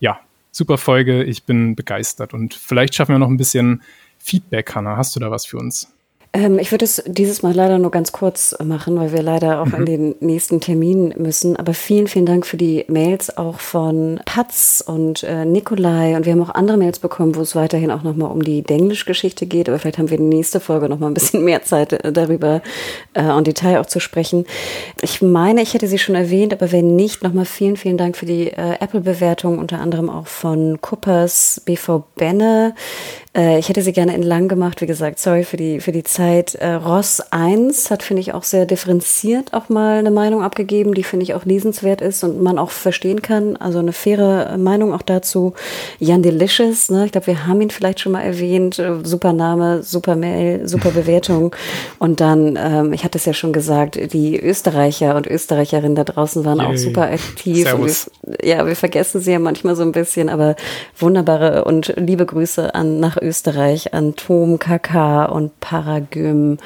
[0.00, 1.24] Ja, super Folge.
[1.24, 2.34] Ich bin begeistert.
[2.34, 3.82] Und vielleicht schaffen wir noch ein bisschen
[4.18, 4.96] Feedback, Hannah.
[4.96, 5.95] Hast du da was für uns?
[6.36, 9.66] Ähm, ich würde es dieses Mal leider nur ganz kurz machen, weil wir leider auch
[9.66, 9.74] mhm.
[9.74, 11.56] in den nächsten Termin müssen.
[11.56, 16.14] Aber vielen, vielen Dank für die Mails auch von Patz und äh, Nikolai.
[16.14, 19.46] Und wir haben auch andere Mails bekommen, wo es weiterhin auch nochmal um die Denglisch-Geschichte
[19.46, 19.68] geht.
[19.68, 22.60] Aber vielleicht haben wir in der nächsten Folge nochmal ein bisschen mehr Zeit äh, darüber
[23.14, 24.44] äh, en Detail auch zu sprechen.
[25.00, 28.26] Ich meine, ich hätte sie schon erwähnt, aber wenn nicht, nochmal vielen, vielen Dank für
[28.26, 32.74] die äh, Apple-Bewertung, unter anderem auch von Kuppers, BV Benne,
[33.36, 36.02] Äh, ich hätte sie gerne in lang gemacht, wie gesagt, sorry für die, für die
[36.02, 36.54] Zeit.
[36.54, 41.02] Äh, Ross 1 hat, finde ich, auch sehr differenziert auch mal eine Meinung abgegeben, die,
[41.02, 43.56] finde ich, auch lesenswert ist und man auch verstehen kann.
[43.56, 45.52] Also eine faire Meinung auch dazu.
[45.98, 47.06] Jan Delicious, ne?
[47.06, 48.78] ich glaube, wir haben ihn vielleicht schon mal erwähnt.
[48.78, 51.54] Äh, super Name, super Mail, super Bewertung.
[51.98, 56.44] Und dann, ähm, ich hatte es ja schon gesagt, die Österreicher und Österreicherinnen da draußen
[56.44, 56.66] waren Yay.
[56.66, 57.66] auch super aktiv.
[57.66, 60.56] Wir, ja, wir vergessen sie ja manchmal so ein bisschen, aber
[60.98, 63.25] wunderbare und liebe Grüße an nach Österreich,
[63.92, 66.58] an Tom, KK und Paragym.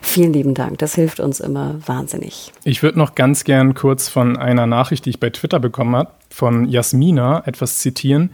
[0.00, 0.78] Vielen lieben Dank.
[0.78, 2.52] Das hilft uns immer wahnsinnig.
[2.64, 6.12] Ich würde noch ganz gern kurz von einer Nachricht, die ich bei Twitter bekommen habe,
[6.30, 8.30] von Jasmina etwas zitieren.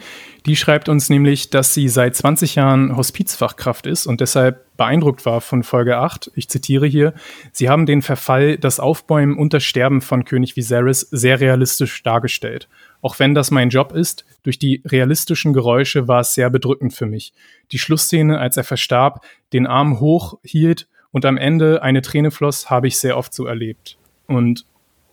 [0.46, 5.40] Die schreibt uns nämlich, dass sie seit 20 Jahren Hospizfachkraft ist und deshalb beeindruckt war
[5.40, 6.30] von Folge 8.
[6.34, 7.14] Ich zitiere hier,
[7.52, 12.68] Sie haben den Verfall, das Aufbäumen und das Sterben von König Viserys sehr realistisch dargestellt.
[13.06, 17.06] Auch wenn das mein Job ist, durch die realistischen Geräusche war es sehr bedrückend für
[17.06, 17.32] mich.
[17.70, 22.68] Die Schlussszene, als er verstarb, den Arm hoch hielt und am Ende eine Träne floss,
[22.68, 23.96] habe ich sehr oft so erlebt.
[24.26, 24.66] Und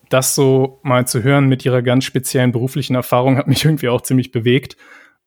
[0.09, 4.01] das so mal zu hören mit ihrer ganz speziellen beruflichen Erfahrung hat mich irgendwie auch
[4.01, 4.75] ziemlich bewegt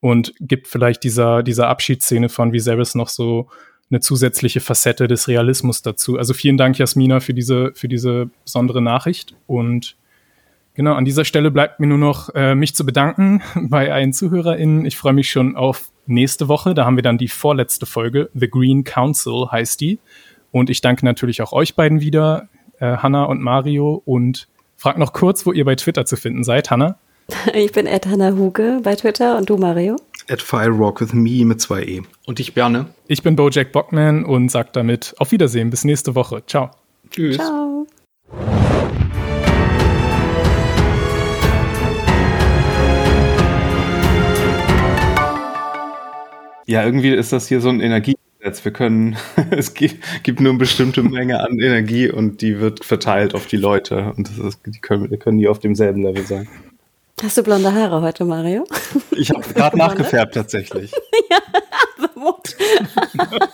[0.01, 3.49] und gibt vielleicht dieser, dieser Abschiedsszene von Viserys noch so
[3.93, 6.19] eine zusätzliche Facette des Realismus dazu.
[6.19, 9.37] Also vielen Dank, Jasmina, für diese, für diese besondere Nachricht.
[9.47, 9.97] Und
[10.77, 14.87] genau, an dieser Stelle bleibt mir nur noch, äh, mich zu bedanken bei allen ZuhörerInnen.
[14.87, 16.75] Ich freue mich schon auf nächste Woche.
[16.75, 18.31] Da haben wir dann die vorletzte Folge.
[18.35, 19.99] The Green Council heißt die.
[20.53, 22.49] Und ich danke natürlich auch euch beiden wieder,
[22.79, 24.03] äh, Hanna und Mario.
[24.05, 26.97] Und frag noch kurz, wo ihr bei Twitter zu finden seid, Hanna.
[27.55, 29.97] Ich bin Ed Hanna Huge bei Twitter und du, Mario?
[30.29, 32.03] At Firerock with me mit zwei E.
[32.27, 32.87] Und ich Berne.
[33.09, 35.71] Ich bin Bojack Bockman und sag damit auf Wiedersehen.
[35.71, 36.43] Bis nächste Woche.
[36.47, 36.71] Ciao.
[37.11, 37.37] Tschüss.
[37.37, 37.87] Ciao.
[46.67, 48.65] Ja, irgendwie ist das hier so ein Energiegesetz.
[48.65, 49.17] Wir können,
[49.51, 54.13] es gibt nur eine bestimmte Menge an Energie und die wird verteilt auf die Leute.
[54.17, 56.49] Und das ist, die können, die können auf demselben Level sein.
[57.23, 58.67] Hast du blonde Haare heute, Mario?
[59.13, 60.93] Ich habe gerade nachgefärbt tatsächlich.
[61.31, 61.39] ja,
[61.97, 62.37] aber